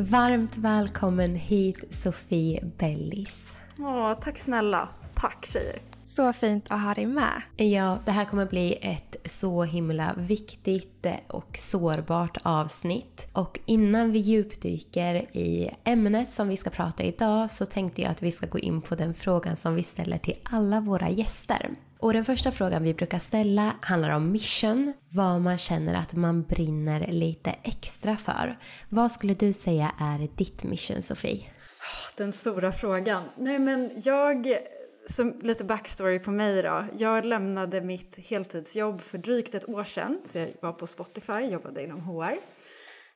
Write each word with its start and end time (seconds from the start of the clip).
Varmt 0.00 0.56
välkommen 0.56 1.34
hit 1.34 1.84
Sofie 1.90 2.64
Bellis. 2.78 3.52
Åh, 3.78 4.14
tack 4.20 4.38
snälla. 4.38 4.88
Tack 5.14 5.46
tjejer. 5.46 5.82
Så 6.04 6.32
fint 6.32 6.64
att 6.68 6.82
ha 6.82 6.94
dig 6.94 7.06
med. 7.06 7.42
Ja, 7.56 7.98
det 8.04 8.10
här 8.10 8.24
kommer 8.24 8.46
bli 8.46 8.78
ett 8.82 9.16
så 9.24 9.64
himla 9.64 10.14
viktigt 10.16 11.06
och 11.26 11.56
sårbart 11.58 12.38
avsnitt. 12.42 13.28
Och 13.32 13.60
innan 13.66 14.12
vi 14.12 14.18
djupdyker 14.18 15.14
i 15.36 15.70
ämnet 15.84 16.30
som 16.30 16.48
vi 16.48 16.56
ska 16.56 16.70
prata 16.70 17.02
idag 17.02 17.50
så 17.50 17.66
tänkte 17.66 18.02
jag 18.02 18.10
att 18.10 18.22
vi 18.22 18.30
ska 18.30 18.46
gå 18.46 18.58
in 18.58 18.82
på 18.82 18.94
den 18.94 19.14
frågan 19.14 19.56
som 19.56 19.74
vi 19.74 19.82
ställer 19.82 20.18
till 20.18 20.36
alla 20.42 20.80
våra 20.80 21.10
gäster. 21.10 21.70
Och 22.00 22.12
den 22.12 22.24
första 22.24 22.50
frågan 22.50 22.82
vi 22.82 22.94
brukar 22.94 23.18
ställa 23.18 23.76
handlar 23.80 24.10
om 24.10 24.32
mission, 24.32 24.92
vad 25.12 25.40
man 25.40 25.58
känner 25.58 25.94
att 25.94 26.12
man 26.12 26.42
brinner 26.42 27.06
lite 27.06 27.50
extra 27.62 28.16
för. 28.16 28.58
Vad 28.88 29.12
skulle 29.12 29.34
du 29.34 29.52
säga 29.52 29.92
är 30.00 30.36
ditt 30.36 30.64
mission, 30.64 31.02
Sofie? 31.02 31.50
Den 32.16 32.32
stora 32.32 32.72
frågan. 32.72 33.22
Nej 33.36 33.58
men 33.58 33.90
jag, 34.04 34.58
som 35.10 35.40
lite 35.42 35.64
backstory 35.64 36.18
på 36.18 36.30
mig 36.30 36.62
då. 36.62 36.84
Jag 36.98 37.24
lämnade 37.24 37.80
mitt 37.80 38.16
heltidsjobb 38.16 39.00
för 39.00 39.18
drygt 39.18 39.54
ett 39.54 39.68
år 39.68 39.84
sedan. 39.84 40.20
Så 40.26 40.38
jag 40.38 40.48
var 40.60 40.72
på 40.72 40.86
Spotify, 40.86 41.40
jobbade 41.40 41.84
inom 41.84 42.00
HR. 42.00 42.34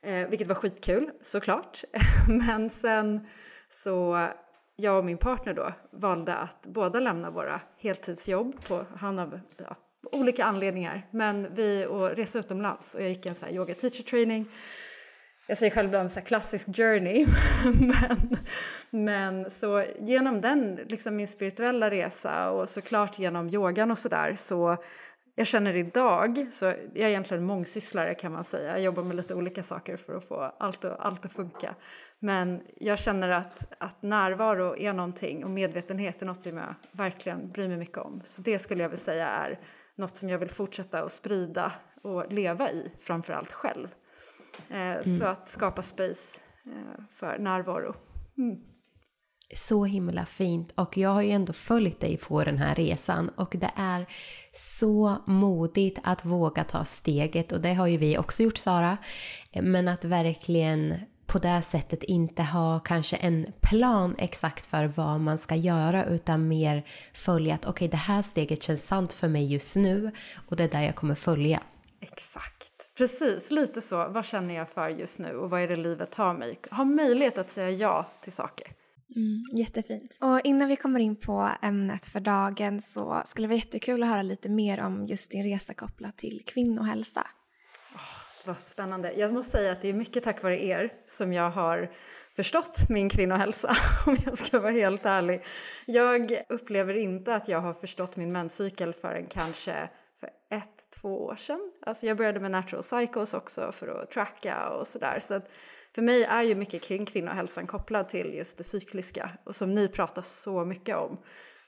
Eh, 0.03 0.29
vilket 0.29 0.49
var 0.49 0.55
skitkul 0.55 1.11
såklart. 1.23 1.85
men 2.29 2.71
sen 2.71 3.27
så 3.71 4.29
jag 4.77 4.99
och 4.99 5.05
min 5.05 5.19
partner 5.19 5.55
då 5.55 5.73
valde 5.91 6.35
att 6.35 6.67
båda 6.67 7.01
lämna 7.01 7.31
våra 7.31 7.61
heltidsjobb 7.79 8.65
på, 8.69 8.87
han 8.97 9.19
av 9.19 9.41
ja, 9.57 9.77
olika 10.12 10.45
anledningar. 10.45 11.07
Men 11.11 11.55
vi 11.55 11.87
och 11.87 12.11
resa 12.11 12.39
utomlands 12.39 12.95
och 12.95 13.03
jag 13.03 13.09
gick 13.09 13.27
en 13.27 13.34
så 13.34 13.45
här 13.45 13.53
yoga 13.53 13.75
teacher 13.75 14.03
training. 14.03 14.47
Jag 15.47 15.59
säger 15.59 15.73
själv 15.73 15.89
ibland 15.89 16.12
så 16.12 16.20
här 16.20 16.27
klassisk 16.27 16.67
journey. 16.77 17.27
men, 17.81 18.37
men 18.91 19.50
så 19.50 19.84
genom 20.00 20.41
den, 20.41 20.75
liksom 20.75 21.17
min 21.17 21.28
spirituella 21.28 21.91
resa 21.91 22.50
och 22.50 22.69
såklart 22.69 23.19
genom 23.19 23.48
yogan 23.48 23.91
och 23.91 23.98
sådär 23.98 24.37
så 24.39 24.77
jag 25.34 25.47
känner 25.47 25.77
idag, 25.77 26.47
så 26.53 26.65
jag 26.65 26.97
är 26.97 27.09
egentligen 27.09 27.45
mångsysslare 27.45 28.15
kan 28.15 28.33
man 28.33 28.45
säga. 28.45 28.70
Jag 28.70 28.81
jobbar 28.81 29.03
med 29.03 29.17
lite 29.17 29.34
olika 29.34 29.62
saker 29.62 29.97
för 29.97 30.15
att 30.15 30.28
få 30.28 30.53
allt, 30.59 30.84
och, 30.84 31.06
allt 31.06 31.25
att 31.25 31.33
funka. 31.33 31.75
Men 32.25 32.62
jag 32.81 32.98
känner 32.98 33.28
att, 33.28 33.73
att 33.78 34.03
närvaro 34.03 34.77
är 34.77 34.92
någonting 34.92 35.45
och 35.45 35.51
medvetenhet 35.51 36.23
är 36.23 36.27
något 36.27 36.42
som 36.42 36.56
jag 36.56 36.75
verkligen 36.92 37.51
bryr 37.51 37.69
mig 37.69 37.77
mycket 37.77 37.98
om. 37.98 38.20
Så 38.25 38.42
det 38.42 38.59
skulle 38.59 38.83
jag 38.83 38.91
vilja 38.91 39.05
säga 39.05 39.28
är 39.28 39.61
något 39.95 40.17
som 40.17 40.28
jag 40.28 40.39
vill 40.39 40.50
fortsätta 40.50 41.03
att 41.03 41.12
sprida 41.12 41.73
och 42.03 42.33
leva 42.33 42.70
i, 42.70 42.93
framförallt 43.00 43.53
själv. 43.53 43.89
Eh, 44.70 44.77
mm. 44.77 45.19
Så 45.19 45.25
att 45.25 45.48
skapa 45.48 45.83
space 45.83 46.41
eh, 46.67 47.05
för 47.15 47.39
närvaro. 47.39 47.95
Mm. 48.39 48.56
Så 49.56 49.84
himla 49.84 50.27
fint 50.27 50.73
och 50.75 50.97
jag 50.97 51.11
har 51.11 51.23
ju 51.23 51.31
ändå 51.31 51.53
följt 51.53 52.00
dig 52.00 52.17
på 52.17 52.45
den 52.45 52.59
här 52.59 52.75
resan 52.75 53.28
och 53.28 53.55
det 53.59 53.70
är 53.77 54.06
så 54.53 55.17
modigt 55.27 55.98
att 56.03 56.25
våga 56.25 56.65
ta 56.65 56.84
steget 56.84 57.53
och 57.53 57.61
det 57.61 57.75
har 57.75 57.87
ju 57.87 57.97
vi 57.97 58.19
också 58.19 58.43
gjort 58.43 58.59
Sara. 58.59 58.98
Men 59.53 59.89
att 59.89 60.05
verkligen 60.05 60.95
på 61.33 61.38
det 61.38 61.62
sättet 61.62 62.02
inte 62.02 62.42
ha 62.42 62.80
kanske 62.80 63.16
en 63.16 63.47
plan 63.61 64.14
exakt 64.19 64.66
för 64.66 64.84
vad 64.84 65.20
man 65.20 65.38
ska 65.38 65.55
göra 65.55 66.05
utan 66.05 66.48
mer 66.48 66.86
följa 67.14 67.55
att 67.55 67.66
okej 67.66 67.70
okay, 67.70 67.88
det 67.88 67.97
här 67.97 68.22
steget 68.22 68.62
känns 68.62 68.86
sant 68.86 69.12
för 69.12 69.28
mig 69.28 69.53
just 69.53 69.77
nu 69.77 70.10
och 70.48 70.56
det 70.56 70.64
är 70.64 70.69
där 70.69 70.83
jag 70.83 70.94
kommer 70.94 71.14
följa. 71.14 71.62
Exakt. 72.00 72.72
Precis, 72.97 73.50
lite 73.50 73.80
så. 73.80 74.08
Vad 74.08 74.25
känner 74.25 74.55
jag 74.55 74.70
för 74.70 74.88
just 74.88 75.19
nu 75.19 75.37
och 75.37 75.50
vad 75.50 75.60
är 75.60 75.69
det 75.69 75.76
livet 75.76 76.15
har 76.15 76.34
mig? 76.34 76.59
Ha 76.71 76.84
möjlighet 76.84 77.38
att 77.38 77.50
säga 77.50 77.71
ja 77.71 78.10
till 78.22 78.32
saker. 78.32 78.66
Mm, 79.16 79.44
jättefint. 79.53 80.19
Och 80.21 80.41
innan 80.44 80.69
vi 80.69 80.76
kommer 80.76 81.00
in 81.00 81.16
på 81.16 81.48
ämnet 81.62 82.06
för 82.06 82.21
dagen 82.21 82.81
så 82.81 83.22
skulle 83.25 83.47
det 83.47 83.48
vara 83.48 83.59
jättekul 83.59 84.03
att 84.03 84.09
höra 84.09 84.22
lite 84.22 84.48
mer 84.48 84.81
om 84.81 85.06
just 85.06 85.31
din 85.31 85.44
resa 85.44 85.75
kopplat 85.75 86.16
till 86.16 86.42
kvinnohälsa. 86.47 87.26
Vad 88.47 88.58
spännande. 88.58 89.12
Jag 89.12 89.32
måste 89.32 89.50
säga 89.50 89.72
att 89.72 89.82
det 89.82 89.88
är 89.88 89.92
mycket 89.92 90.25
tack 90.25 90.42
vare 90.42 90.64
er 90.64 90.92
som 91.06 91.32
jag 91.32 91.50
har 91.50 91.91
förstått 92.36 92.88
min 92.88 93.08
kvinnohälsa, 93.08 93.76
om 94.06 94.16
jag 94.26 94.38
ska 94.38 94.60
vara 94.60 94.72
helt 94.72 95.06
ärlig. 95.06 95.44
Jag 95.86 96.42
upplever 96.48 96.94
inte 96.94 97.34
att 97.34 97.48
jag 97.48 97.60
har 97.60 97.75
förstått 97.75 98.16
min 98.16 98.32
menscykel 98.32 98.92
förrän 98.94 99.26
kanske 99.26 99.88
för 100.20 100.30
ett, 100.50 100.91
två 101.00 101.25
år 101.25 101.36
sedan. 101.36 101.72
Alltså 101.86 102.06
jag 102.06 102.16
började 102.16 102.41
med 102.41 102.50
natural 102.50 102.82
cycles 102.82 103.34
också 103.34 103.72
för 103.72 104.03
att 104.03 104.10
tracka 104.10 104.69
och 104.69 104.86
sådär. 104.86 105.20
Så 105.20 105.34
att 105.34 105.50
för 105.94 106.03
mig 106.03 106.24
är 106.24 106.42
ju 106.42 106.54
mycket 106.54 106.82
kring 106.82 107.06
kvinnohälsan 107.06 107.66
kopplad 107.66 108.09
till 108.09 108.34
just 108.34 108.59
det 108.59 108.64
cykliska 108.64 109.30
och 109.44 109.54
som 109.54 109.74
ni 109.74 109.88
pratar 109.88 110.22
så 110.22 110.64
mycket 110.64 110.97
om. 110.97 111.19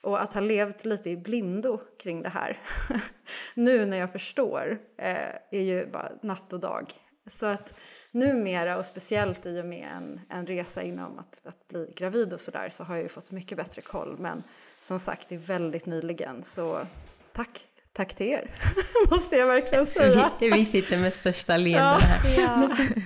Och 0.05 0.23
att 0.23 0.33
ha 0.33 0.41
levt 0.41 0.85
lite 0.85 1.11
i 1.11 1.17
blindo 1.17 1.81
kring 1.99 2.23
det 2.23 2.29
här 2.29 2.61
nu 3.55 3.87
när 3.87 3.97
jag 3.97 4.13
förstår 4.13 4.79
eh, 4.97 5.35
är 5.51 5.61
ju 5.61 5.87
bara 5.87 6.13
natt 6.23 6.53
och 6.53 6.61
dag. 6.61 6.93
Så 7.27 7.47
att 7.47 7.75
numera 8.11 8.79
och 8.79 8.87
speciellt 8.87 9.47
i 9.47 9.61
och 9.61 9.67
med 9.67 9.89
en, 9.97 10.21
en 10.29 10.47
resa 10.47 10.83
inom 10.83 11.19
att, 11.19 11.41
att 11.45 11.69
bli 11.69 11.93
gravid 11.97 12.33
och 12.33 12.41
sådär 12.41 12.69
så 12.71 12.85
har 12.85 12.95
jag 12.95 13.03
ju 13.03 13.09
fått 13.09 13.31
mycket 13.31 13.59
bättre 13.59 13.83
koll. 13.83 14.17
Men 14.19 14.43
som 14.81 14.99
sagt, 14.99 15.29
det 15.29 15.35
är 15.35 15.39
väldigt 15.39 15.87
nyligen 15.87 16.45
så 16.45 16.87
tack 17.33 17.67
Tack 17.97 18.15
till 18.15 18.27
er, 18.27 18.51
måste 19.11 19.37
jag 19.37 19.47
verkligen 19.47 19.87
säga. 19.87 20.31
Vi 20.41 20.65
sitter 20.65 20.99
med 20.99 21.13
största 21.13 21.57
leende 21.57 21.79
ja. 21.81 21.99
här. 21.99 22.41
Ja. 22.41 22.57
Men, 22.57 23.05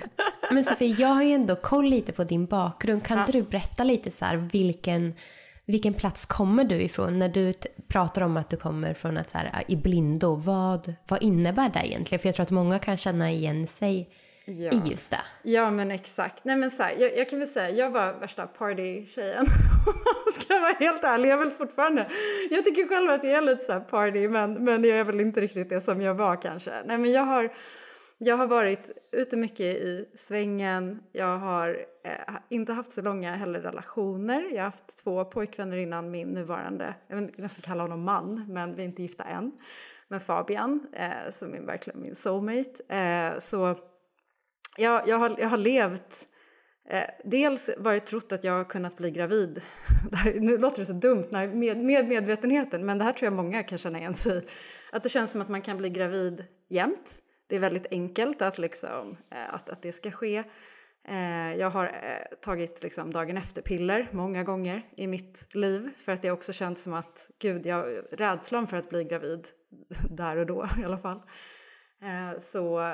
men 0.51 0.63
Sofie, 0.63 0.95
jag 0.99 1.07
har 1.07 1.23
ju 1.23 1.33
ändå 1.33 1.55
koll 1.55 1.85
lite 1.85 2.11
på 2.11 2.23
din 2.23 2.45
bakgrund. 2.45 3.03
Kan 3.03 3.17
ja. 3.17 3.23
inte 3.23 3.31
du 3.31 3.43
berätta 3.43 3.83
lite 3.83 4.11
så 4.11 4.25
här, 4.25 4.35
vilken, 4.37 5.13
vilken 5.69 5.93
plats 5.93 6.25
kommer 6.25 6.63
du 6.63 6.81
ifrån? 6.81 7.19
När 7.19 7.29
du 7.29 7.53
pratar 7.87 8.21
om 8.21 8.37
att 8.37 8.49
du 8.49 8.57
kommer 8.57 8.93
från 8.93 9.17
att 9.17 9.29
så 9.29 9.37
här, 9.37 9.63
i 9.67 9.75
blindo, 9.75 10.35
vad, 10.35 10.93
vad 11.07 11.23
innebär 11.23 11.69
det 11.69 11.87
egentligen? 11.87 12.19
För 12.19 12.27
jag 12.27 12.35
tror 12.35 12.43
att 12.43 12.51
många 12.51 12.79
kan 12.79 12.97
känna 12.97 13.31
igen 13.31 13.67
sig 13.67 14.09
ja. 14.45 14.71
i 14.71 14.81
just 14.91 15.11
det. 15.11 15.49
Ja 15.49 15.71
men 15.71 15.91
exakt. 15.91 16.43
Nej 16.43 16.55
men 16.55 16.71
så 16.71 16.83
här, 16.83 16.95
jag, 16.99 17.17
jag, 17.17 17.29
kan 17.29 17.39
väl 17.39 17.47
säga, 17.47 17.69
jag 17.69 17.89
var 17.89 18.13
värsta 18.13 18.47
party-tjejen. 18.47 19.45
Ska 20.39 20.53
jag 20.53 20.61
vara 20.61 20.75
helt 20.79 21.03
ärlig, 21.03 21.29
jag 21.29 21.39
är 21.39 21.43
väl 21.43 21.51
fortfarande. 21.51 22.09
Jag 22.49 22.65
tycker 22.65 22.87
själv 22.87 23.09
att 23.09 23.23
jag 23.23 23.33
är 23.33 23.41
lite 23.41 23.65
så 23.65 23.71
här 23.71 23.79
party 23.79 24.27
men, 24.27 24.53
men 24.53 24.83
jag 24.83 24.99
är 24.99 25.03
väl 25.03 25.19
inte 25.19 25.41
riktigt 25.41 25.69
det 25.69 25.81
som 25.81 26.01
jag 26.01 26.13
var 26.13 26.41
kanske. 26.41 26.83
Nej 26.85 26.97
men 26.97 27.11
jag 27.11 27.25
har, 27.25 27.53
jag 28.17 28.37
har 28.37 28.47
varit 28.47 28.91
ute 29.11 29.37
mycket 29.37 29.75
i 29.75 30.05
svängen. 30.27 30.99
Jag 31.11 31.37
har 31.37 31.77
eh, 32.09 32.35
inte 32.49 32.73
haft 32.73 32.91
så 32.91 33.01
långa 33.01 33.35
heller 33.35 33.59
relationer. 33.59 34.41
Jag 34.41 34.63
har 34.63 34.71
haft 34.71 35.03
två 35.03 35.25
pojkvänner 35.25 35.77
innan 35.77 36.11
min 36.11 36.27
nuvarande, 36.27 36.95
jag 37.07 37.15
vill 37.15 37.31
nästan 37.37 37.61
kalla 37.61 37.83
honom 37.83 38.03
man 38.03 38.45
men 38.47 38.75
vi 38.75 38.81
är 38.81 38.87
inte 38.87 39.01
gifta 39.01 39.23
än. 39.23 39.51
Men 40.07 40.19
Fabian 40.19 40.87
eh, 40.93 41.31
som 41.33 41.53
är 41.53 41.61
verkligen 41.61 42.01
min 42.01 42.15
soulmate. 42.15 42.95
Eh, 42.95 43.39
så 43.39 43.75
jag, 44.77 45.07
jag, 45.07 45.17
har, 45.17 45.35
jag 45.39 45.49
har 45.49 45.57
levt, 45.57 46.25
eh, 46.89 47.03
dels 47.23 47.69
varit 47.77 48.05
trott 48.05 48.31
att 48.31 48.43
jag 48.43 48.53
har 48.53 48.63
kunnat 48.63 48.97
bli 48.97 49.11
gravid. 49.11 49.61
Här, 50.13 50.33
nu 50.39 50.57
låter 50.57 50.79
det 50.79 50.85
så 50.85 50.93
dumt 50.93 51.25
när, 51.29 51.47
med, 51.47 51.77
med 51.77 52.07
medvetenheten, 52.07 52.85
men 52.85 52.97
det 52.97 53.03
här 53.03 53.13
tror 53.13 53.25
jag 53.25 53.33
många 53.33 53.63
kan 53.63 53.77
känna 53.77 53.99
igen 53.99 54.13
sig 54.13 54.37
i. 54.37 54.41
Att 54.91 55.03
det 55.03 55.09
känns 55.09 55.31
som 55.31 55.41
att 55.41 55.49
man 55.49 55.61
kan 55.61 55.77
bli 55.77 55.89
gravid 55.89 56.45
jämt. 56.69 57.21
Det 57.47 57.55
är 57.55 57.59
väldigt 57.59 57.87
enkelt 57.91 58.41
att, 58.41 58.57
liksom, 58.57 59.17
eh, 59.31 59.53
att, 59.53 59.69
att 59.69 59.81
det 59.81 59.91
ska 59.91 60.11
ske. 60.11 60.43
Eh, 61.07 61.55
jag 61.55 61.69
har 61.69 61.85
eh, 61.85 62.37
tagit 62.41 62.83
liksom, 62.83 63.11
dagen 63.11 63.37
efter-piller 63.37 64.09
många 64.11 64.43
gånger 64.43 64.89
i 64.97 65.07
mitt 65.07 65.55
liv 65.55 65.89
för 65.97 66.11
att 66.11 66.21
det 66.21 66.31
också 66.31 66.53
känns 66.53 66.83
som 66.83 66.93
att 66.93 67.31
gud, 67.39 67.65
jag 67.65 68.03
rädslan 68.11 68.67
för 68.67 68.77
att 68.77 68.89
bli 68.89 69.03
gravid 69.03 69.47
där 70.09 70.37
och 70.37 70.45
då 70.45 70.67
i 70.81 70.83
alla 70.83 70.97
fall. 70.97 71.21
Eh, 72.01 72.39
så 72.39 72.93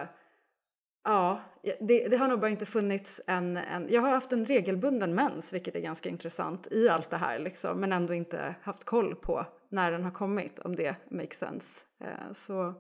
Ja, 1.08 1.42
det, 1.80 2.08
det, 2.08 2.18
har 2.18 2.28
nog 2.28 2.40
bara 2.40 2.50
inte 2.50 2.66
funnits 2.66 3.22
en, 3.28 3.58
en... 3.58 3.88
Jag 3.90 4.02
har 4.02 4.10
haft 4.10 4.32
en 4.32 4.46
regelbunden 4.46 5.16
mens, 5.16 5.54
vilket 5.54 5.76
är 5.76 5.80
ganska 5.80 6.10
intressant 6.10 6.68
i 6.72 6.90
allt 6.90 7.10
det 7.10 7.18
här, 7.18 7.40
liksom, 7.40 7.80
men 7.80 7.94
ändå 7.94 8.14
inte 8.14 8.56
haft 8.62 8.84
koll 8.84 9.16
på 9.16 9.46
när 9.70 9.92
den 9.92 10.04
har 10.04 10.12
kommit, 10.12 10.60
om 10.60 10.76
det 10.76 10.96
makes 11.12 11.38
sense. 11.38 11.82
Så, 12.34 12.74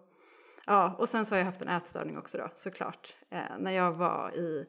ja, 0.65 0.95
och 0.99 1.09
sen 1.09 1.25
så 1.25 1.35
har 1.35 1.37
jag 1.37 1.45
haft 1.45 1.61
en 1.61 1.67
ätstörning 1.67 2.17
också 2.17 2.37
då, 2.37 2.49
såklart. 2.55 3.15
När 3.59 3.71
jag 3.71 3.91
var 3.91 4.35
i 4.35 4.65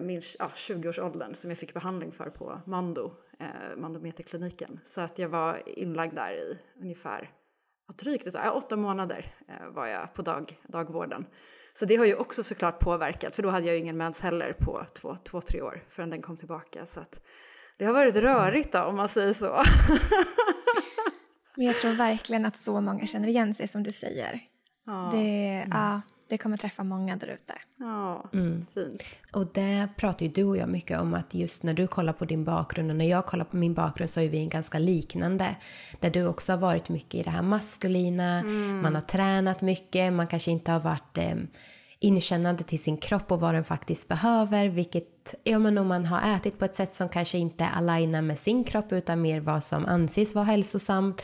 min 0.00 0.22
ja, 0.38 0.50
20-årsåldern 0.54 1.34
som 1.34 1.50
jag 1.50 1.58
fick 1.58 1.74
behandling 1.74 2.12
för 2.12 2.30
på 2.30 2.60
Mando, 2.66 3.12
eh, 3.40 3.76
Mandometerkliniken. 3.76 4.80
Så 4.84 5.00
att 5.00 5.18
jag 5.18 5.28
var 5.28 5.62
inlagd 5.66 6.14
där 6.14 6.32
i 6.32 6.58
ungefär 6.80 7.30
drygt 7.96 8.26
ett, 8.26 8.36
åtta 8.52 8.76
månader 8.76 9.34
eh, 9.48 9.68
var 9.68 9.86
jag 9.86 10.14
på 10.14 10.22
dag, 10.22 10.60
dagvården. 10.68 11.26
Så 11.74 11.84
det 11.84 11.96
har 11.96 12.04
ju 12.04 12.14
också 12.14 12.42
såklart 12.42 12.78
påverkat, 12.78 13.34
för 13.34 13.42
då 13.42 13.50
hade 13.50 13.66
jag 13.66 13.74
ju 13.74 13.80
ingen 13.80 13.96
mens 13.96 14.20
heller 14.20 14.52
på 14.52 14.86
två, 14.94 15.16
två 15.24 15.40
tre 15.40 15.62
år 15.62 15.84
förrän 15.88 16.10
den 16.10 16.22
kom 16.22 16.36
tillbaka. 16.36 16.86
Så 16.86 17.00
att 17.00 17.20
det 17.78 17.84
har 17.84 17.92
varit 17.92 18.16
rörigt 18.16 18.72
då, 18.72 18.82
om 18.82 18.96
man 18.96 19.08
säger 19.08 19.32
så. 19.32 19.46
Men 21.56 21.66
jag 21.66 21.76
tror 21.76 21.92
verkligen 21.92 22.44
att 22.44 22.56
så 22.56 22.80
många 22.80 23.06
känner 23.06 23.28
igen 23.28 23.54
sig 23.54 23.68
som 23.68 23.82
du 23.82 23.92
säger. 23.92 24.40
Ja. 24.86 25.08
Det, 25.12 25.18
mm. 25.18 25.68
ja, 25.72 26.00
det 26.28 26.38
kommer 26.38 26.56
träffa 26.56 26.84
många 26.84 27.16
där 27.16 27.26
ute. 27.26 27.54
Ja, 27.76 28.30
mm. 28.32 28.66
fint. 28.74 29.02
Och 29.32 29.46
det 29.54 29.88
pratar 29.96 30.26
ju 30.26 30.32
du 30.32 30.44
och 30.44 30.56
jag 30.56 30.68
mycket 30.68 31.00
om 31.00 31.14
att 31.14 31.34
just 31.34 31.62
när 31.62 31.74
du 31.74 31.86
kollar 31.86 32.12
på 32.12 32.24
din 32.24 32.44
bakgrund 32.44 32.90
och 32.90 32.96
när 32.96 33.08
jag 33.08 33.26
kollar 33.26 33.44
på 33.44 33.56
min 33.56 33.74
bakgrund 33.74 34.10
så 34.10 34.20
är 34.20 34.28
vi 34.28 34.38
en 34.38 34.48
ganska 34.48 34.78
liknande. 34.78 35.56
Där 36.00 36.10
du 36.10 36.26
också 36.26 36.52
har 36.52 36.58
varit 36.58 36.88
mycket 36.88 37.14
i 37.14 37.22
det 37.22 37.30
här 37.30 37.42
maskulina, 37.42 38.38
mm. 38.38 38.82
man 38.82 38.94
har 38.94 39.02
tränat 39.02 39.60
mycket, 39.60 40.12
man 40.12 40.26
kanske 40.26 40.50
inte 40.50 40.72
har 40.72 40.80
varit 40.80 41.18
eh, 41.18 41.36
inkännande 41.98 42.64
till 42.64 42.82
sin 42.82 42.96
kropp 42.96 43.32
och 43.32 43.40
vad 43.40 43.54
den 43.54 43.64
faktiskt 43.64 44.08
behöver. 44.08 44.68
Vilket, 44.68 45.34
ja 45.44 45.58
men 45.58 45.78
om 45.78 45.86
man 45.86 46.06
har 46.06 46.36
ätit 46.36 46.58
på 46.58 46.64
ett 46.64 46.76
sätt 46.76 46.94
som 46.94 47.08
kanske 47.08 47.38
inte 47.38 47.66
alignar 47.66 48.22
med 48.22 48.38
sin 48.38 48.64
kropp 48.64 48.92
utan 48.92 49.22
mer 49.22 49.40
vad 49.40 49.64
som 49.64 49.86
anses 49.86 50.34
vara 50.34 50.44
hälsosamt. 50.44 51.22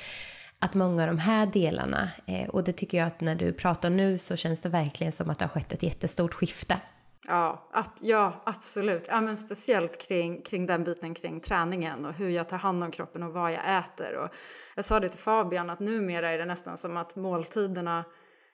Att 0.65 0.75
många 0.75 1.03
av 1.03 1.09
de 1.09 1.19
här 1.19 1.47
delarna, 1.47 2.11
eh, 2.27 2.49
och 2.49 2.65
det 2.65 2.73
tycker 2.73 2.99
jag 2.99 3.07
att 3.07 3.21
när 3.21 3.35
du 3.35 3.53
pratar 3.53 3.91
nu 3.91 4.19
så 4.19 4.37
känns 4.37 4.61
det 4.61 4.69
verkligen 4.69 5.13
som 5.13 5.31
att 5.31 5.39
det 5.39 5.45
har 5.45 5.51
skett 5.51 5.73
ett 5.73 5.83
jättestort 5.83 6.35
skifte. 6.35 6.81
Ja, 7.27 7.71
ja 8.01 8.43
absolut. 8.47 9.05
Ja, 9.09 9.21
men 9.21 9.37
speciellt 9.37 10.09
kring, 10.09 10.43
kring 10.43 10.67
den 10.67 10.85
biten 10.85 11.15
kring 11.15 11.41
träningen 11.41 12.05
och 12.05 12.15
hur 12.15 12.29
jag 12.29 12.49
tar 12.49 12.57
hand 12.57 12.85
om 12.85 12.91
kroppen 12.91 13.23
och 13.23 13.33
vad 13.33 13.53
jag 13.53 13.79
äter. 13.79 14.17
Och 14.17 14.29
jag 14.77 14.85
sa 14.85 15.01
det 15.01 15.09
till 15.09 15.19
Fabian 15.19 15.71
att 15.71 15.81
numera 15.81 16.31
är 16.31 16.39
det 16.39 16.45
nästan 16.45 16.77
som 16.77 16.97
att 16.97 17.17
måltiderna 17.17 18.05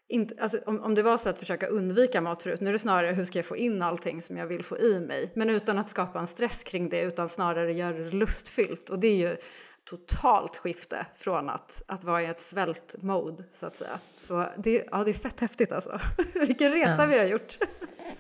inte, 0.09 0.35
alltså, 0.43 0.59
om, 0.67 0.81
om 0.81 0.95
det 0.95 1.03
var 1.03 1.17
så 1.17 1.29
att 1.29 1.39
försöka 1.39 1.67
undvika 1.67 2.21
mat 2.21 2.43
förut, 2.43 2.61
nu 2.61 2.69
är 2.69 2.73
det 2.73 2.79
snarare 2.79 3.13
hur 3.13 3.25
ska 3.25 3.39
jag 3.39 3.47
få 3.47 3.57
in 3.57 3.83
allting 3.83 4.23
som 4.23 4.37
jag 4.37 4.47
vill 4.47 4.65
få 4.65 4.79
i 4.79 5.01
mig, 5.01 5.33
men 5.35 5.51
utan 5.51 5.79
att 5.79 5.91
skapa 5.91 6.19
en 6.19 6.27
stress 6.27 6.65
kring 6.65 6.89
det, 6.89 7.03
utan 7.03 7.29
snarare 7.29 7.73
göra 7.73 7.99
det 7.99 8.11
lustfyllt. 8.11 8.91
Och 8.91 8.99
det 8.99 9.09
är 9.09 9.17
ju 9.17 9.37
totalt 9.91 10.57
skifte 10.57 11.07
från 11.17 11.51
att, 11.51 11.83
att 11.87 12.05
vara 12.05 12.23
i 12.23 12.27
ett 12.27 12.41
svält-mode, 12.41 13.45
så 13.53 13.67
att 13.67 13.77
säga. 13.77 13.99
Så 14.21 14.47
det, 14.59 14.89
ja, 14.91 15.05
det 15.05 15.11
är 15.11 15.15
fett 15.15 15.41
häftigt 15.41 15.73
alltså. 15.73 16.01
Vilken 16.35 16.73
resa 16.73 16.97
ja. 16.99 17.07
vi 17.07 17.19
har 17.19 17.27
gjort. 17.27 17.59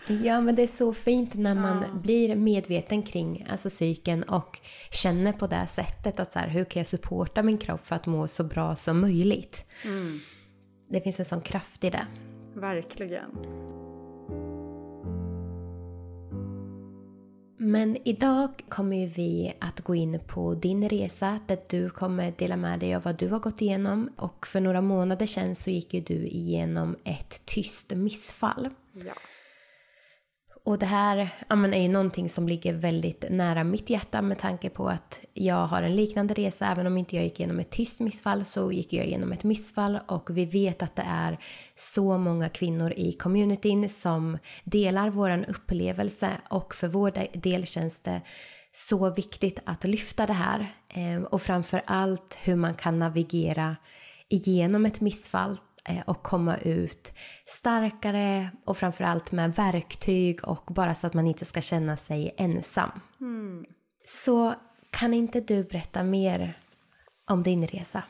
Ja, 0.07 0.41
men 0.41 0.55
det 0.55 0.63
är 0.63 0.67
så 0.67 0.95
fint 0.95 1.35
när 1.35 1.55
man 1.55 1.83
ja. 1.83 1.95
blir 1.95 2.37
medveten 2.37 3.03
kring 3.03 3.47
alltså, 3.51 3.69
psyken 3.69 4.23
och 4.23 4.59
känner 4.91 5.33
på 5.33 5.47
det 5.47 5.67
sättet 5.67 6.21
att 6.21 6.33
så 6.33 6.39
här, 6.39 6.49
hur 6.49 6.65
kan 6.65 6.81
jag 6.81 6.87
supporta 6.87 7.43
min 7.43 7.59
kropp 7.59 7.87
för 7.87 7.97
att 7.97 8.07
må 8.07 8.29
så 8.29 8.45
bra 8.45 8.77
som 8.77 9.01
möjligt. 9.01 9.67
Mm 9.85 10.21
det 10.91 11.01
finns 11.01 11.19
en 11.19 11.25
sån 11.25 11.41
kraft 11.41 11.85
i 11.85 11.91
det. 11.91 12.07
Verkligen. 12.55 13.31
Men 17.63 17.97
idag 18.05 18.65
kommer 18.69 19.07
vi 19.07 19.53
att 19.59 19.81
gå 19.81 19.95
in 19.95 20.21
på 20.27 20.55
din 20.55 20.89
resa 20.89 21.41
där 21.47 21.59
du 21.69 21.91
kommer 21.91 22.33
dela 22.39 22.57
med 22.57 22.81
dig 22.81 22.95
av 22.95 23.03
vad 23.03 23.19
du 23.19 23.29
har 23.29 23.39
gått 23.39 23.63
igenom. 23.63 24.11
Och 24.17 24.47
för 24.47 24.61
några 24.61 24.81
månader 24.81 25.27
sedan 25.27 25.55
så 25.55 25.71
gick 25.71 25.95
ju 25.95 26.01
du 26.01 26.27
igenom 26.27 26.97
ett 27.05 27.47
tyst 27.47 27.93
missfall. 27.95 28.69
Ja. 28.93 29.13
Och 30.65 30.79
det 30.79 30.87
här 30.87 31.29
ja, 31.49 31.57
men 31.57 31.75
är 31.75 31.83
ju 31.83 31.89
någonting 31.89 32.29
som 32.29 32.49
ligger 32.49 32.75
väldigt 32.75 33.25
nära 33.31 33.65
mitt 33.65 33.91
hjärta 33.91 34.23
med 34.23 34.39
tanke 34.39 34.71
på 34.71 34.89
att 34.89 35.21
jag 35.33 35.67
har 35.67 35.83
en 35.83 35.97
liknande 35.97 36.35
resa. 36.35 36.67
Även 36.67 36.87
om 36.87 36.97
inte 36.97 37.17
jag 37.17 37.25
gick 37.25 37.41
igenom 37.41 37.61
ett 37.61 37.71
tyst 37.71 38.01
missfall 38.01 38.45
så 38.45 38.73
gick 38.73 38.93
jag 38.93 39.07
igenom 39.07 39.33
ett 39.33 39.45
missfall. 39.45 39.99
Och 40.07 40.31
vi 40.31 40.45
vet 40.45 40.83
att 40.83 40.97
det 40.97 41.05
är 41.07 41.39
så 41.75 42.19
många 42.19 42.49
kvinnor 42.49 42.93
i 42.97 43.13
communityn 43.13 43.89
som 43.89 44.39
delar 44.65 45.11
våran 45.11 45.45
upplevelse. 45.45 46.31
Och 46.51 46.75
för 46.75 46.89
vår 46.89 47.39
del 47.41 47.67
känns 47.67 48.01
det 48.01 48.21
så 48.73 49.11
viktigt 49.11 49.59
att 49.65 49.85
lyfta 49.85 50.27
det 50.27 50.33
här. 50.33 50.67
Ehm, 50.95 51.25
och 51.25 51.43
framför 51.43 51.83
allt 51.87 52.39
hur 52.43 52.57
man 52.57 52.75
kan 52.75 52.99
navigera 52.99 53.77
igenom 54.29 54.87
ett 54.87 55.01
missfall 55.01 55.59
och 56.07 56.23
komma 56.23 56.57
ut 56.57 57.13
starkare 57.47 58.51
och 58.65 58.77
framförallt 58.77 59.33
med 59.33 59.55
verktyg 59.55 60.49
och 60.49 60.65
bara 60.67 60.95
så 60.95 61.07
att 61.07 61.15
man 61.15 61.27
inte 61.27 61.45
ska 61.45 61.61
känna 61.61 61.97
sig 61.97 62.35
ensam. 62.37 62.91
Mm. 63.21 63.65
Så 64.05 64.55
kan 64.91 65.15
inte 65.15 65.41
du 65.41 65.65
berätta 65.65 66.03
mer 66.03 66.59
om 67.31 67.43
din 67.43 67.67
resa? 67.67 68.03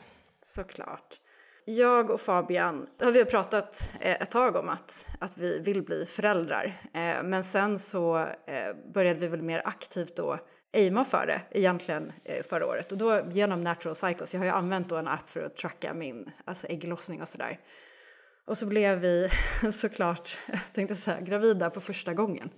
Såklart. 0.43 1.17
Jag 1.65 2.09
och 2.09 2.21
Fabian 2.21 2.87
har 3.01 3.11
vi 3.11 3.25
pratat 3.25 3.89
eh, 3.99 4.21
ett 4.21 4.31
tag 4.31 4.55
om 4.55 4.69
att, 4.69 5.05
att 5.19 5.37
vi 5.37 5.59
vill 5.59 5.83
bli 5.83 6.05
föräldrar. 6.05 6.81
Eh, 6.93 7.23
men 7.23 7.43
sen 7.43 7.79
så 7.79 8.27
började 8.93 9.19
vi 9.19 9.27
väl 9.27 9.41
mer 9.41 9.61
aktivt 9.65 10.15
då 10.15 10.39
aima 10.73 11.05
för 11.05 11.27
det 11.27 11.41
egentligen 11.51 12.13
eh, 12.23 12.43
förra 12.43 12.67
året 12.67 12.91
och 12.91 12.97
då 12.97 13.21
genom 13.29 13.61
Natural 13.61 13.95
Cycles. 13.95 14.33
Jag 14.33 14.41
har 14.41 14.45
ju 14.45 14.51
använt 14.51 14.89
då 14.89 14.95
en 14.95 15.07
app 15.07 15.29
för 15.29 15.43
att 15.43 15.55
tracka 15.55 15.93
min 15.93 16.31
alltså 16.45 16.67
ägglossning 16.67 17.21
och 17.21 17.27
sådär. 17.27 17.59
Och 18.45 18.57
så 18.57 18.65
blev 18.65 18.99
vi 18.99 19.29
såklart, 19.73 20.37
tänkte 20.73 20.95
säga, 20.95 21.21
gravida 21.21 21.69
på 21.69 21.81
första 21.81 22.13
gången. 22.13 22.49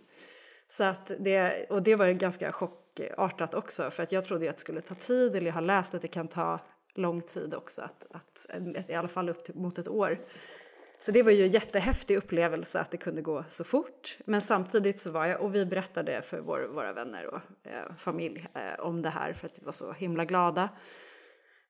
Så 0.67 0.83
att 0.83 1.11
det, 1.19 1.65
och 1.69 1.83
det 1.83 1.95
var 1.95 2.11
ganska 2.11 2.51
chockartat 2.51 3.53
också 3.53 3.91
för 3.91 4.03
att 4.03 4.11
jag 4.11 4.25
trodde 4.25 4.49
att 4.49 4.55
det 4.55 4.61
skulle 4.61 4.81
ta 4.81 4.95
tid 4.95 5.35
eller 5.35 5.47
jag 5.47 5.53
har 5.53 5.61
läst 5.61 5.93
att 5.93 6.01
det 6.01 6.07
kan 6.07 6.27
ta 6.27 6.59
lång 6.95 7.21
tid 7.21 7.53
också, 7.53 7.81
att, 7.81 8.05
att, 8.11 8.47
i 8.87 8.93
alla 8.93 9.07
fall 9.07 9.29
upp 9.29 9.43
till, 9.43 9.55
mot 9.55 9.77
ett 9.77 9.87
år. 9.87 10.19
Så 11.05 11.11
det 11.11 11.23
var 11.23 11.31
ju 11.31 11.43
en 11.43 11.51
jättehäftig 11.51 12.17
upplevelse 12.17 12.79
att 12.79 12.91
det 12.91 12.97
kunde 12.97 13.21
gå 13.21 13.43
så 13.47 13.63
fort. 13.63 14.17
Men 14.25 14.41
samtidigt 14.41 14.99
så 14.99 15.11
var 15.11 15.25
jag, 15.25 15.41
och 15.41 15.55
vi 15.55 15.65
berättade 15.65 16.21
för 16.21 16.39
vår, 16.39 16.59
våra 16.73 16.93
vänner 16.93 17.25
och 17.27 17.41
eh, 17.63 17.95
familj 17.97 18.47
eh, 18.53 18.85
om 18.85 19.01
det 19.01 19.09
här 19.09 19.33
för 19.33 19.45
att 19.45 19.59
vi 19.59 19.65
var 19.65 19.71
så 19.71 19.93
himla 19.93 20.25
glada. 20.25 20.69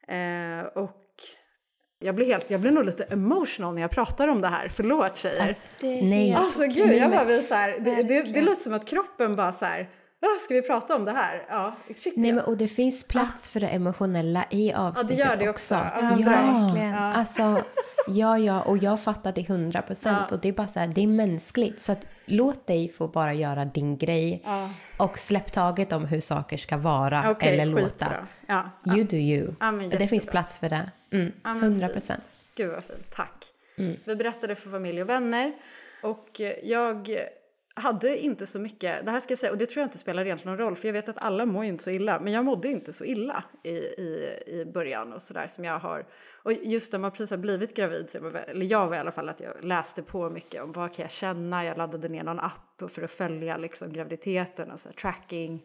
Eh, 0.07 0.65
och 0.75 1.05
jag 1.99 2.15
blir, 2.15 2.25
helt, 2.25 2.49
jag 2.49 2.61
blir 2.61 2.71
nog 2.71 2.85
lite 2.85 3.03
emotional 3.03 3.73
när 3.73 3.81
jag 3.81 3.91
pratar 3.91 4.27
om 4.27 4.41
det 4.41 4.47
här. 4.47 4.69
Förlåt 4.69 5.17
tjejer. 5.17 5.47
Alltså, 5.47 5.69
nej. 5.81 6.33
Alltså 6.33 6.63
gud, 6.63 6.93
jag 6.93 7.11
bara 7.11 7.25
blir 7.25 7.41
så 7.41 7.53
här, 7.53 7.79
det, 7.79 8.03
det, 8.03 8.21
det 8.21 8.41
låter 8.41 8.63
som 8.63 8.73
att 8.73 8.87
kroppen 8.87 9.35
bara 9.35 9.51
så 9.51 9.65
här 9.65 9.89
Ska 10.45 10.53
vi 10.53 10.61
prata 10.61 10.95
om 10.95 11.05
det 11.05 11.11
här? 11.11 11.45
Ja, 11.49 11.75
shit, 11.95 12.13
Nej, 12.17 12.31
men, 12.31 12.43
och 12.43 12.57
det 12.57 12.67
finns 12.67 13.03
plats 13.03 13.49
ah. 13.49 13.51
för 13.51 13.59
det 13.59 13.67
emotionella 13.67 14.45
i 14.49 14.73
avsnittet 14.73 15.17
ja, 15.17 15.25
det 15.25 15.29
gör 15.29 15.45
det 15.45 15.49
också. 15.49 15.75
också. 15.75 15.85
Ja, 15.95 16.17
ja, 16.19 16.25
verkligen. 16.25 16.89
Ja. 16.89 17.13
Alltså, 17.13 17.63
ja, 18.07 18.37
ja, 18.37 18.61
och 18.61 18.77
jag 18.77 19.01
fattar 19.01 19.31
det 19.31 19.47
hundra 19.47 19.81
procent. 19.81 20.31
Och 20.31 20.39
det 20.39 20.49
är 20.49 20.53
bara 20.53 20.67
så 20.67 20.79
här, 20.79 20.87
det 20.87 21.01
är 21.01 21.07
mänskligt. 21.07 21.81
Så 21.81 21.91
att, 21.91 22.05
låt 22.25 22.67
dig 22.67 22.89
få 22.89 23.07
bara 23.07 23.33
göra 23.33 23.65
din 23.65 23.97
grej. 23.97 24.41
Ja. 24.43 24.69
Och 24.97 25.19
släpp 25.19 25.51
taget 25.51 25.93
om 25.93 26.05
hur 26.05 26.19
saker 26.19 26.57
ska 26.57 26.77
vara 26.77 27.31
okay, 27.31 27.49
eller 27.49 27.65
låta. 27.65 28.27
Ja. 28.47 28.69
You 28.85 29.03
do 29.03 29.15
you. 29.15 29.53
det 29.89 30.07
finns 30.07 30.25
plats 30.25 30.57
för 30.57 30.69
det. 30.69 30.91
Mm, 31.11 31.31
mm, 31.45 31.91
procent. 31.91 32.23
Gud 32.55 32.71
vad 32.71 32.83
fint, 32.83 33.15
tack. 33.15 33.45
Mm. 33.77 33.97
Vi 34.05 34.15
berättade 34.15 34.55
för 34.55 34.69
familj 34.69 35.01
och 35.01 35.09
vänner. 35.09 35.53
Och 36.01 36.41
jag 36.63 37.17
hade 37.75 38.17
inte 38.17 38.45
så 38.45 38.59
mycket, 38.59 39.05
det 39.05 39.11
här 39.11 39.19
ska 39.19 39.31
jag 39.31 39.39
säga, 39.39 39.51
och 39.51 39.57
det 39.57 39.65
tror 39.65 39.81
jag 39.81 39.87
inte 39.87 39.97
spelar 39.97 40.25
egentligen 40.25 40.57
någon 40.57 40.65
roll 40.65 40.75
för 40.75 40.87
jag 40.87 40.93
vet 40.93 41.09
att 41.09 41.23
alla 41.23 41.45
mår 41.45 41.63
ju 41.63 41.69
inte 41.69 41.83
så 41.83 41.89
illa, 41.89 42.19
men 42.19 42.33
jag 42.33 42.45
mådde 42.45 42.67
inte 42.67 42.93
så 42.93 43.05
illa 43.05 43.43
i, 43.63 43.69
i, 43.69 44.39
i 44.47 44.65
början 44.73 45.13
och 45.13 45.21
sådär 45.21 45.47
som 45.47 45.65
jag 45.65 45.79
har. 45.79 46.05
Och 46.43 46.53
just 46.53 46.91
när 46.91 46.99
man 46.99 47.11
precis 47.11 47.29
har 47.29 47.37
blivit 47.37 47.75
gravid, 47.75 48.15
eller 48.47 48.65
jag 48.65 48.87
var 48.87 48.95
i 48.95 48.99
alla 48.99 49.11
fall 49.11 49.29
att 49.29 49.39
jag 49.39 49.63
läste 49.63 50.03
på 50.03 50.29
mycket 50.29 50.63
om 50.63 50.71
vad 50.71 50.93
kan 50.93 51.03
jag 51.03 51.11
känna, 51.11 51.65
jag 51.65 51.77
laddade 51.77 52.09
ner 52.09 52.23
någon 52.23 52.39
app 52.39 52.83
för 52.91 53.01
att 53.01 53.11
följa 53.11 53.57
liksom 53.57 53.93
graviditeten 53.93 54.71
och 54.71 54.79
så 54.79 54.89
här, 54.89 54.95
tracking. 54.95 55.63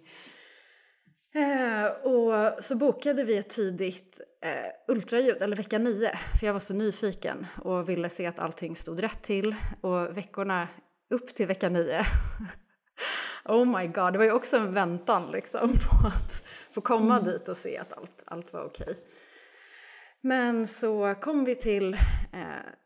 Eh, 1.34 2.06
och 2.06 2.64
så 2.64 2.76
bokade 2.76 3.24
vi 3.24 3.38
ett 3.38 3.50
tidigt 3.50 4.20
eh, 4.42 4.94
ultraljud, 4.94 5.42
eller 5.42 5.56
vecka 5.56 5.78
nio, 5.78 6.18
för 6.40 6.46
jag 6.46 6.52
var 6.52 6.60
så 6.60 6.74
nyfiken 6.74 7.46
och 7.62 7.88
ville 7.88 8.08
se 8.08 8.26
att 8.26 8.38
allting 8.38 8.76
stod 8.76 9.02
rätt 9.02 9.22
till. 9.22 9.54
Och 9.80 10.16
veckorna 10.16 10.68
upp 11.10 11.34
till 11.34 11.46
vecka 11.46 11.68
nio. 11.68 12.02
oh 13.44 13.78
my 13.78 13.86
god, 13.86 14.12
det 14.12 14.18
var 14.18 14.24
ju 14.24 14.32
också 14.32 14.56
en 14.56 14.74
väntan 14.74 15.30
liksom 15.30 15.68
på 15.68 16.06
att 16.06 16.44
få 16.70 16.80
komma 16.80 17.18
mm. 17.18 17.32
dit 17.32 17.48
och 17.48 17.56
se 17.56 17.78
att 17.78 17.92
allt, 17.92 18.22
allt 18.24 18.52
var 18.52 18.64
okej. 18.64 18.98
Men 20.20 20.66
så 20.66 21.14
kom 21.20 21.44
vi 21.44 21.54
till 21.54 21.94
eh, 22.32 22.40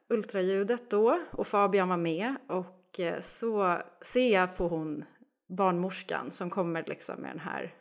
ultraljudet 0.08 0.90
då 0.90 1.20
och 1.30 1.46
Fabian 1.46 1.88
var 1.88 1.96
med 1.96 2.34
och 2.48 3.00
eh, 3.00 3.20
så 3.20 3.82
ser 4.00 4.32
jag 4.32 4.56
på 4.56 4.68
hon 4.68 5.04
barnmorskan 5.48 6.30
som 6.30 6.50
kommer 6.50 6.84
liksom 6.86 7.20
med 7.20 7.30
den 7.30 7.40
här 7.40 7.74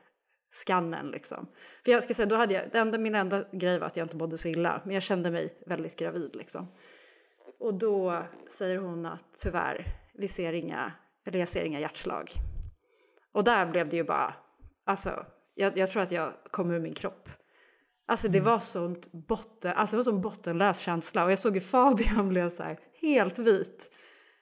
skannen 0.52 1.08
liksom. 1.08 1.48
För 1.86 1.92
jag 1.92 2.04
ska 2.04 2.14
säga, 2.14 2.26
då 2.26 2.36
hade 2.36 2.54
jag, 2.54 2.76
enda, 2.76 2.98
min 2.98 3.16
enda 3.16 3.46
grej 3.52 3.80
var 3.80 3.88
att 3.88 3.98
jag 3.98 4.06
inte 4.06 4.18
mådde 4.18 4.38
så 4.38 4.48
illa, 4.48 4.82
men 4.86 4.94
jag 4.94 5.04
kände 5.04 5.32
mig 5.32 5.58
väldigt 5.66 6.00
gravid 6.00 6.36
liksom. 6.36 6.68
Och 7.60 7.74
då 7.74 8.24
säger 8.50 8.78
hon 8.78 9.06
att 9.06 9.26
tyvärr, 9.38 9.86
vi 10.18 10.28
ser 10.28 10.54
inga, 10.54 10.92
eller 11.26 11.40
jag 11.40 11.50
ser 11.50 11.64
inga 11.64 11.80
hjärtslag. 11.80 12.32
Och 13.32 13.44
där 13.44 13.66
blev 13.66 13.90
det 13.90 13.98
ju 13.98 14.04
bara, 14.04 14.34
alltså, 14.86 15.26
jag, 15.56 15.78
jag 15.78 15.92
tror 15.92 16.04
att 16.04 16.12
jag 16.12 16.34
kom 16.52 16.72
ur 16.72 16.80
min 16.80 16.94
kropp. 16.94 17.30
Alltså 18.06 18.28
det 18.28 18.38
mm. 18.38 18.52
var 18.52 18.60
sånt 18.60 19.12
botten, 19.12 19.74
alltså 19.76 19.96
det 19.96 19.98
var 19.98 20.04
sån 20.04 20.22
bottenlös 20.22 20.80
känsla 20.80 21.24
och 21.24 21.32
jag 21.32 21.40
såg 21.40 21.54
hur 21.54 21.62
Fabian 21.62 22.30
blev 22.30 22.50
så 22.50 22.64
här 22.64 22.80
helt 23.02 23.40
vit 23.40 23.90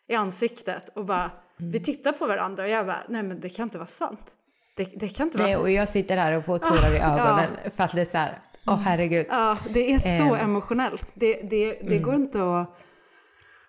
i 0.07 0.15
ansiktet 0.15 0.89
och 0.89 1.05
bara, 1.05 1.31
mm. 1.59 1.71
vi 1.71 1.79
tittar 1.79 2.11
på 2.11 2.27
varandra 2.27 2.63
och 2.63 2.69
jag 2.69 2.85
bara, 2.85 3.03
nej 3.07 3.23
men 3.23 3.39
det 3.39 3.49
kan 3.49 3.63
inte 3.63 3.77
vara 3.77 3.87
sant. 3.87 4.33
Det, 4.75 4.83
det 4.83 5.09
kan 5.09 5.27
inte 5.27 5.37
vara... 5.37 5.47
Nej, 5.47 5.57
och 5.57 5.71
jag 5.71 5.89
sitter 5.89 6.17
här 6.17 6.37
och 6.37 6.45
får 6.45 6.57
tårar 6.57 6.95
i 6.95 6.99
ögonen 6.99 7.49
ja. 7.63 7.69
för 7.69 7.83
att 7.83 7.91
det 7.91 8.01
är 8.01 8.05
så 8.05 8.17
här, 8.17 8.39
åh 8.65 8.73
oh, 8.73 8.77
herregud. 8.77 9.25
Ja, 9.29 9.57
det 9.73 9.93
är 9.93 9.99
så 9.99 10.35
eh. 10.35 10.43
emotionellt. 10.43 11.07
Det, 11.13 11.33
det, 11.33 11.71
det 11.71 11.81
mm. 11.81 12.03
går 12.03 12.15
inte 12.15 12.59
att 12.59 12.77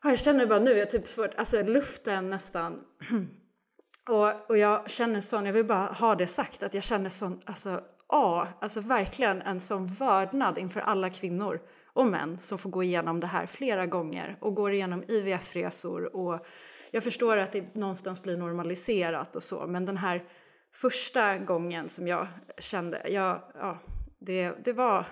jag 0.02 0.18
känner 0.18 0.46
bara 0.46 0.58
nu, 0.58 0.70
jag 0.70 0.78
har 0.78 0.90
typ 0.90 1.08
svårt, 1.08 1.34
alltså 1.36 1.62
luften 1.62 2.30
nästan. 2.30 2.84
och, 4.08 4.50
och 4.50 4.58
jag 4.58 4.90
känner 4.90 5.20
sån, 5.20 5.46
jag 5.46 5.52
vill 5.52 5.64
bara 5.64 5.86
ha 5.86 6.14
det 6.14 6.26
sagt, 6.26 6.62
att 6.62 6.74
jag 6.74 6.84
känner 6.84 7.10
sån, 7.10 7.40
alltså 7.44 7.80
ja, 8.08 8.48
alltså 8.60 8.80
verkligen 8.80 9.42
en 9.42 9.60
sån 9.60 9.86
vördnad 9.86 10.58
inför 10.58 10.80
alla 10.80 11.10
kvinnor 11.10 11.60
och 11.92 12.06
män 12.06 12.38
som 12.40 12.58
får 12.58 12.70
gå 12.70 12.82
igenom 12.82 13.20
det 13.20 13.26
här 13.26 13.46
flera 13.46 13.86
gånger 13.86 14.36
och 14.40 14.54
går 14.54 14.72
igenom 14.72 15.04
IVF-resor 15.08 16.16
och 16.16 16.46
jag 16.90 17.04
förstår 17.04 17.36
att 17.36 17.52
det 17.52 17.74
någonstans 17.74 18.22
blir 18.22 18.36
normaliserat 18.36 19.36
och 19.36 19.42
så, 19.42 19.66
men 19.66 19.84
den 19.84 19.96
här 19.96 20.24
första 20.72 21.38
gången 21.38 21.88
som 21.88 22.08
jag 22.08 22.28
kände, 22.58 23.08
jag, 23.08 23.42
ja, 23.54 23.78
det, 24.18 24.50
det 24.64 24.72
var, 24.72 25.06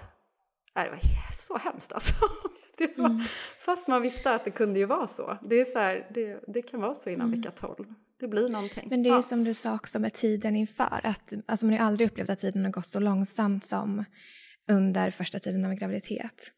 nej, 0.75 0.85
det 0.85 0.91
var 0.91 1.33
så 1.33 1.59
hemskt 1.59 1.93
alltså. 1.93 2.15
Det 2.79 2.99
var, 2.99 3.07
mm. 3.07 3.23
Fast 3.59 3.89
man 3.89 4.03
visste 4.03 4.35
att 4.35 4.45
det 4.45 4.51
kunde 4.51 4.79
ju 4.79 4.87
vara 4.87 5.07
så. 5.07 5.39
Det, 5.43 5.61
är 5.61 5.65
så 5.65 5.79
här, 5.79 6.11
det, 6.15 6.41
det 6.47 6.63
kan 6.63 6.81
vara 6.81 6.95
så 6.95 7.11
innan 7.11 7.27
mm. 7.27 7.41
vecka 7.41 7.51
12. 7.51 7.95
Det 8.21 8.29
blir 8.29 8.49
någonting. 8.49 8.89
Men 8.91 9.03
det 9.03 9.09
är 9.09 9.15
ja. 9.15 9.23
som 9.23 9.45
du 9.45 9.55
sa 9.55 9.75
också 9.75 9.99
med 9.99 10.13
tiden 10.13 10.57
inför. 10.57 11.01
Att, 11.05 11.33
alltså 11.47 11.67
man 11.67 11.73
har 11.73 11.79
ju 11.79 11.87
aldrig 11.87 12.11
upplevt 12.11 12.31
att 12.31 12.39
tiden 12.39 12.65
har 12.65 12.73
gått 12.73 12.87
så 12.87 13.01
långsamt 13.01 13.65
som 13.65 14.05
under 14.69 15.11
första 15.11 15.39
tiden 15.39 15.65
av 15.65 15.71
en 15.71 15.77
graviditet. 15.77 16.53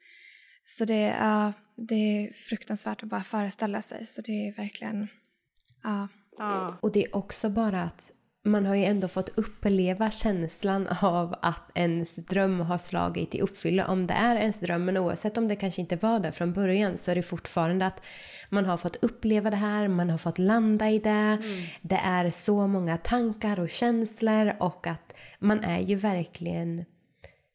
Så 0.64 0.84
det, 0.84 1.10
uh, 1.10 1.50
det 1.76 1.94
är 1.94 2.32
fruktansvärt 2.32 3.02
att 3.02 3.08
bara 3.08 3.22
föreställa 3.22 3.82
sig. 3.82 4.06
Så 4.06 4.22
det 4.22 4.48
är 4.48 4.56
verkligen... 4.56 5.02
Uh. 5.86 6.06
Ja. 6.38 6.78
Och 6.80 6.92
det 6.92 7.04
är 7.04 7.16
också 7.16 7.50
bara 7.50 7.82
att 7.82 8.12
man 8.44 8.66
har 8.66 8.74
ju 8.74 8.84
ändå 8.84 9.08
fått 9.08 9.28
uppleva 9.28 10.10
känslan 10.10 10.88
av 11.00 11.34
att 11.42 11.70
ens 11.74 12.16
dröm 12.16 12.60
har 12.60 12.78
slagit 12.78 13.34
i 13.34 13.40
uppfylle. 13.40 13.84
Om 13.84 14.06
det 14.06 14.14
är 14.14 14.36
ens 14.36 14.60
dröm, 14.60 14.84
men 14.84 14.96
oavsett 14.96 15.36
om 15.36 15.48
det 15.48 15.56
kanske 15.56 15.80
inte 15.80 15.96
var 15.96 16.20
det 16.20 16.32
från 16.32 16.52
början 16.52 16.98
så 16.98 17.10
är 17.10 17.14
det 17.14 17.22
fortfarande 17.22 17.86
att 17.86 18.02
man 18.48 18.66
har 18.66 18.76
fått 18.76 18.96
uppleva 18.96 19.50
det 19.50 19.56
här, 19.56 19.88
man 19.88 20.10
har 20.10 20.18
fått 20.18 20.38
landa 20.38 20.90
i 20.90 20.98
det. 20.98 21.10
Mm. 21.10 21.64
Det 21.80 22.00
är 22.04 22.30
så 22.30 22.66
många 22.66 22.96
tankar 22.96 23.60
och 23.60 23.70
känslor 23.70 24.56
och 24.60 24.86
att 24.86 25.14
man 25.38 25.64
är 25.64 25.80
ju 25.80 25.94
verkligen 25.94 26.84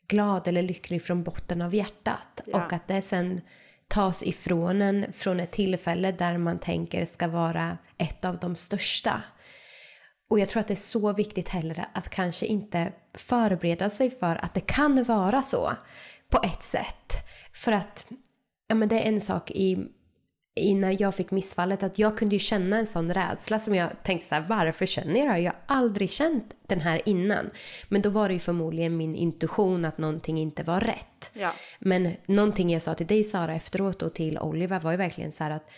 glad 0.07 0.47
eller 0.47 0.61
lycklig 0.61 1.03
från 1.03 1.23
botten 1.23 1.61
av 1.61 1.75
hjärtat. 1.75 2.41
Ja. 2.45 2.65
Och 2.65 2.73
att 2.73 2.87
det 2.87 3.01
sen 3.01 3.41
tas 3.87 4.23
ifrån 4.23 4.81
en 4.81 5.13
från 5.13 5.39
ett 5.39 5.51
tillfälle 5.51 6.11
där 6.11 6.37
man 6.37 6.59
tänker 6.59 7.05
ska 7.05 7.27
vara 7.27 7.77
ett 7.97 8.25
av 8.25 8.37
de 8.39 8.55
största. 8.55 9.21
Och 10.29 10.39
jag 10.39 10.49
tror 10.49 10.59
att 10.59 10.67
det 10.67 10.73
är 10.73 10.75
så 10.75 11.13
viktigt 11.13 11.49
heller 11.49 11.85
att 11.93 12.09
kanske 12.09 12.45
inte 12.45 12.93
förbereda 13.13 13.89
sig 13.89 14.09
för 14.09 14.45
att 14.45 14.53
det 14.53 14.61
kan 14.61 15.03
vara 15.03 15.41
så 15.41 15.71
på 16.29 16.39
ett 16.43 16.63
sätt. 16.63 17.13
För 17.53 17.71
att 17.71 18.07
ja, 18.67 18.75
men 18.75 18.89
det 18.89 18.95
är 18.95 19.09
en 19.09 19.21
sak 19.21 19.51
i 19.51 19.87
innan 20.55 20.97
jag 20.97 21.15
fick 21.15 21.31
missfallet 21.31 21.83
att 21.83 21.99
jag 21.99 22.17
kunde 22.17 22.35
ju 22.35 22.39
känna 22.39 22.77
en 22.77 22.87
sån 22.87 23.13
rädsla 23.13 23.59
som 23.59 23.75
jag 23.75 24.03
tänkte 24.03 24.27
så 24.27 24.35
här, 24.35 24.45
varför 24.49 24.85
känner 24.85 25.19
jag 25.19 25.35
det 25.35 25.39
Jag 25.39 25.51
har 25.51 25.61
aldrig 25.77 26.09
känt 26.09 26.55
den 26.67 26.81
här 26.81 27.01
innan. 27.05 27.49
Men 27.89 28.01
då 28.01 28.09
var 28.09 28.27
det 28.27 28.33
ju 28.33 28.39
förmodligen 28.39 28.97
min 28.97 29.15
intuition 29.15 29.85
att 29.85 29.97
någonting 29.97 30.39
inte 30.39 30.63
var 30.63 30.79
rätt. 30.81 31.31
Ja. 31.33 31.53
Men 31.79 32.15
någonting 32.25 32.69
jag 32.69 32.81
sa 32.81 32.93
till 32.93 33.07
dig 33.07 33.23
Sara 33.23 33.55
efteråt 33.55 34.01
och 34.01 34.13
till 34.13 34.39
Oliver 34.39 34.79
var 34.79 34.91
ju 34.91 34.97
verkligen 34.97 35.31
så 35.31 35.43
här 35.43 35.51
att 35.51 35.69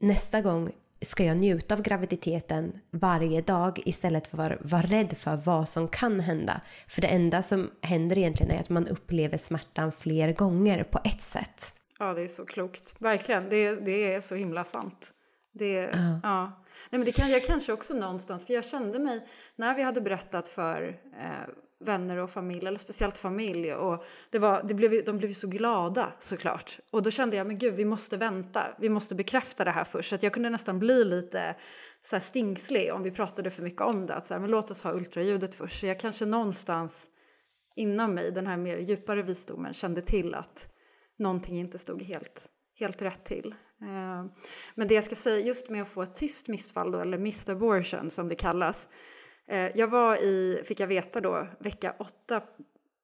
nästa 0.00 0.40
gång 0.40 0.70
ska 1.00 1.24
jag 1.24 1.40
njuta 1.40 1.74
av 1.74 1.82
graviditeten 1.82 2.80
varje 2.90 3.40
dag 3.40 3.82
istället 3.84 4.26
för 4.26 4.50
att 4.50 4.70
vara 4.72 4.82
rädd 4.82 5.16
för 5.16 5.36
vad 5.36 5.68
som 5.68 5.88
kan 5.88 6.20
hända. 6.20 6.60
För 6.88 7.02
det 7.02 7.08
enda 7.08 7.42
som 7.42 7.70
händer 7.82 8.18
egentligen 8.18 8.52
är 8.52 8.60
att 8.60 8.68
man 8.68 8.88
upplever 8.88 9.38
smärtan 9.38 9.92
fler 9.92 10.32
gånger 10.32 10.84
på 10.84 11.00
ett 11.04 11.22
sätt. 11.22 11.72
Ja, 11.98 12.14
det 12.14 12.22
är 12.22 12.28
så 12.28 12.46
klokt. 12.46 12.94
Verkligen, 12.98 13.48
det, 13.48 13.74
det 13.74 14.14
är 14.14 14.20
så 14.20 14.34
himla 14.34 14.64
sant. 14.64 15.12
Det, 15.52 15.86
uh. 15.86 16.18
ja. 16.22 16.64
Nej, 16.90 16.98
men 16.98 17.04
det 17.04 17.12
kan 17.12 17.30
jag 17.30 17.44
kanske 17.44 17.72
också 17.72 17.94
någonstans, 17.94 18.46
för 18.46 18.54
jag 18.54 18.64
kände 18.64 18.98
mig 18.98 19.28
när 19.56 19.74
vi 19.74 19.82
hade 19.82 20.00
berättat 20.00 20.48
för 20.48 21.00
eh, 21.20 21.54
vänner 21.80 22.16
och 22.16 22.30
familj, 22.30 22.66
eller 22.66 22.78
speciellt 22.78 23.18
familj. 23.18 23.74
Och 23.74 24.04
det 24.30 24.38
var, 24.38 24.62
det 24.62 24.74
blev, 24.74 25.04
de 25.04 25.18
blev 25.18 25.32
så 25.32 25.48
glada 25.48 26.12
såklart. 26.20 26.78
Och 26.90 27.02
då 27.02 27.10
kände 27.10 27.36
jag, 27.36 27.46
men 27.46 27.58
gud, 27.58 27.74
vi 27.74 27.84
måste 27.84 28.16
vänta. 28.16 28.66
Vi 28.78 28.88
måste 28.88 29.14
bekräfta 29.14 29.64
det 29.64 29.70
här 29.70 29.84
först. 29.84 30.08
Så 30.08 30.14
att 30.14 30.22
jag 30.22 30.32
kunde 30.32 30.50
nästan 30.50 30.78
bli 30.78 31.04
lite 31.04 31.56
så 32.02 32.16
här 32.16 32.20
stingslig 32.20 32.92
om 32.92 33.02
vi 33.02 33.10
pratade 33.10 33.50
för 33.50 33.62
mycket 33.62 33.80
om 33.80 34.06
det. 34.06 34.14
Att 34.14 34.26
så 34.26 34.34
här, 34.34 34.40
men 34.40 34.50
låt 34.50 34.70
oss 34.70 34.82
ha 34.82 34.92
ultraljudet 34.92 35.54
först. 35.54 35.80
Så 35.80 35.86
jag 35.86 36.00
kanske 36.00 36.26
någonstans 36.26 37.06
inom 37.76 38.14
mig, 38.14 38.30
den 38.30 38.46
här 38.46 38.56
mer 38.56 38.78
djupare 38.78 39.22
visdomen, 39.22 39.74
kände 39.74 40.02
till 40.02 40.34
att 40.34 40.68
någonting 41.18 41.58
inte 41.58 41.78
stod 41.78 42.02
helt, 42.02 42.48
helt 42.78 43.02
rätt 43.02 43.24
till. 43.24 43.54
Eh, 43.82 44.24
men 44.74 44.88
det 44.88 44.94
jag 44.94 45.04
ska 45.04 45.16
säga, 45.16 45.46
just 45.46 45.70
med 45.70 45.82
att 45.82 45.88
få 45.88 46.02
ett 46.02 46.16
tyst 46.16 46.48
missfall 46.48 46.90
då, 46.90 47.00
eller 47.00 47.18
missed 47.18 47.56
abortion 47.56 48.10
som 48.10 48.28
det 48.28 48.34
kallas, 48.34 48.88
Eh, 49.48 49.76
jag 49.76 49.88
var 49.88 50.16
i, 50.16 50.62
fick 50.64 50.80
jag 50.80 50.86
veta 50.86 51.20
då, 51.20 51.46
vecka 51.58 51.94
8 51.98 52.42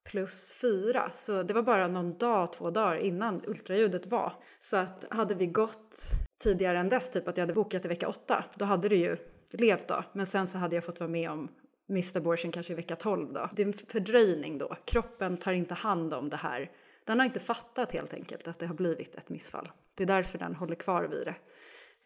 plus 0.04 0.52
4. 0.52 1.10
Så 1.14 1.42
det 1.42 1.54
var 1.54 1.62
bara 1.62 1.88
någon 1.88 2.18
dag, 2.18 2.52
två 2.52 2.70
dagar 2.70 2.96
innan 2.96 3.42
ultraljudet 3.46 4.06
var. 4.06 4.32
Så 4.60 4.76
att 4.76 5.04
hade 5.10 5.34
vi 5.34 5.46
gått 5.46 5.96
tidigare 6.42 6.78
än 6.78 6.88
dess, 6.88 7.10
typ 7.10 7.28
att 7.28 7.36
jag 7.36 7.42
hade 7.42 7.54
bokat 7.54 7.84
i 7.84 7.88
vecka 7.88 8.08
8, 8.08 8.44
då 8.54 8.64
hade 8.64 8.88
det 8.88 8.96
ju 8.96 9.16
levt 9.50 9.88
då. 9.88 10.04
Men 10.12 10.26
sen 10.26 10.48
så 10.48 10.58
hade 10.58 10.74
jag 10.74 10.84
fått 10.84 11.00
vara 11.00 11.10
med 11.10 11.30
om 11.30 11.48
missed 11.86 12.16
abortion 12.16 12.52
kanske 12.52 12.72
i 12.72 12.76
vecka 12.76 12.96
12 12.96 13.32
då. 13.32 13.50
Det 13.56 13.62
är 13.62 13.66
en 13.66 13.72
fördröjning 13.72 14.58
då. 14.58 14.76
Kroppen 14.84 15.36
tar 15.36 15.52
inte 15.52 15.74
hand 15.74 16.14
om 16.14 16.28
det 16.28 16.36
här. 16.36 16.70
Den 17.04 17.18
har 17.18 17.26
inte 17.26 17.40
fattat 17.40 17.92
helt 17.92 18.14
enkelt 18.14 18.48
att 18.48 18.58
det 18.58 18.66
har 18.66 18.74
blivit 18.74 19.14
ett 19.14 19.28
missfall. 19.28 19.70
Det 19.94 20.02
är 20.02 20.06
därför 20.06 20.38
den 20.38 20.54
håller 20.54 20.74
kvar 20.74 21.04
vid 21.04 21.26
det. 21.26 21.34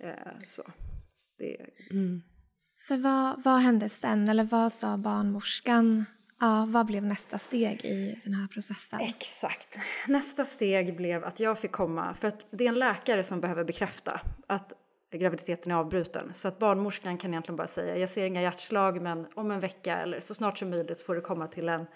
Eh, 0.07 0.38
så 0.47 0.62
det 1.38 1.61
är... 1.61 1.71
Mm. 1.90 2.23
För 2.88 2.97
vad, 2.97 3.42
vad 3.45 3.59
hände 3.61 3.88
sen? 3.88 4.28
Eller 4.28 4.45
vad 4.45 4.73
sa 4.73 4.97
barnmorskan? 4.97 6.04
Ja, 6.40 6.66
vad 6.68 6.87
blev 6.87 7.02
nästa 7.02 7.38
steg 7.38 7.85
i 7.85 8.21
den 8.25 8.35
här 8.35 8.49
processen? 8.49 9.00
Exakt. 9.00 9.78
Nästa 10.07 10.45
steg 10.45 10.97
blev 10.97 11.25
att 11.25 11.40
jag 11.40 11.59
fick 11.59 11.73
komma, 11.73 12.14
för 12.14 12.28
att 12.28 12.47
det 12.50 12.64
är 12.64 12.68
en 12.68 12.78
läkare 12.78 13.23
som 13.23 13.40
behöver 13.40 13.64
bekräfta 13.64 14.21
att 14.47 14.73
graviditeten 15.12 15.73
är 15.73 15.76
avbruten. 15.76 16.35
Så 16.35 16.49
att 16.49 16.59
barnmorskan 16.59 17.18
kan 17.18 17.30
egentligen 17.30 17.57
bara 17.57 17.66
säga, 17.66 17.99
jag 17.99 18.11
ser 18.11 18.25
inga 18.25 18.42
hjärtslag 18.42 19.02
men 19.02 19.26
om 19.35 19.50
en 19.50 19.61
vecka 19.61 19.99
eller 19.99 20.21
så 20.21 20.35
snart 20.35 20.59
som 20.59 20.71
möjligt 20.71 20.99
så 20.99 21.07
får 21.07 21.14
du 21.14 21.21
komma 21.21 21.47
till 21.47 21.68
en, 21.68 21.87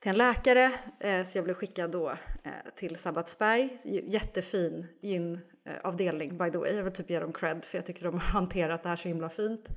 till 0.00 0.10
en 0.10 0.18
läkare. 0.18 0.72
Eh, 1.00 1.24
så 1.24 1.38
jag 1.38 1.44
blev 1.44 1.54
skickad 1.54 1.90
då 1.90 2.10
eh, 2.10 2.52
till 2.76 2.96
Sabbatsberg, 2.96 3.78
jättefin 3.84 4.86
gynavdelning 5.02 6.30
eh, 6.30 6.36
by 6.36 6.50
the 6.50 6.58
way. 6.58 6.76
Jag 6.76 6.84
vill 6.84 6.92
typ 6.92 7.10
ge 7.10 7.20
dem 7.20 7.32
cred 7.32 7.64
för 7.64 7.78
jag 7.78 7.86
tycker 7.86 8.04
de 8.04 8.14
har 8.14 8.20
hanterat 8.40 8.82
det 8.82 8.88
här 8.88 8.96
så 8.96 9.08
himla 9.08 9.28
fint. 9.28 9.68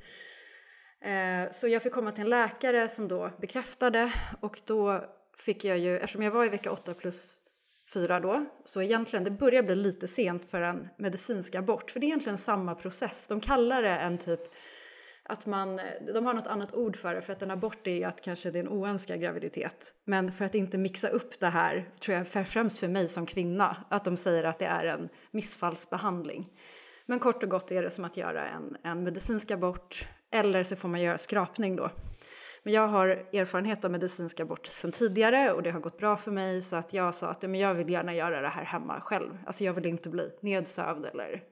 Eh, 1.02 1.52
så 1.52 1.68
jag 1.68 1.84
fick 1.84 1.94
komma 1.94 2.12
till 2.12 2.24
en 2.24 2.30
läkare 2.30 2.90
som 2.90 3.08
då 3.08 3.32
bekräftade 3.42 4.14
och 4.42 4.62
då 4.66 5.04
fick 5.38 5.64
jag 5.64 5.78
ju, 5.78 5.98
eftersom 5.98 6.22
jag 6.24 6.32
var 6.32 6.46
i 6.46 6.50
vecka 6.50 6.72
8 6.72 6.94
plus 6.94 7.42
4 7.94 8.20
då, 8.20 8.46
så 8.64 8.82
egentligen 8.82 9.24
det 9.24 9.32
börjar 9.32 9.64
bli 9.64 9.76
lite 9.76 10.08
sent 10.08 10.50
för 10.50 10.62
en 10.62 10.88
medicinsk 10.98 11.56
abort, 11.56 11.92
för 11.92 12.00
det 12.00 12.06
är 12.06 12.08
egentligen 12.08 12.38
samma 12.38 12.76
process. 12.76 13.28
De 13.28 13.42
kallar 13.42 13.84
det 13.84 13.90
en 13.90 14.18
typ 14.18 14.42
att 15.30 15.46
man, 15.46 15.82
de 16.14 16.26
har 16.26 16.34
något 16.34 16.48
annat 16.48 16.74
ord 16.74 16.98
för 16.98 17.16
det, 17.16 17.22
för 17.22 17.34
att 17.34 17.42
en 17.42 17.52
abort 17.52 17.88
är 17.88 17.92
ju 17.92 18.04
att 18.04 18.22
kanske 18.22 18.52
det 18.52 18.60
är 18.60 18.64
en 18.64 18.70
oönskad 18.70 19.22
graviditet. 19.22 19.94
Men 20.06 20.32
för 20.32 20.46
att 20.46 20.56
inte 20.56 20.78
mixa 20.78 21.08
upp 21.08 21.40
det 21.40 21.50
här, 21.50 21.90
tror 22.00 22.18
jag 22.18 22.48
främst 22.48 22.80
för 22.80 22.88
mig 22.88 23.10
som 23.10 23.26
kvinna, 23.26 23.86
att 23.90 24.06
de 24.06 24.18
säger 24.18 24.44
att 24.44 24.60
det 24.60 24.66
är 24.66 24.86
en 24.86 25.10
missfallsbehandling. 25.32 26.50
Men 27.06 27.20
kort 27.20 27.44
och 27.44 27.50
gott 27.50 27.72
är 27.72 27.84
det 27.84 27.90
som 27.90 28.06
att 28.06 28.18
göra 28.18 28.48
en, 28.48 28.78
en 28.84 29.04
medicinsk 29.04 29.52
abort 29.52 30.08
eller 30.32 30.64
så 30.64 30.76
får 30.76 30.90
man 30.90 31.02
göra 31.02 31.18
skrapning 31.18 31.76
då. 31.76 31.90
Men 32.64 32.74
jag 32.74 32.88
har 32.88 33.08
erfarenhet 33.08 33.86
av 33.86 33.92
medicinsk 33.92 34.40
abort 34.40 34.68
sedan 34.68 34.92
tidigare 34.92 35.52
och 35.52 35.64
det 35.64 35.72
har 35.72 35.80
gått 35.80 35.98
bra 35.98 36.18
för 36.18 36.32
mig 36.32 36.62
så 36.62 36.76
att 36.76 36.94
jag 36.94 37.16
sa 37.16 37.28
att 37.28 37.42
men 37.42 37.56
jag 37.56 37.74
vill 37.74 37.90
gärna 37.90 38.16
göra 38.16 38.42
det 38.42 38.48
här 38.48 38.64
hemma 38.64 39.02
själv. 39.02 39.38
Alltså 39.46 39.64
jag 39.64 39.74
vill 39.74 39.86
inte 39.86 40.10
bli 40.10 40.32
nedsövd 40.42 41.06
eller 41.06 41.44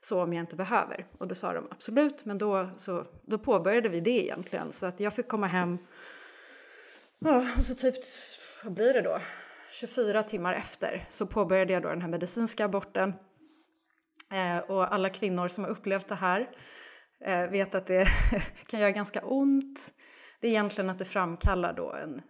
så 0.00 0.22
om 0.22 0.32
jag 0.32 0.42
inte 0.42 0.56
behöver. 0.56 1.06
Och 1.18 1.28
då 1.28 1.34
sa 1.34 1.52
de 1.52 1.68
absolut, 1.70 2.24
men 2.24 2.38
då, 2.38 2.70
så, 2.76 3.06
då 3.22 3.38
påbörjade 3.38 3.88
vi 3.88 4.00
det 4.00 4.24
egentligen. 4.24 4.72
Så 4.72 4.86
att 4.86 5.00
jag 5.00 5.14
fick 5.14 5.28
komma 5.28 5.46
hem, 5.46 5.78
ja, 7.18 7.46
och 7.56 7.62
så 7.62 7.74
typ, 7.74 7.94
vad 8.64 8.72
blir 8.72 8.94
det 8.94 9.02
då? 9.02 9.18
24 9.72 10.22
timmar 10.22 10.54
efter 10.54 11.06
så 11.08 11.26
påbörjade 11.26 11.72
jag 11.72 11.82
då 11.82 11.88
den 11.88 12.02
här 12.02 12.08
medicinska 12.08 12.64
aborten. 12.64 13.14
Eh, 14.32 14.58
och 14.58 14.94
alla 14.94 15.10
kvinnor 15.10 15.48
som 15.48 15.64
har 15.64 15.70
upplevt 15.70 16.08
det 16.08 16.14
här 16.14 16.50
eh, 17.24 17.46
vet 17.46 17.74
att 17.74 17.86
det 17.86 18.08
kan 18.66 18.80
göra 18.80 18.90
ganska 18.90 19.20
ont. 19.24 19.92
Det 20.40 20.48
är 20.48 20.50
egentligen 20.50 20.90
att 20.90 20.98
det 20.98 21.04
framkallar 21.04 21.72
då 21.72 21.92
en, 21.92 22.22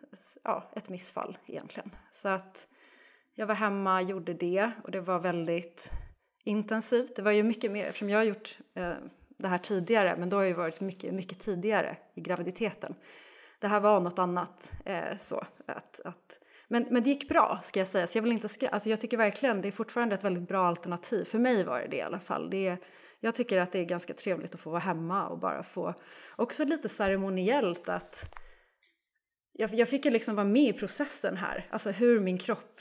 ja, 0.44 0.70
ett 0.76 0.88
missfall 0.88 1.38
egentligen. 1.46 1.90
Så 2.10 2.28
att 2.28 2.66
jag 3.34 3.46
var 3.46 3.54
hemma, 3.54 4.02
gjorde 4.02 4.34
det 4.34 4.70
och 4.84 4.90
det 4.90 5.00
var 5.00 5.18
väldigt 5.18 5.90
intensivt. 6.44 7.16
Det 7.16 7.22
var 7.22 7.30
ju 7.30 7.42
mycket 7.42 7.70
mer, 7.70 7.86
eftersom 7.86 8.10
jag 8.10 8.18
har 8.18 8.24
gjort 8.24 8.58
eh, 8.74 8.94
det 9.38 9.48
här 9.48 9.58
tidigare, 9.58 10.16
men 10.18 10.30
då 10.30 10.36
har 10.36 10.44
jag 10.44 10.54
varit 10.54 10.80
mycket, 10.80 11.14
mycket 11.14 11.40
tidigare 11.40 11.96
i 12.14 12.20
graviditeten. 12.20 12.94
Det 13.58 13.68
här 13.68 13.80
var 13.80 14.00
något 14.00 14.18
annat 14.18 14.72
eh, 14.84 15.18
så 15.18 15.44
att, 15.66 16.00
att 16.04 16.38
Men, 16.68 16.86
men 16.90 17.02
det 17.02 17.10
gick 17.10 17.28
bra 17.28 17.60
ska 17.62 17.80
jag 17.80 17.88
säga, 17.88 18.06
så 18.06 18.18
jag 18.18 18.22
vill 18.22 18.32
inte 18.32 18.48
skra- 18.48 18.68
alltså 18.68 18.88
jag 18.88 19.00
tycker 19.00 19.16
verkligen 19.16 19.60
det 19.60 19.68
är 19.68 19.72
fortfarande 19.72 20.14
ett 20.14 20.24
väldigt 20.24 20.48
bra 20.48 20.66
alternativ. 20.66 21.24
För 21.24 21.38
mig 21.38 21.64
var 21.64 21.80
det 21.80 21.86
det 21.86 21.96
i 21.96 22.02
alla 22.02 22.20
fall. 22.20 22.50
Det 22.50 22.66
är, 22.66 22.78
jag 23.24 23.34
tycker 23.34 23.58
att 23.58 23.72
det 23.72 23.78
är 23.78 23.84
ganska 23.84 24.14
trevligt 24.14 24.54
att 24.54 24.60
få 24.60 24.70
vara 24.70 24.80
hemma 24.80 25.28
och 25.28 25.38
bara 25.38 25.62
få, 25.62 25.94
också 26.36 26.64
lite 26.64 26.88
ceremoniellt 26.88 27.88
att 27.88 28.34
jag, 29.52 29.74
jag 29.74 29.88
fick 29.88 30.04
ju 30.04 30.10
liksom 30.10 30.34
vara 30.34 30.46
med 30.46 30.62
i 30.62 30.72
processen 30.72 31.36
här, 31.36 31.68
alltså 31.70 31.90
hur 31.90 32.20
min 32.20 32.38
kropp 32.38 32.80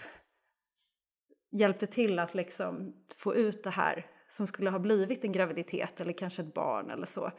hjälpte 1.52 1.88
till 1.88 2.20
att 2.20 2.36
liksom 2.36 2.94
få 3.16 3.36
ut 3.36 3.64
det 3.64 3.70
här 3.70 4.06
som 4.30 4.48
skulle 4.48 4.70
ha 4.70 4.80
blivit 4.80 5.24
en 5.24 5.32
graviditet 5.32 6.02
eller 6.02 6.14
kanske 6.14 6.42
ett 6.42 6.54
barn 6.54 6.90
eller 6.90 7.06
så. 7.06 7.32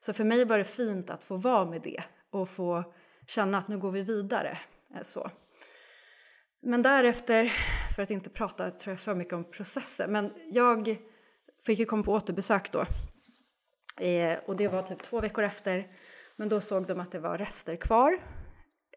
Så 0.00 0.12
för 0.12 0.24
mig 0.24 0.44
var 0.44 0.58
det 0.58 0.64
fint 0.64 1.10
att 1.10 1.22
få 1.22 1.36
vara 1.36 1.70
med 1.70 1.82
det 1.82 2.02
och 2.30 2.48
få 2.48 2.94
känna 3.26 3.58
att 3.58 3.68
nu 3.68 3.78
går 3.78 3.90
vi 3.90 4.02
vidare. 4.02 4.58
Eh, 4.94 5.02
så. 5.02 5.30
Men 6.62 6.82
därefter, 6.82 7.52
för 7.96 8.02
att 8.02 8.10
inte 8.10 8.30
prata 8.30 8.70
tror 8.70 8.92
jag, 8.92 9.00
för 9.00 9.14
mycket 9.14 9.32
om 9.32 9.50
processen, 9.50 10.12
men 10.12 10.32
jag 10.52 10.98
fick 11.66 11.78
ju 11.78 11.86
komma 11.86 12.02
på 12.02 12.12
återbesök 12.12 12.72
då. 12.72 12.80
Eh, 14.04 14.38
och 14.46 14.56
det 14.56 14.68
var 14.68 14.82
typ 14.82 15.02
två 15.02 15.20
veckor 15.20 15.44
efter. 15.44 15.86
Men 16.36 16.48
då 16.48 16.60
såg 16.60 16.86
de 16.86 17.00
att 17.00 17.12
det 17.12 17.18
var 17.18 17.38
rester 17.38 17.76
kvar. 17.76 18.18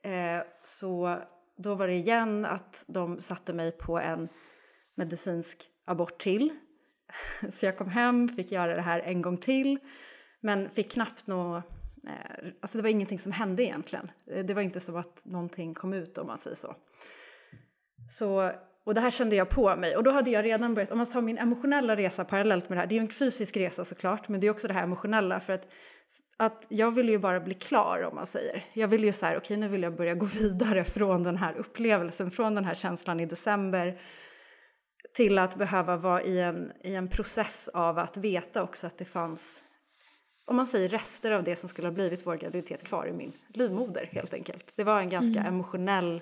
Eh, 0.04 0.42
så 0.64 1.20
då 1.58 1.76
var 1.76 1.88
det 1.88 1.94
igen 1.94 2.46
att 2.46 2.86
de 2.88 3.20
satte 3.20 3.54
mig 3.54 3.72
på 3.72 4.00
en 4.00 4.30
medicinsk 4.96 5.70
abort 5.86 6.22
till. 6.22 6.50
Så 7.52 7.66
jag 7.66 7.78
kom 7.78 7.90
hem, 7.90 8.30
fick 8.30 8.52
göra 8.52 8.76
det 8.76 8.82
här 8.82 9.00
en 9.00 9.22
gång 9.22 9.38
till. 9.38 9.80
Men 10.42 10.70
fick 10.70 10.92
knappt 10.92 11.28
nå... 11.28 11.58
Eh, 11.58 12.48
alltså 12.62 12.78
det 12.78 12.82
var 12.82 12.90
ingenting 12.90 13.20
som 13.20 13.32
hände 13.32 13.64
egentligen. 13.64 14.12
Eh, 14.32 14.46
det 14.46 14.54
var 14.54 14.62
inte 14.62 14.80
som 14.80 14.96
att 14.96 15.26
någonting 15.26 15.74
kom 15.74 15.94
ut 15.94 16.18
om 16.18 16.28
man 16.28 16.38
säger 16.38 16.56
så. 16.56 16.76
Så, 18.10 18.52
och 18.86 18.94
det 18.94 19.02
här 19.02 19.12
kände 19.12 19.36
jag 19.36 19.50
på 19.50 19.76
mig. 19.76 19.96
Och 19.96 20.04
då 20.04 20.12
hade 20.12 20.30
jag 20.30 20.46
redan 20.46 20.74
börjat, 20.74 20.92
om 20.92 20.98
man 20.98 21.08
tar 21.08 21.22
min 21.22 21.38
emotionella 21.38 21.96
resa 21.96 22.26
parallellt 22.26 22.70
med 22.70 22.78
det 22.78 22.80
här, 22.80 22.88
det 22.88 22.94
är 22.96 23.00
ju 23.00 23.02
en 23.02 23.12
fysisk 23.12 23.58
resa 23.58 23.86
såklart, 23.86 24.28
men 24.28 24.40
det 24.40 24.48
är 24.48 24.52
också 24.52 24.68
det 24.68 24.74
här 24.74 24.84
emotionella 24.84 25.40
för 25.40 25.54
att, 25.54 25.68
att 26.38 26.66
jag 26.70 26.92
ville 26.92 27.12
ju 27.12 27.18
bara 27.18 27.40
bli 27.40 27.54
klar 27.54 28.04
om 28.04 28.16
man 28.16 28.26
säger. 28.26 28.64
Jag 28.74 28.88
ville 28.88 29.06
ju 29.06 29.14
så 29.14 29.26
här, 29.26 29.38
okej 29.38 29.58
nu 29.58 29.68
vill 29.68 29.84
jag 29.84 29.96
börja 29.96 30.16
gå 30.16 30.26
vidare 30.40 30.84
från 30.84 31.24
den 31.24 31.38
här 31.38 31.54
upplevelsen, 31.58 32.32
från 32.32 32.56
den 32.56 32.66
här 32.66 32.76
känslan 32.76 33.20
i 33.20 33.26
december 33.26 34.02
till 35.16 35.38
att 35.38 35.56
behöva 35.56 35.98
vara 35.98 36.24
i 36.24 36.40
en, 36.40 36.72
i 36.84 36.96
en 36.96 37.08
process 37.08 37.70
av 37.74 38.00
att 38.00 38.18
veta 38.18 38.64
också 38.64 38.88
att 38.88 38.98
det 38.98 39.06
fanns 39.06 39.64
om 40.50 40.56
man 40.56 40.68
säger 40.68 40.90
rester 40.90 41.32
av 41.32 41.44
det 41.44 41.56
som 41.56 41.70
skulle 41.70 41.88
ha 41.88 41.94
blivit 41.94 42.28
vår 42.28 42.36
graviditet 42.36 42.84
kvar 42.84 43.08
i 43.08 43.12
min 43.12 43.34
livmoder 43.54 44.10
helt 44.12 44.34
enkelt. 44.34 44.74
Det 44.76 44.84
var 44.84 45.00
en 45.00 45.10
ganska 45.10 45.40
emotionell 45.42 46.22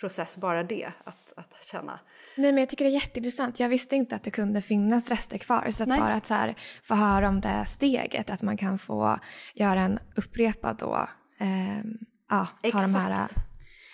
process 0.00 0.36
bara 0.36 0.62
det, 0.62 0.92
att, 1.04 1.32
att 1.36 1.54
känna. 1.70 2.00
Nej, 2.36 2.52
men 2.52 2.58
jag 2.62 2.68
tycker 2.68 2.84
det 2.84 2.90
är 2.90 2.94
jätteintressant. 2.94 3.60
Jag 3.60 3.68
visste 3.68 3.96
inte 3.96 4.16
att 4.16 4.22
det 4.22 4.30
kunde 4.30 4.62
finnas 4.62 5.08
rester 5.08 5.38
kvar. 5.38 5.70
Så 5.70 5.82
att 5.82 5.88
Nej. 5.88 6.00
bara 6.00 6.14
att 6.14 6.26
så 6.26 6.34
här, 6.34 6.54
få 6.82 6.94
höra 6.94 7.28
om 7.28 7.40
det 7.40 7.64
steget, 7.66 8.30
att 8.30 8.42
man 8.42 8.56
kan 8.56 8.78
få 8.78 9.18
göra 9.54 9.80
en 9.80 9.98
upprepad 10.16 10.76
då, 10.76 11.08
ehm, 11.38 11.98
ja, 12.30 12.48
ta 12.72 12.80
de 12.80 12.94
här... 12.94 13.10
Exakt. 13.10 13.34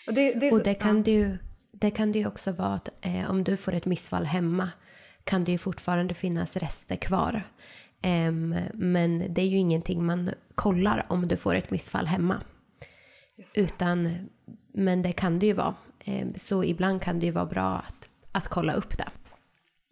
Och 0.06 0.14
det, 0.14 0.32
det 0.34 0.46
är 0.48 0.52
Och 0.52 0.58
så- 0.58 0.64
det 0.64 0.74
kan, 0.74 0.96
ja. 0.96 1.02
det 1.02 1.10
ju, 1.10 1.38
det 1.72 1.90
kan 1.90 2.12
det 2.12 2.18
ju 2.18 2.26
också 2.26 2.52
vara 2.52 2.74
att 2.74 2.88
eh, 3.00 3.30
om 3.30 3.44
du 3.44 3.56
får 3.56 3.72
ett 3.72 3.84
missfall 3.86 4.24
hemma 4.24 4.70
kan 5.24 5.44
det 5.44 5.52
ju 5.52 5.58
fortfarande 5.58 6.14
finnas 6.14 6.56
rester 6.56 6.96
kvar. 6.96 7.42
Em, 8.02 8.56
men 8.74 9.34
det 9.34 9.40
är 9.42 9.46
ju 9.46 9.56
ingenting 9.56 10.06
man 10.06 10.30
kollar 10.54 11.06
om 11.08 11.26
du 11.26 11.36
får 11.36 11.54
ett 11.54 11.70
missfall 11.70 12.06
hemma. 12.06 12.42
Just 13.36 13.54
det. 13.54 13.60
Utan, 13.60 14.28
men 14.74 15.02
det 15.02 15.12
kan 15.12 15.38
det 15.38 15.46
ju 15.46 15.52
vara. 15.52 15.74
Em, 16.04 16.34
så 16.36 16.64
ibland 16.64 17.02
kan 17.02 17.20
det 17.20 17.26
ju 17.26 17.32
vara 17.32 17.46
bra 17.46 17.82
att, 17.88 18.10
att 18.32 18.48
kolla 18.48 18.72
upp 18.72 18.98
det. 18.98 19.08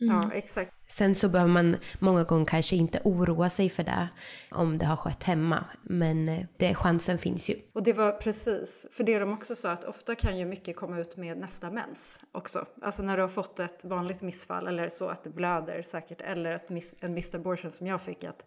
Ja, 0.03 0.31
exakt. 0.35 0.73
Sen 0.89 1.15
så 1.15 1.29
behöver 1.29 1.53
man 1.53 1.77
många 1.99 2.25
gånger 2.25 2.45
kanske 2.47 2.77
inte 2.77 3.01
oroa 3.05 3.51
sig 3.51 3.69
för 3.69 3.83
det 3.83 4.09
om 4.51 4.79
det 4.79 4.87
har 4.87 4.97
skett 4.97 5.23
hemma. 5.25 5.65
Men 5.83 6.29
eh, 6.29 6.47
det, 6.57 6.75
chansen 6.75 7.19
finns 7.19 7.51
ju. 7.51 7.55
Och 7.73 7.83
det 7.83 7.93
var 7.93 8.13
precis, 8.13 8.87
för 8.93 9.05
det 9.05 9.19
de 9.19 9.33
också 9.33 9.55
sa 9.55 9.71
att 9.71 9.85
ofta 9.85 10.15
kan 10.15 10.39
ju 10.39 10.45
mycket 10.45 10.77
komma 10.77 10.99
ut 10.99 11.17
med 11.17 11.39
nästa 11.39 11.71
mens 11.71 12.21
också. 12.33 12.67
Alltså 12.83 13.03
när 13.03 13.17
du 13.17 13.23
har 13.23 13.29
fått 13.29 13.61
ett 13.61 13.85
vanligt 13.85 14.23
missfall 14.23 14.69
eller 14.69 14.89
så 14.89 15.09
att 15.09 15.25
det 15.25 15.31
blöder 15.31 15.83
säkert 15.83 16.21
eller 16.21 16.53
ett 16.53 16.69
miss, 16.69 16.95
en 17.01 17.15
missed 17.15 17.41
abortion 17.41 17.73
som 17.73 17.87
jag 17.87 18.03
fick 18.03 18.25
att 18.25 18.47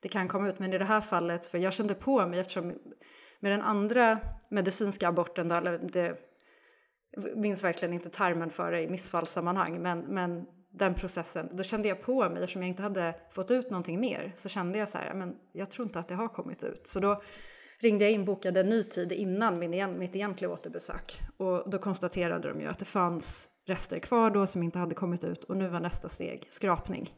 det 0.00 0.08
kan 0.08 0.28
komma 0.28 0.48
ut. 0.48 0.58
Men 0.58 0.72
i 0.72 0.78
det 0.78 0.84
här 0.84 1.00
fallet, 1.00 1.46
för 1.46 1.58
jag 1.58 1.72
kände 1.72 1.94
på 1.94 2.26
mig 2.26 2.40
eftersom 2.40 2.74
med 3.40 3.52
den 3.52 3.62
andra 3.62 4.18
medicinska 4.48 5.08
aborten 5.08 5.48
då, 5.48 5.54
eller 5.54 5.78
det, 5.78 6.16
minns 7.34 7.64
verkligen 7.64 7.94
inte 7.94 8.10
termen 8.10 8.50
för 8.50 8.72
det 8.72 8.82
i 8.82 8.88
missfallssammanhang, 8.88 9.82
men, 9.82 9.98
men 10.00 10.46
den 10.70 10.94
processen, 10.94 11.48
då 11.52 11.62
kände 11.62 11.88
jag 11.88 12.02
på 12.02 12.28
mig, 12.28 12.42
eftersom 12.42 12.62
jag 12.62 12.68
inte 12.68 12.82
hade 12.82 13.14
fått 13.30 13.50
ut 13.50 13.70
någonting 13.70 14.00
mer, 14.00 14.32
så 14.36 14.48
kände 14.48 14.78
jag 14.78 14.88
så 14.88 14.98
här, 14.98 15.14
men 15.14 15.36
jag 15.52 15.70
tror 15.70 15.86
inte 15.86 15.98
att 15.98 16.08
det 16.08 16.14
har 16.14 16.28
kommit 16.28 16.64
ut. 16.64 16.86
Så 16.86 17.00
då 17.00 17.22
ringde 17.78 18.04
jag 18.04 18.12
in, 18.12 18.24
bokade 18.24 18.60
en 18.60 18.68
ny 18.68 18.82
tid 18.82 19.12
innan 19.12 19.58
min, 19.58 19.98
mitt 19.98 20.16
egentliga 20.16 20.50
återbesök. 20.50 21.20
Och 21.36 21.70
då 21.70 21.78
konstaterade 21.78 22.48
de 22.48 22.60
ju 22.60 22.66
att 22.66 22.78
det 22.78 22.84
fanns 22.84 23.48
rester 23.66 23.98
kvar 23.98 24.30
då 24.30 24.46
som 24.46 24.62
inte 24.62 24.78
hade 24.78 24.94
kommit 24.94 25.24
ut 25.24 25.44
och 25.44 25.56
nu 25.56 25.68
var 25.68 25.80
nästa 25.80 26.08
steg 26.08 26.46
skrapning. 26.50 27.12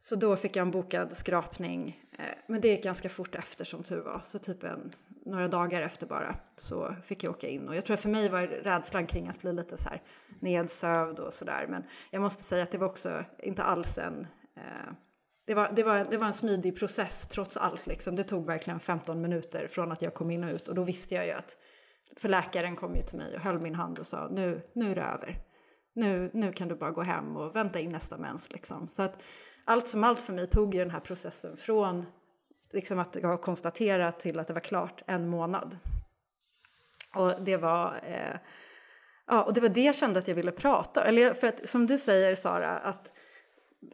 Så 0.00 0.16
då 0.16 0.36
fick 0.36 0.56
jag 0.56 0.62
en 0.62 0.70
bokad 0.70 1.16
skrapning, 1.16 2.02
eh, 2.18 2.24
men 2.46 2.60
det 2.60 2.68
gick 2.68 2.84
ganska 2.84 3.08
fort 3.08 3.34
efter 3.34 3.64
som 3.64 3.82
tur 3.82 4.00
var. 4.00 4.20
Så 4.24 4.38
typ 4.38 4.64
en, 4.64 4.92
några 5.28 5.48
dagar 5.48 5.82
efter 5.82 6.06
bara 6.06 6.36
så 6.56 6.94
fick 7.02 7.24
jag 7.24 7.30
åka 7.30 7.48
in. 7.48 7.68
Och 7.68 7.76
jag 7.76 7.84
tror 7.84 7.94
att 7.94 8.00
för 8.00 8.08
mig 8.08 8.28
var 8.28 8.42
rädslan 8.42 9.06
kring 9.06 9.28
att 9.28 9.40
bli 9.40 9.52
lite 9.52 9.76
så 9.76 9.88
här 9.88 10.02
nedsövd 10.40 11.18
och 11.18 11.32
sådär. 11.32 11.66
Men 11.68 11.84
jag 12.10 12.22
måste 12.22 12.42
säga 12.42 12.62
att 12.62 12.70
det 12.70 12.78
var 12.78 12.86
också 12.86 13.24
inte 13.38 13.62
alls 13.62 13.98
en... 13.98 14.26
Eh, 14.56 14.92
det, 15.46 15.54
var, 15.54 15.72
det, 15.76 15.82
var, 15.82 16.06
det 16.10 16.16
var 16.16 16.26
en 16.26 16.34
smidig 16.34 16.78
process 16.78 17.26
trots 17.26 17.56
allt. 17.56 17.86
Liksom. 17.86 18.16
Det 18.16 18.24
tog 18.24 18.46
verkligen 18.46 18.80
15 18.80 19.20
minuter 19.20 19.66
från 19.66 19.92
att 19.92 20.02
jag 20.02 20.14
kom 20.14 20.30
in 20.30 20.44
och 20.44 20.50
ut. 20.50 20.68
Och 20.68 20.74
då 20.74 20.84
visste 20.84 21.14
jag 21.14 21.26
ju 21.26 21.32
att... 21.32 21.56
För 22.16 22.28
läkaren 22.28 22.76
kom 22.76 22.94
ju 22.94 23.02
till 23.02 23.18
mig 23.18 23.34
och 23.34 23.40
höll 23.40 23.58
min 23.58 23.74
hand 23.74 23.98
och 23.98 24.06
sa 24.06 24.28
nu, 24.28 24.62
nu 24.72 24.90
är 24.90 24.94
det 24.94 25.02
över. 25.02 25.36
Nu, 25.94 26.30
nu 26.34 26.52
kan 26.52 26.68
du 26.68 26.74
bara 26.74 26.90
gå 26.90 27.02
hem 27.02 27.36
och 27.36 27.56
vänta 27.56 27.80
in 27.80 27.92
nästa 27.92 28.18
mens. 28.18 28.52
Liksom. 28.52 28.88
Så 28.88 29.02
att 29.02 29.18
allt 29.64 29.88
som 29.88 30.04
allt 30.04 30.18
för 30.18 30.32
mig 30.32 30.46
tog 30.46 30.74
ju 30.74 30.80
den 30.80 30.90
här 30.90 31.00
processen 31.00 31.56
från 31.56 32.04
liksom 32.72 32.98
att 32.98 33.14
jag 33.14 33.28
var 33.28 33.36
konstaterat 33.36 34.20
till 34.20 34.38
att 34.38 34.46
det 34.46 34.52
var 34.52 34.60
klart 34.60 35.02
en 35.06 35.28
månad. 35.28 35.78
Och 37.14 37.42
det 37.42 37.56
var, 37.56 38.00
eh, 38.04 38.36
ja, 39.26 39.42
och 39.42 39.54
det 39.54 39.60
var 39.60 39.68
det 39.68 39.84
jag 39.84 39.94
kände 39.94 40.18
att 40.18 40.28
jag 40.28 40.34
ville 40.34 40.52
prata 40.52 41.04
Eller 41.04 41.34
för 41.34 41.46
att 41.46 41.68
som 41.68 41.86
du 41.86 41.98
säger 41.98 42.34
Sara, 42.34 42.78
att, 42.78 43.12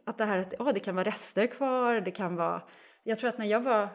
att 0.05 0.17
det 0.17 0.25
här 0.25 0.37
att 0.37 0.53
ja, 0.59 0.71
det 0.73 0.79
kan 0.79 0.95
vara 0.95 1.07
rester 1.07 1.47
kvar, 1.47 2.01
det 2.01 2.11
kan 2.11 2.35
vara... 2.35 2.61
Jag 3.03 3.19
tror 3.19 3.29
att 3.29 3.37
när 3.37 3.45
jag 3.45 3.61
var 3.61 3.89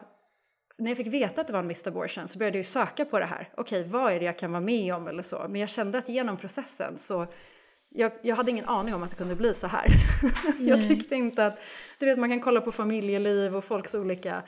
när 0.77 0.91
jag 0.91 0.97
fick 0.97 1.07
veta 1.07 1.41
att 1.41 1.47
det 1.47 1.53
var 1.53 1.59
en 1.59 1.67
missed 1.67 1.87
abortion 1.87 2.27
så 2.27 2.39
började 2.39 2.57
jag 2.57 2.65
söka 2.65 3.05
på 3.05 3.19
det 3.19 3.25
här. 3.25 3.49
Okej, 3.57 3.83
vad 3.83 4.13
är 4.13 4.19
det 4.19 4.25
jag 4.25 4.39
kan 4.39 4.51
vara 4.51 4.61
med 4.61 4.95
om 4.95 5.07
eller 5.07 5.23
så? 5.23 5.45
Men 5.49 5.61
jag 5.61 5.69
kände 5.69 5.97
att 5.97 6.09
genom 6.09 6.37
processen 6.37 6.97
så 6.97 7.27
jag, 7.89 8.11
jag 8.21 8.35
hade 8.35 8.51
ingen 8.51 8.65
aning 8.65 8.93
om 8.93 9.03
att 9.03 9.09
det 9.09 9.15
kunde 9.15 9.35
bli 9.35 9.53
så 9.53 9.67
här. 9.67 9.85
jag 10.59 10.89
tyckte 10.89 11.15
inte 11.15 11.45
att, 11.45 11.59
du 11.99 12.05
vet 12.05 12.19
man 12.19 12.29
kan 12.29 12.41
kolla 12.41 12.61
på 12.61 12.71
familjeliv 12.71 13.55
och 13.55 13.63
folks 13.63 13.95
olika 13.95 14.43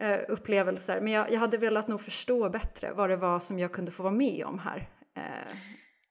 eh, 0.00 0.18
upplevelser. 0.28 1.00
Men 1.00 1.12
jag, 1.12 1.32
jag 1.32 1.40
hade 1.40 1.56
velat 1.56 1.88
nog 1.88 2.00
förstå 2.00 2.48
bättre 2.48 2.92
vad 2.92 3.10
det 3.10 3.16
var 3.16 3.40
som 3.40 3.58
jag 3.58 3.72
kunde 3.72 3.90
få 3.90 4.02
vara 4.02 4.14
med 4.14 4.44
om 4.44 4.58
här. 4.58 4.88
Eh, 5.16 5.54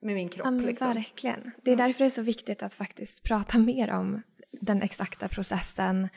med 0.02 0.14
min 0.14 0.28
kropp 0.28 0.46
Ja, 0.46 0.50
liksom. 0.50 0.94
Verkligen. 0.94 1.50
Det 1.64 1.72
är 1.72 1.76
därför 1.76 1.98
det 1.98 2.08
är 2.08 2.10
så 2.10 2.22
viktigt 2.22 2.62
att 2.62 2.74
faktiskt 2.74 3.22
prata 3.22 3.58
mer 3.58 3.92
om 3.92 4.22
den 4.52 4.82
exakta 4.82 5.28
processen 5.28 6.08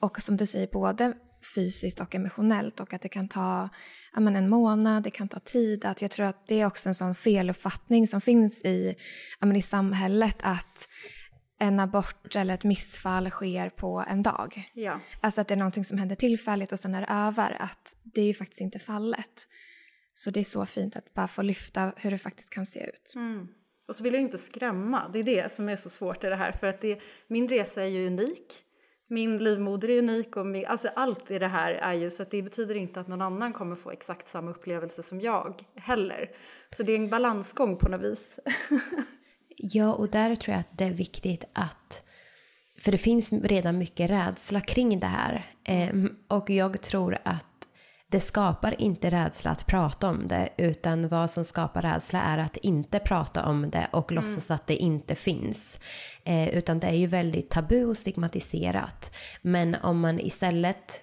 och 0.00 0.22
som 0.22 0.36
du 0.36 0.46
säger 0.46 0.68
både 0.72 1.14
fysiskt 1.54 2.00
och 2.00 2.14
emotionellt 2.14 2.80
och 2.80 2.94
att 2.94 3.00
det 3.00 3.08
kan 3.08 3.28
ta 3.28 3.68
men 4.16 4.36
en 4.36 4.48
månad, 4.48 5.02
det 5.02 5.10
kan 5.10 5.28
ta 5.28 5.40
tid. 5.40 5.84
Att 5.84 6.02
jag 6.02 6.10
tror 6.10 6.26
att 6.26 6.46
det 6.46 6.60
är 6.60 6.66
också 6.66 6.88
en 6.88 6.94
sån 6.94 7.14
feluppfattning 7.14 8.06
som 8.06 8.20
finns 8.20 8.64
i, 8.64 8.96
men 9.40 9.56
i 9.56 9.62
samhället 9.62 10.36
att 10.42 10.88
en 11.60 11.80
abort 11.80 12.36
eller 12.36 12.54
ett 12.54 12.64
missfall 12.64 13.30
sker 13.30 13.70
på 13.70 14.04
en 14.08 14.22
dag. 14.22 14.70
Ja. 14.72 15.00
Alltså 15.20 15.40
att 15.40 15.48
det 15.48 15.54
är 15.54 15.58
någonting 15.58 15.84
som 15.84 15.98
händer 15.98 16.16
tillfälligt 16.16 16.72
och 16.72 16.78
sen 16.78 16.94
är 16.94 17.00
det 17.00 17.12
över. 17.12 17.56
Att 17.62 17.96
det 18.02 18.20
är 18.20 18.26
ju 18.26 18.34
faktiskt 18.34 18.60
inte 18.60 18.78
fallet. 18.78 19.48
Så 20.14 20.30
det 20.30 20.40
är 20.40 20.44
så 20.44 20.66
fint 20.66 20.96
att 20.96 21.14
bara 21.14 21.28
få 21.28 21.42
lyfta 21.42 21.92
hur 21.96 22.10
det 22.10 22.18
faktiskt 22.18 22.50
kan 22.50 22.66
se 22.66 22.80
ut. 22.84 23.12
Mm. 23.16 23.48
Och 23.88 23.96
så 23.96 24.04
vill 24.04 24.14
jag 24.14 24.22
inte 24.22 24.38
skrämma, 24.38 25.08
det 25.08 25.18
är 25.18 25.24
det 25.24 25.52
som 25.52 25.68
är 25.68 25.76
så 25.76 25.90
svårt 25.90 26.24
i 26.24 26.26
det 26.26 26.36
här. 26.36 26.52
För 26.52 26.66
att 26.66 26.80
det, 26.80 27.00
min 27.26 27.48
resa 27.48 27.82
är 27.82 27.86
ju 27.86 28.06
unik, 28.06 28.64
min 29.08 29.38
livmoder 29.38 29.90
är 29.90 29.98
unik 29.98 30.36
och 30.36 30.46
min, 30.46 30.66
alltså 30.66 30.88
allt 30.88 31.30
i 31.30 31.38
det 31.38 31.48
här 31.48 31.72
är 31.72 31.94
ju 31.94 32.10
så 32.10 32.22
att 32.22 32.30
det 32.30 32.42
betyder 32.42 32.74
inte 32.74 33.00
att 33.00 33.08
någon 33.08 33.22
annan 33.22 33.52
kommer 33.52 33.76
få 33.76 33.90
exakt 33.90 34.28
samma 34.28 34.50
upplevelse 34.50 35.02
som 35.02 35.20
jag 35.20 35.64
heller. 35.74 36.30
Så 36.76 36.82
det 36.82 36.92
är 36.92 36.96
en 36.96 37.10
balansgång 37.10 37.76
på 37.76 37.88
något 37.88 38.00
vis. 38.00 38.38
Ja, 39.62 39.92
och 39.92 40.10
där 40.10 40.34
tror 40.34 40.52
jag 40.52 40.60
att 40.60 40.78
det 40.78 40.84
är 40.84 40.90
viktigt 40.90 41.44
att... 41.52 42.04
För 42.78 42.92
det 42.92 42.98
finns 42.98 43.32
redan 43.32 43.78
mycket 43.78 44.10
rädsla 44.10 44.60
kring 44.60 45.00
det 45.00 45.06
här. 45.06 45.46
Ehm, 45.64 46.10
och 46.28 46.50
jag 46.50 46.80
tror 46.80 47.18
att 47.24 47.46
det 48.10 48.20
skapar 48.20 48.80
inte 48.80 49.10
rädsla 49.10 49.50
att 49.50 49.66
prata 49.66 50.08
om 50.08 50.28
det 50.28 50.48
utan 50.56 51.08
vad 51.08 51.30
som 51.30 51.44
skapar 51.44 51.82
rädsla 51.82 52.22
är 52.22 52.38
att 52.38 52.56
inte 52.56 52.98
prata 52.98 53.44
om 53.44 53.70
det 53.70 53.88
och 53.92 54.12
mm. 54.12 54.24
låtsas 54.24 54.50
att 54.50 54.66
det 54.66 54.76
inte 54.76 55.14
finns. 55.14 55.80
Eh, 56.24 56.48
utan 56.48 56.80
det 56.80 56.86
är 56.86 56.94
ju 56.94 57.06
väldigt 57.06 57.50
tabu 57.50 57.84
och 57.84 57.96
stigmatiserat. 57.96 59.16
Men 59.42 59.74
om 59.74 60.00
man 60.00 60.20
istället 60.20 61.02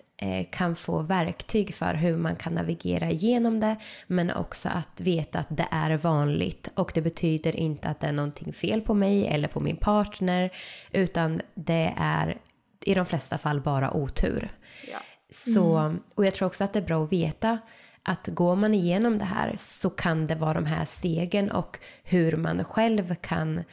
kan 0.51 0.75
få 0.75 1.01
verktyg 1.01 1.75
för 1.75 1.93
hur 1.93 2.17
man 2.17 2.35
kan 2.35 2.53
navigera 2.53 3.09
igenom 3.09 3.59
det 3.59 3.75
men 4.07 4.31
också 4.31 4.69
att 4.69 5.01
veta 5.01 5.39
att 5.39 5.57
det 5.57 5.67
är 5.71 5.97
vanligt 5.97 6.69
och 6.75 6.91
det 6.95 7.01
betyder 7.01 7.55
inte 7.55 7.89
att 7.89 7.99
det 7.99 8.07
är 8.07 8.11
någonting 8.11 8.53
fel 8.53 8.81
på 8.81 8.93
mig 8.93 9.27
eller 9.27 9.47
på 9.47 9.59
min 9.59 9.77
partner 9.77 10.49
utan 10.91 11.41
det 11.55 11.93
är 11.97 12.37
i 12.85 12.93
de 12.93 13.05
flesta 13.05 13.37
fall 13.37 13.61
bara 13.61 13.93
otur. 13.93 14.49
Ja. 14.91 14.97
Så, 15.29 15.77
mm. 15.77 15.99
Och 16.15 16.25
jag 16.25 16.33
tror 16.33 16.47
också 16.47 16.63
att 16.63 16.73
det 16.73 16.79
är 16.79 16.83
bra 16.85 17.03
att 17.03 17.11
veta 17.11 17.59
att 18.03 18.27
går 18.27 18.55
man 18.55 18.73
igenom 18.73 19.17
det 19.17 19.25
här 19.25 19.53
så 19.57 19.89
kan 19.89 20.25
det 20.25 20.35
vara 20.35 20.53
de 20.53 20.65
här 20.65 20.85
stegen 20.85 21.51
och 21.51 21.79
hur 22.03 22.37
man 22.37 22.63
själv 22.63 23.15
kan 23.15 23.63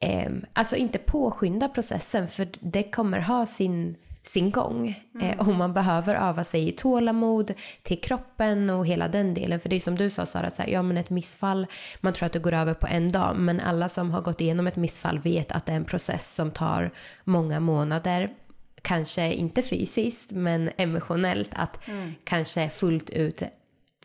eh, 0.00 0.32
alltså 0.52 0.76
inte 0.76 0.98
påskynda 0.98 1.68
processen 1.68 2.28
för 2.28 2.48
det 2.60 2.82
kommer 2.82 3.20
ha 3.20 3.46
sin, 3.46 3.96
sin 4.28 4.50
gång. 4.50 5.02
Mm. 5.14 5.30
Eh, 5.30 5.48
och 5.48 5.54
man 5.54 5.72
behöver 5.72 6.14
öva 6.14 6.44
sig 6.44 6.68
i 6.68 6.72
tålamod 6.72 7.54
till 7.82 8.00
kroppen 8.00 8.70
och 8.70 8.86
hela 8.86 9.08
den 9.08 9.34
delen. 9.34 9.60
För 9.60 9.68
det 9.68 9.76
är 9.76 9.80
som 9.80 9.94
du 9.94 10.10
sa 10.10 10.26
Sara, 10.26 10.50
så 10.50 10.62
här, 10.62 10.68
ja 10.68 10.82
men 10.82 10.96
ett 10.96 11.10
missfall, 11.10 11.66
man 12.00 12.12
tror 12.12 12.26
att 12.26 12.32
det 12.32 12.38
går 12.38 12.54
över 12.54 12.74
på 12.74 12.86
en 12.86 13.08
dag. 13.08 13.36
Men 13.36 13.60
alla 13.60 13.88
som 13.88 14.10
har 14.10 14.20
gått 14.20 14.40
igenom 14.40 14.66
ett 14.66 14.76
missfall 14.76 15.18
vet 15.18 15.52
att 15.52 15.66
det 15.66 15.72
är 15.72 15.76
en 15.76 15.84
process 15.84 16.34
som 16.34 16.50
tar 16.50 16.90
många 17.24 17.60
månader 17.60 18.30
kanske 18.82 19.32
inte 19.32 19.62
fysiskt 19.62 20.30
men 20.30 20.70
emotionellt 20.76 21.50
att 21.52 21.88
mm. 21.88 22.14
kanske 22.24 22.70
fullt 22.70 23.10
ut 23.10 23.42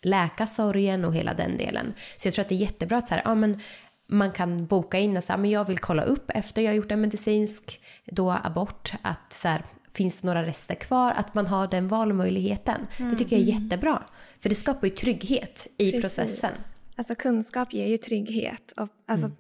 läka 0.02 0.48
sorgen 0.48 1.06
och 1.06 1.16
hela 1.16 1.34
den 1.34 1.58
delen. 1.58 1.94
Så 2.18 2.28
jag 2.28 2.34
tror 2.34 2.44
att 2.44 2.50
det 2.50 2.56
är 2.56 2.58
jättebra 2.58 2.98
att 2.98 3.08
så 3.08 3.14
här, 3.14 3.22
ja, 3.26 3.36
men 3.36 3.60
man 4.08 4.32
kan 4.32 4.66
boka 4.66 5.00
in 5.00 5.18
och 5.18 5.24
säga 5.24 5.38
men 5.38 5.52
jag 5.52 5.66
vill 5.66 5.80
kolla 5.80 6.04
upp 6.04 6.32
efter 6.34 6.62
jag 6.62 6.70
har 6.70 6.76
gjort 6.76 6.92
en 6.92 7.02
medicinsk 7.02 7.82
då 8.06 8.32
abort 8.44 8.94
att 9.02 9.34
så 9.34 9.48
här, 9.48 9.66
finns 9.94 10.22
det 10.22 10.28
några 10.28 10.46
rester 10.46 10.76
kvar, 10.76 11.12
att 11.12 11.34
man 11.34 11.48
har 11.48 11.68
den 11.68 11.88
valmöjligheten. 11.88 12.88
Mm. 12.98 13.12
Det 13.12 13.18
tycker 13.18 13.36
jag 13.36 13.48
är 13.48 13.52
mm. 13.52 13.64
jättebra. 13.64 14.04
För 14.40 14.50
det 14.50 14.56
skapar 14.56 14.88
ju 14.88 14.94
trygghet 14.94 15.68
i 15.78 15.92
Precis. 15.92 16.02
processen. 16.02 16.52
Alltså 16.96 17.16
kunskap 17.16 17.74
ger 17.74 17.88
ju 17.88 17.98
trygghet. 17.98 18.74
Och, 18.78 18.90
alltså, 19.08 19.26
mm. 19.26 19.38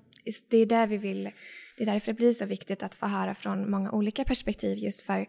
Det 0.49 0.57
är 0.57 0.65
det 0.65 0.85
vi 0.85 0.97
vill 0.97 1.29
det 1.81 1.83
är 1.83 1.93
därför 1.93 2.11
det 2.11 2.17
blir 2.17 2.31
så 2.31 2.45
viktigt 2.45 2.83
att 2.83 2.95
få 2.95 3.05
höra 3.05 3.35
från 3.35 3.71
många 3.71 3.91
olika 3.91 4.23
perspektiv 4.23 4.77
just 4.77 5.01
för 5.01 5.25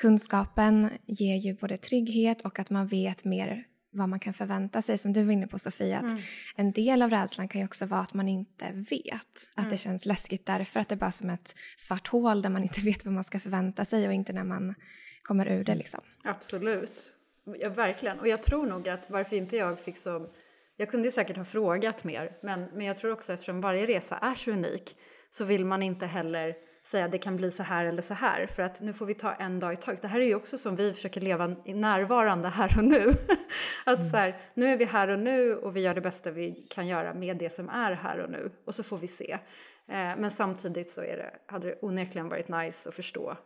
kunskapen 0.00 0.90
ger 1.06 1.36
ju 1.36 1.54
både 1.54 1.76
trygghet 1.76 2.42
och 2.42 2.58
att 2.58 2.70
man 2.70 2.86
vet 2.86 3.24
mer 3.24 3.64
vad 3.94 4.08
man 4.08 4.20
kan 4.20 4.34
förvänta 4.34 4.82
sig. 4.82 4.98
Som 4.98 5.12
du 5.12 5.24
var 5.24 5.32
inne 5.32 5.46
på 5.46 5.58
Sofia, 5.58 5.98
att 5.98 6.02
mm. 6.02 6.18
en 6.56 6.72
del 6.72 7.02
av 7.02 7.10
rädslan 7.10 7.48
kan 7.48 7.60
ju 7.60 7.64
också 7.64 7.86
vara 7.86 8.00
att 8.00 8.14
man 8.14 8.28
inte 8.28 8.72
vet. 8.72 9.50
Att 9.54 9.58
mm. 9.58 9.70
det 9.70 9.76
känns 9.76 10.06
läskigt 10.06 10.46
därför 10.46 10.80
att 10.80 10.88
det 10.88 10.94
är 10.94 10.96
bara 10.96 11.10
som 11.10 11.30
ett 11.30 11.54
svart 11.76 12.08
hål 12.08 12.42
där 12.42 12.50
man 12.50 12.62
inte 12.62 12.80
vet 12.84 13.04
vad 13.04 13.14
man 13.14 13.24
ska 13.24 13.40
förvänta 13.40 13.84
sig 13.84 14.06
och 14.06 14.12
inte 14.14 14.32
när 14.32 14.44
man 14.44 14.74
kommer 15.22 15.48
ur 15.48 15.64
det 15.64 15.74
liksom. 15.74 16.00
Absolut. 16.24 17.12
Ja, 17.58 17.68
verkligen. 17.68 18.20
Och 18.20 18.28
jag 18.28 18.42
tror 18.42 18.66
nog 18.66 18.88
att 18.88 19.10
varför 19.10 19.36
inte 19.36 19.56
jag 19.56 19.80
fick 19.80 19.98
så... 19.98 20.26
Jag 20.76 20.90
kunde 20.90 21.10
säkert 21.10 21.36
ha 21.36 21.44
frågat 21.44 22.04
mer, 22.04 22.36
men, 22.42 22.64
men 22.64 22.86
jag 22.86 22.96
tror 22.96 23.12
också 23.12 23.32
eftersom 23.32 23.60
varje 23.60 23.86
resa 23.86 24.16
är 24.16 24.34
så 24.34 24.50
unik 24.50 24.96
så 25.30 25.44
vill 25.44 25.64
man 25.64 25.82
inte 25.82 26.06
heller 26.06 26.54
säga 26.84 27.08
det 27.08 27.18
kan 27.18 27.36
bli 27.36 27.50
så 27.50 27.62
här 27.62 27.84
eller 27.84 28.02
så 28.02 28.14
här 28.14 28.46
för 28.46 28.62
att 28.62 28.80
nu 28.80 28.92
får 28.92 29.06
vi 29.06 29.14
ta 29.14 29.32
en 29.32 29.60
dag 29.60 29.72
i 29.72 29.76
taget. 29.76 30.02
Det 30.02 30.08
här 30.08 30.20
är 30.20 30.24
ju 30.24 30.34
också 30.34 30.58
som 30.58 30.76
vi 30.76 30.92
försöker 30.92 31.20
leva 31.20 31.46
närvarande 31.64 32.48
här 32.48 32.78
och 32.78 32.84
nu. 32.84 33.08
att 33.84 33.98
mm. 33.98 34.10
så 34.10 34.16
här, 34.16 34.36
nu 34.54 34.66
är 34.66 34.76
vi 34.76 34.84
här 34.84 35.08
och 35.08 35.18
nu 35.18 35.56
och 35.56 35.76
vi 35.76 35.80
gör 35.80 35.94
det 35.94 36.00
bästa 36.00 36.30
vi 36.30 36.66
kan 36.70 36.86
göra 36.86 37.14
med 37.14 37.36
det 37.36 37.50
som 37.50 37.68
är 37.68 37.92
här 37.92 38.18
och 38.18 38.30
nu 38.30 38.50
och 38.64 38.74
så 38.74 38.82
får 38.82 38.98
vi 38.98 39.08
se. 39.08 39.32
Eh, 39.88 40.16
men 40.16 40.30
samtidigt 40.30 40.90
så 40.90 41.00
är 41.00 41.16
det, 41.16 41.30
hade 41.46 41.68
det 41.68 41.78
onekligen 41.82 42.28
varit 42.28 42.48
nice 42.48 42.88
att 42.88 42.94
förstå 42.94 43.36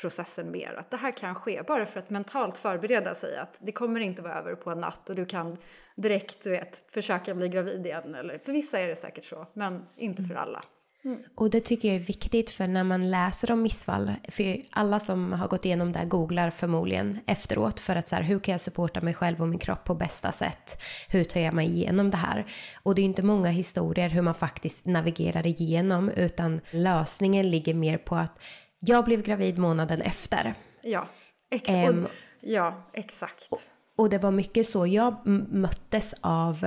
processen 0.00 0.50
mer. 0.50 0.74
Att 0.74 0.90
det 0.90 0.96
här 0.96 1.12
kan 1.12 1.34
ske 1.34 1.62
bara 1.62 1.86
för 1.86 2.00
att 2.00 2.10
mentalt 2.10 2.58
förbereda 2.58 3.14
sig 3.14 3.36
att 3.36 3.58
det 3.60 3.72
kommer 3.72 4.00
inte 4.00 4.22
vara 4.22 4.34
över 4.34 4.54
på 4.54 4.70
en 4.70 4.80
natt 4.80 5.10
och 5.10 5.16
du 5.16 5.26
kan 5.26 5.58
direkt 5.96 6.44
du 6.44 6.50
vet, 6.50 6.92
försöka 6.92 7.34
bli 7.34 7.48
gravid 7.48 7.86
igen. 7.86 8.14
Eller, 8.14 8.38
för 8.38 8.52
vissa 8.52 8.80
är 8.80 8.88
det 8.88 8.96
säkert 8.96 9.24
så, 9.24 9.46
men 9.52 9.86
inte 9.96 10.22
för 10.22 10.30
mm. 10.30 10.42
alla. 10.42 10.62
Mm. 11.06 11.22
Och 11.34 11.50
det 11.50 11.60
tycker 11.60 11.88
jag 11.88 11.96
är 11.96 12.00
viktigt 12.00 12.50
för 12.50 12.66
när 12.66 12.84
man 12.84 13.10
läser 13.10 13.52
om 13.52 13.62
missfall, 13.62 14.12
för 14.28 14.56
alla 14.70 15.00
som 15.00 15.32
har 15.32 15.48
gått 15.48 15.64
igenom 15.64 15.92
det 15.92 15.98
här 15.98 16.06
googlar 16.06 16.50
förmodligen 16.50 17.18
efteråt 17.26 17.80
för 17.80 17.96
att 17.96 18.08
så 18.08 18.16
här, 18.16 18.22
hur 18.22 18.38
kan 18.38 18.52
jag 18.52 18.60
supporta 18.60 19.00
mig 19.00 19.14
själv 19.14 19.42
och 19.42 19.48
min 19.48 19.58
kropp 19.58 19.84
på 19.84 19.94
bästa 19.94 20.32
sätt? 20.32 20.82
Hur 21.08 21.24
tar 21.24 21.40
jag 21.40 21.54
mig 21.54 21.66
igenom 21.66 22.10
det 22.10 22.16
här? 22.16 22.46
Och 22.82 22.94
det 22.94 23.02
är 23.02 23.04
inte 23.04 23.22
många 23.22 23.50
historier 23.50 24.08
hur 24.08 24.22
man 24.22 24.34
faktiskt 24.34 24.84
navigerar 24.84 25.46
igenom 25.46 26.08
utan 26.08 26.60
lösningen 26.70 27.50
ligger 27.50 27.74
mer 27.74 27.98
på 27.98 28.16
att 28.16 28.42
jag 28.80 29.04
blev 29.04 29.22
gravid 29.22 29.58
månaden 29.58 30.02
efter. 30.02 30.54
Ja, 30.82 31.08
ex 31.50 31.68
um, 31.68 32.06
ja 32.40 32.90
exakt. 32.92 33.48
Och, 33.50 33.60
och 33.96 34.10
det 34.10 34.18
var 34.18 34.30
mycket 34.30 34.66
så 34.66 34.86
jag 34.86 35.26
möttes 35.50 36.14
av 36.20 36.66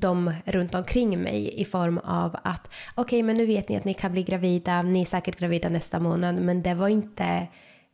de 0.00 0.34
runt 0.44 0.74
omkring 0.74 1.22
mig 1.22 1.60
i 1.60 1.64
form 1.64 1.98
av 1.98 2.36
att 2.44 2.66
okej 2.94 3.02
okay, 3.02 3.22
men 3.22 3.36
nu 3.36 3.46
vet 3.46 3.68
ni 3.68 3.76
att 3.76 3.84
ni 3.84 3.94
kan 3.94 4.12
bli 4.12 4.22
gravida, 4.22 4.82
ni 4.82 5.00
är 5.00 5.04
säkert 5.04 5.38
gravida 5.38 5.68
nästa 5.68 6.00
månad. 6.00 6.34
Men 6.34 6.62
det 6.62 6.74
var 6.74 6.88
inte 6.88 7.46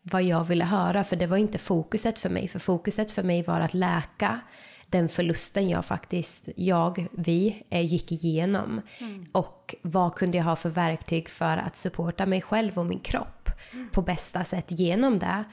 vad 0.02 0.22
jag 0.22 0.44
ville 0.44 0.64
höra 0.64 1.04
för 1.04 1.16
det 1.16 1.26
var 1.26 1.36
inte 1.36 1.58
fokuset 1.58 2.18
för 2.18 2.28
mig. 2.28 2.48
För 2.48 2.58
fokuset 2.58 3.12
för 3.12 3.22
mig 3.22 3.42
var 3.42 3.60
att 3.60 3.74
läka 3.74 4.40
den 4.86 5.08
förlusten 5.08 5.68
jag 5.68 5.84
faktiskt, 5.84 6.48
jag, 6.56 7.06
vi 7.12 7.62
eh, 7.70 7.86
gick 7.86 8.12
igenom. 8.12 8.80
Mm. 8.98 9.26
och 9.32 9.74
vad 9.82 10.14
kunde 10.14 10.36
jag 10.36 10.44
ha 10.44 10.56
för 10.56 10.70
verktyg 10.70 11.28
för 11.28 11.56
att 11.56 11.76
supporta 11.76 12.26
mig 12.26 12.42
själv 12.42 12.78
och 12.78 12.86
min 12.86 13.00
kropp 13.00 13.50
mm. 13.72 13.88
på 13.90 14.02
bästa 14.02 14.44
sätt 14.44 14.66
genom 14.68 15.18
det? 15.18 15.44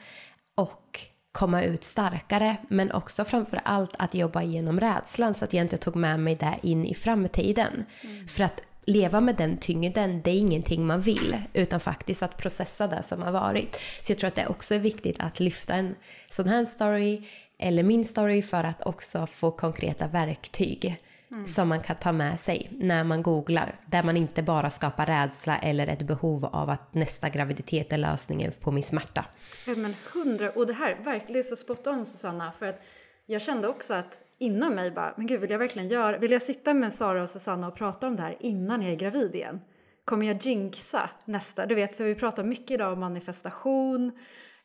Och 0.54 1.00
komma 1.32 1.62
ut 1.62 1.84
starkare 1.84 2.56
men 2.68 2.92
också 2.92 3.24
framför 3.24 3.60
allt 3.64 3.90
att 3.98 4.14
jobba 4.14 4.42
igenom 4.42 4.80
rädslan 4.80 5.34
så 5.34 5.44
att 5.44 5.52
jag 5.52 5.64
inte 5.64 5.76
tog 5.76 5.96
med 5.96 6.20
mig 6.20 6.34
det 6.34 6.58
in 6.62 6.86
i 6.86 6.94
framtiden. 6.94 7.84
Mm. 8.02 8.28
För 8.28 8.44
att 8.44 8.60
leva 8.84 9.20
med 9.20 9.36
den 9.36 9.56
tyngden, 9.56 10.22
det 10.22 10.30
är 10.30 10.38
ingenting 10.38 10.86
man 10.86 11.00
vill 11.00 11.36
utan 11.52 11.80
faktiskt 11.80 12.22
att 12.22 12.36
processa 12.36 12.86
det 12.86 13.02
som 13.02 13.22
har 13.22 13.32
varit. 13.32 13.80
Så 14.00 14.12
jag 14.12 14.18
tror 14.18 14.28
att 14.28 14.34
det 14.34 14.46
också 14.46 14.74
är 14.74 14.78
viktigt 14.78 15.16
att 15.18 15.40
lyfta 15.40 15.74
en 15.74 15.94
sån 16.30 16.48
här 16.48 16.64
story 16.64 17.28
eller 17.58 17.82
min 17.82 18.04
story 18.04 18.42
för 18.42 18.64
att 18.64 18.86
också 18.86 19.26
få 19.26 19.50
konkreta 19.50 20.06
verktyg 20.06 20.96
mm. 21.30 21.46
som 21.46 21.68
man 21.68 21.80
kan 21.80 21.96
ta 21.96 22.12
med 22.12 22.40
sig 22.40 22.70
när 22.78 23.04
man 23.04 23.22
googlar. 23.22 23.80
Där 23.86 24.02
man 24.02 24.16
inte 24.16 24.42
bara 24.42 24.70
skapar 24.70 25.06
rädsla 25.06 25.58
eller 25.58 25.86
ett 25.86 26.02
behov 26.02 26.44
av 26.44 26.70
att 26.70 26.94
nästa 26.94 27.28
graviditet 27.28 27.92
är 27.92 27.98
lösningen 27.98 28.52
på 28.60 28.70
min 28.70 28.82
smärta. 28.82 29.24
Men 29.66 29.94
hundra, 30.14 30.50
och 30.50 30.66
det 30.66 30.72
här 30.72 30.98
verkligen 31.04 31.44
så 31.44 31.56
spot 31.56 31.86
on 31.86 32.06
Susanna 32.06 32.52
för 32.58 32.66
att 32.66 32.80
jag 33.26 33.42
kände 33.42 33.68
också 33.68 33.94
att 33.94 34.20
inom 34.38 34.74
mig 34.74 34.90
bara, 34.90 35.14
men 35.16 35.26
gud 35.26 35.40
vill 35.40 35.50
jag 35.50 35.58
verkligen 35.58 35.88
göra, 35.88 36.18
vill 36.18 36.30
jag 36.30 36.42
sitta 36.42 36.74
med 36.74 36.92
Sara 36.92 37.22
och 37.22 37.30
Susanna 37.30 37.68
och 37.68 37.76
prata 37.76 38.06
om 38.06 38.16
det 38.16 38.22
här 38.22 38.36
innan 38.40 38.82
jag 38.82 38.92
är 38.92 38.96
gravid 38.96 39.34
igen? 39.34 39.60
Kommer 40.04 40.26
jag 40.26 40.46
jinxa 40.46 41.10
nästa? 41.24 41.66
Du 41.66 41.74
vet, 41.74 41.96
för 41.96 42.04
vi 42.04 42.14
pratar 42.14 42.44
mycket 42.44 42.70
idag 42.70 42.92
om 42.92 43.00
manifestation, 43.00 44.12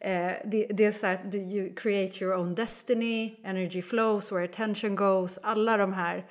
Eh, 0.05 0.31
det, 0.45 0.67
det, 0.69 0.85
är 0.85 0.91
så 0.91 1.07
här, 1.07 1.35
you 1.35 1.75
create 1.75 2.23
your 2.23 2.35
own 2.35 2.55
destiny, 2.55 3.39
energy 3.43 3.81
flows, 3.81 4.31
where 4.31 4.45
attention 4.45 4.95
goes, 4.95 5.39
alla 5.43 5.77
de 5.77 5.93
här. 5.93 6.25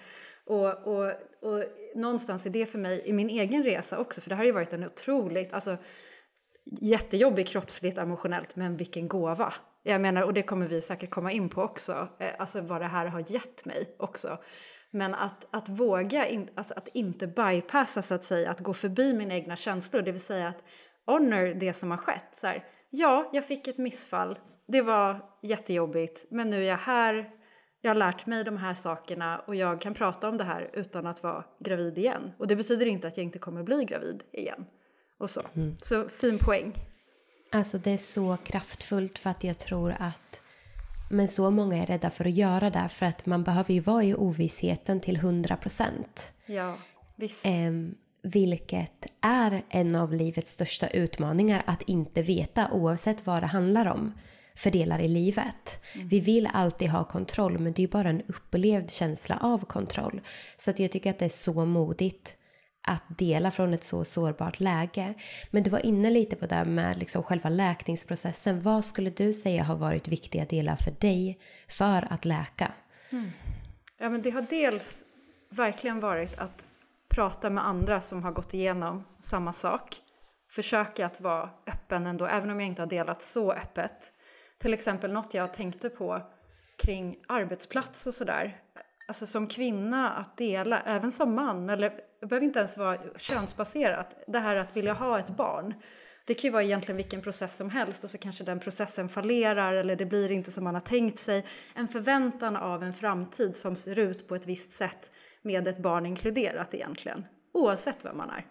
Och, 0.47 0.87
och, 0.87 1.11
och 1.41 1.65
någonstans 1.95 2.47
är 2.47 2.51
det 2.51 2.67
för 2.67 2.79
mig 2.79 3.03
i 3.05 3.13
min 3.13 3.31
egen 3.31 3.63
resa 3.63 3.99
också, 3.99 4.21
för 4.21 4.29
det 4.29 4.35
här 4.35 4.41
har 4.41 4.47
ju 4.47 4.53
varit 4.53 4.73
en 4.73 4.85
otroligt, 4.85 5.53
alltså 5.53 5.77
jättejobbig 6.81 7.49
kroppsligt, 7.49 7.99
emotionellt, 7.99 8.57
men 8.57 8.77
vilken 8.77 9.09
gåva. 9.09 9.55
Jag 9.83 10.01
menar, 10.01 10.23
och 10.23 10.35
det 10.35 10.43
kommer 10.43 10.67
vi 10.67 10.81
säkert 10.81 11.11
komma 11.11 11.33
in 11.33 11.49
på 11.49 11.63
också, 11.63 12.09
eh, 12.19 12.33
alltså 12.39 12.61
vad 12.61 12.81
det 12.81 12.87
här 12.87 13.07
har 13.07 13.25
gett 13.33 13.65
mig 13.65 13.97
också. 13.99 14.39
Men 14.91 15.15
att, 15.15 15.47
att 15.51 15.69
våga, 15.69 16.29
in, 16.29 16.51
alltså 16.55 16.75
att 16.75 16.89
inte 16.89 17.27
bypassa 17.27 18.03
så 18.03 18.15
att 18.15 18.25
säga, 18.25 18.51
att 18.51 18.61
gå 18.61 18.75
förbi 18.75 19.13
mina 19.13 19.35
egna 19.35 19.57
känslor, 19.57 20.03
det 20.03 20.13
vill 20.13 20.21
säga 20.21 20.49
att 20.49 20.65
honor 21.07 21.55
det 21.55 21.73
som 21.73 21.91
har 21.91 21.99
skett. 21.99 22.29
Så 22.33 22.47
här, 22.47 22.65
ja, 22.91 23.31
jag 23.33 23.45
fick 23.45 23.69
ett 23.69 23.79
missfall, 23.79 24.39
det 24.67 24.83
var 24.83 25.31
jättejobbigt, 25.43 26.27
men 26.31 26.51
nu 26.51 26.63
är 26.63 26.69
jag 26.69 26.77
här, 26.77 27.31
jag 27.85 27.91
har 27.91 27.95
lärt 27.95 28.27
mig 28.27 28.45
de 28.45 28.57
här 28.57 28.75
sakerna 28.75 29.39
och 29.39 29.55
jag 29.55 29.81
kan 29.81 29.95
prata 29.95 30.29
om 30.29 30.37
det 30.37 30.45
här 30.45 30.71
utan 30.73 31.07
att 31.07 31.23
vara 31.23 31.45
gravid 31.59 31.99
igen. 31.99 32.33
Och 32.39 32.47
det 32.47 32.57
betyder 32.57 32.87
inte 32.87 33.09
att 33.09 33.17
jag 33.17 33.25
inte 33.25 33.39
kommer 33.39 33.63
bli 33.63 33.85
gravid 33.85 34.23
igen. 34.33 34.65
Och 35.19 35.31
så. 35.31 35.43
Mm. 35.55 35.77
Så 35.83 36.09
fin 36.09 36.39
poäng. 36.39 36.73
Alltså 37.53 37.79
det 37.79 37.91
är 37.91 37.99
så 37.99 38.37
kraftfullt 38.45 39.19
för 39.19 39.31
att 39.31 39.45
jag 39.45 39.59
tror 39.59 39.97
att 39.99 40.43
men 41.11 41.29
så 41.29 41.51
många 41.51 41.77
är 41.77 41.87
rädda 41.87 42.11
för 42.11 42.25
att 42.25 42.35
göra 42.35 42.71
det 42.71 42.89
för 42.89 43.07
att 43.07 43.27
man 43.27 43.45
behöver 43.45 43.75
ju 43.75 43.81
vara 43.81 44.05
i 44.05 44.15
ovissheten 44.15 45.01
till 45.01 45.17
100 45.17 45.57
procent. 45.57 46.33
Ja, 46.47 46.77
visst. 47.17 47.47
Um, 47.47 47.95
vilket 48.23 49.07
är 49.21 49.63
en 49.69 49.97
av 49.97 50.13
livets 50.13 50.53
största 50.53 50.89
utmaningar 50.89 51.63
att 51.67 51.83
inte 51.83 52.23
veta 52.23 52.69
oavsett 52.73 53.27
vad 53.27 53.43
det 53.43 53.47
handlar 53.47 53.87
om. 53.87 54.13
För 54.57 54.71
delar 54.71 54.99
i 54.99 55.09
livet. 55.09 55.85
Mm. 55.95 56.09
Vi 56.09 56.21
vill 56.21 56.49
alltid 56.53 56.91
ha 56.91 57.05
kontroll 57.05 57.59
men 57.59 57.73
det 57.73 57.83
är 57.83 57.89
bara 57.89 58.09
en 58.09 58.23
upplevd 58.27 58.91
känsla 58.91 59.39
av 59.41 59.65
kontroll. 59.65 60.21
Så 60.57 60.71
att 60.71 60.79
jag 60.79 60.93
tycker 60.93 61.11
att 61.11 61.19
det 61.19 61.25
är 61.25 61.29
så 61.29 61.65
modigt 61.65 62.37
att 62.87 63.19
dela 63.19 63.51
från 63.51 63.75
ett 63.75 63.85
så 63.85 64.05
sårbart 64.05 64.61
läge. 64.61 65.15
Men 65.51 65.63
du 65.63 65.71
var 65.71 65.87
inne 65.87 66.11
lite 66.11 66.37
på 66.37 66.47
det 66.47 66.65
med 66.65 66.99
liksom 66.99 67.23
själva 67.23 67.49
läkningsprocessen. 67.49 68.61
Vad 68.61 68.85
skulle 68.85 69.11
du 69.11 69.33
säga 69.33 69.63
har 69.63 69.77
varit 69.77 70.09
viktiga 70.09 70.45
delar 70.45 70.77
för 70.77 70.91
dig 70.91 71.39
för 71.69 72.13
att 72.13 72.25
läka? 72.25 72.73
Mm. 73.11 73.31
Ja, 73.99 74.09
men 74.09 74.23
det 74.23 74.31
har 74.31 74.43
dels 74.51 75.05
verkligen 75.51 76.01
varit 76.01 76.39
att 76.39 76.69
prata 77.09 77.51
med 77.51 77.67
andra 77.67 78.01
som 78.01 78.23
har 78.23 78.33
gått 78.33 78.55
igenom 78.55 79.05
samma 79.19 79.53
sak. 79.53 79.97
Försöka 80.51 81.07
att 81.07 81.21
vara 81.21 81.51
öppen 81.67 82.07
ändå, 82.07 82.27
även 82.27 82.51
om 82.51 82.61
jag 82.61 82.69
inte 82.69 82.83
har 82.83 82.87
delat 82.87 83.23
så 83.23 83.53
öppet. 83.53 84.13
Till 84.59 84.75
exempel 84.75 85.13
något 85.13 85.35
jag 85.35 85.53
tänkte 85.53 85.91
på 85.91 86.23
kring 86.77 87.17
arbetsplats 87.29 88.07
och 88.07 88.15
sådär. 88.15 88.61
Alltså 89.09 89.27
som 89.27 89.47
kvinna 89.47 90.11
att 90.11 90.37
dela, 90.37 90.81
även 90.81 91.13
som 91.13 91.35
man, 91.35 91.71
eller 91.71 91.91
det 92.21 92.27
behöver 92.27 92.47
inte 92.47 92.59
ens 92.59 92.77
vara 92.77 92.99
könsbaserat, 93.17 94.25
det 94.27 94.39
här 94.39 94.57
att 94.57 94.77
vilja 94.77 94.93
ha 94.93 95.19
ett 95.19 95.37
barn. 95.37 95.75
Det 96.27 96.35
kan 96.35 96.49
ju 96.49 96.53
vara 96.53 96.63
egentligen 96.63 96.97
vilken 96.97 97.23
process 97.23 97.57
som 97.57 97.71
helst 97.71 98.05
och 98.05 98.11
så 98.11 98.19
kanske 98.19 98.45
den 98.45 98.61
processen 98.61 99.09
fallerar 99.09 99.73
eller 99.73 99.97
det 99.97 100.07
blir 100.07 100.31
inte 100.31 100.51
som 100.51 100.65
man 100.65 100.75
har 100.75 100.81
tänkt 100.81 101.19
sig. 101.19 101.47
En 101.75 101.89
förväntan 101.89 102.57
av 102.57 102.83
en 102.83 102.95
framtid 102.95 103.57
som 103.57 103.77
ser 103.77 103.99
ut 103.99 104.29
på 104.29 104.35
ett 104.35 104.47
visst 104.47 104.73
sätt 104.73 105.11
med 105.43 105.69
ett 105.69 105.79
barn 105.79 106.07
inkluderat 106.07 106.75
egentligen, 106.75 107.27
oavsett 107.53 108.05
vem 108.05 108.17
man 108.17 108.31
är. 108.31 108.47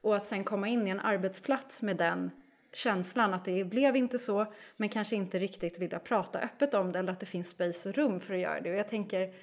Och 0.00 0.16
att 0.16 0.26
sen 0.26 0.44
komma 0.44 0.68
in 0.68 0.86
i 0.86 0.90
en 0.90 1.00
arbetsplats 1.00 1.82
med 1.82 1.96
den 1.96 2.30
känslan 2.72 3.34
att 3.34 3.44
det 3.44 3.64
blev 3.64 3.96
inte 3.96 4.18
så, 4.18 4.52
men 4.76 4.88
kanske 4.88 5.16
inte 5.16 5.38
riktigt 5.38 5.78
vilja 5.78 5.98
prata 5.98 6.40
öppet 6.40 6.74
om 6.74 6.92
det 6.92 6.98
eller 6.98 7.12
att 7.12 7.20
det 7.20 7.26
finns 7.26 7.48
space 7.48 7.88
och 7.88 7.94
rum 7.94 8.20
för 8.20 8.34
att 8.34 8.40
göra 8.40 8.60
det. 8.60 8.70
Och 8.70 8.76
jag 8.76 8.88
tänker, 8.88 9.34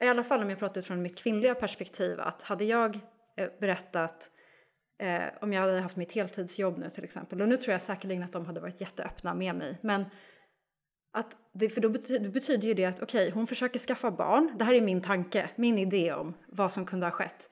i 0.00 0.08
alla 0.08 0.24
fall 0.24 0.42
om 0.42 0.50
jag 0.50 0.58
pratar 0.58 0.80
utifrån 0.80 1.02
mitt 1.02 1.18
kvinnliga 1.18 1.54
perspektiv, 1.54 2.20
att 2.20 2.42
hade 2.42 2.64
jag 2.64 3.00
eh, 3.36 3.48
berättat 3.60 4.30
eh, 4.98 5.22
om 5.40 5.52
jag 5.52 5.60
hade 5.60 5.80
haft 5.80 5.96
mitt 5.96 6.12
heltidsjobb 6.12 6.78
nu 6.78 6.90
till 6.90 7.04
exempel, 7.04 7.42
och 7.42 7.48
nu 7.48 7.56
tror 7.56 7.72
jag 7.72 7.82
säkerligen 7.82 8.22
att 8.22 8.32
de 8.32 8.46
hade 8.46 8.60
varit 8.60 8.80
jätteöppna 8.80 9.34
med 9.34 9.54
mig, 9.54 9.78
men 9.82 10.04
att 11.12 11.36
det, 11.52 11.68
för 11.68 11.80
då 11.80 11.88
betyder, 11.88 12.28
betyder 12.28 12.68
ju 12.68 12.74
det 12.74 12.84
att 12.84 13.02
okej, 13.02 13.22
okay, 13.22 13.30
hon 13.34 13.46
försöker 13.46 13.78
skaffa 13.78 14.10
barn, 14.10 14.54
det 14.58 14.64
här 14.64 14.74
är 14.74 14.80
min 14.80 15.00
tanke, 15.00 15.50
min 15.56 15.78
idé 15.78 16.12
om 16.12 16.34
vad 16.46 16.72
som 16.72 16.86
kunde 16.86 17.06
ha 17.06 17.10
skett. 17.10 17.48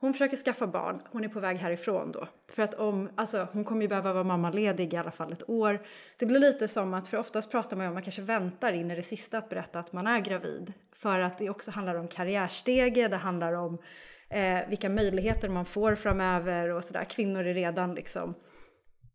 Hon 0.00 0.12
försöker 0.12 0.36
skaffa 0.36 0.66
barn, 0.66 1.02
hon 1.10 1.24
är 1.24 1.28
på 1.28 1.40
väg 1.40 1.56
härifrån 1.56 2.12
då. 2.12 2.28
För 2.52 2.62
att 2.62 2.74
om, 2.74 3.10
alltså 3.14 3.48
hon 3.52 3.64
kommer 3.64 3.82
ju 3.82 3.88
behöva 3.88 4.12
vara 4.12 4.24
mammaledig 4.24 4.94
i 4.94 4.96
alla 4.96 5.10
fall 5.10 5.32
ett 5.32 5.50
år. 5.50 5.78
Det 6.18 6.26
blir 6.26 6.40
lite 6.40 6.68
som 6.68 6.94
att, 6.94 7.08
för 7.08 7.16
oftast 7.16 7.50
pratar 7.50 7.76
man 7.76 7.86
om 7.86 7.90
att 7.90 7.94
man 7.94 8.02
kanske 8.02 8.22
väntar 8.22 8.72
in 8.72 8.90
i 8.90 8.96
det 8.96 9.02
sista 9.02 9.38
att 9.38 9.48
berätta 9.48 9.78
att 9.78 9.92
man 9.92 10.06
är 10.06 10.20
gravid. 10.20 10.72
För 10.92 11.20
att 11.20 11.38
det 11.38 11.50
också 11.50 11.70
handlar 11.70 11.94
om 11.94 12.08
karriärstege, 12.08 13.08
det 13.08 13.16
handlar 13.16 13.52
om 13.52 13.78
eh, 14.30 14.68
vilka 14.68 14.88
möjligheter 14.88 15.48
man 15.48 15.64
får 15.64 15.94
framöver 15.94 16.68
och 16.68 16.84
sådär. 16.84 17.04
Kvinnor 17.04 17.46
är 17.46 17.54
redan 17.54 17.94
liksom 17.94 18.34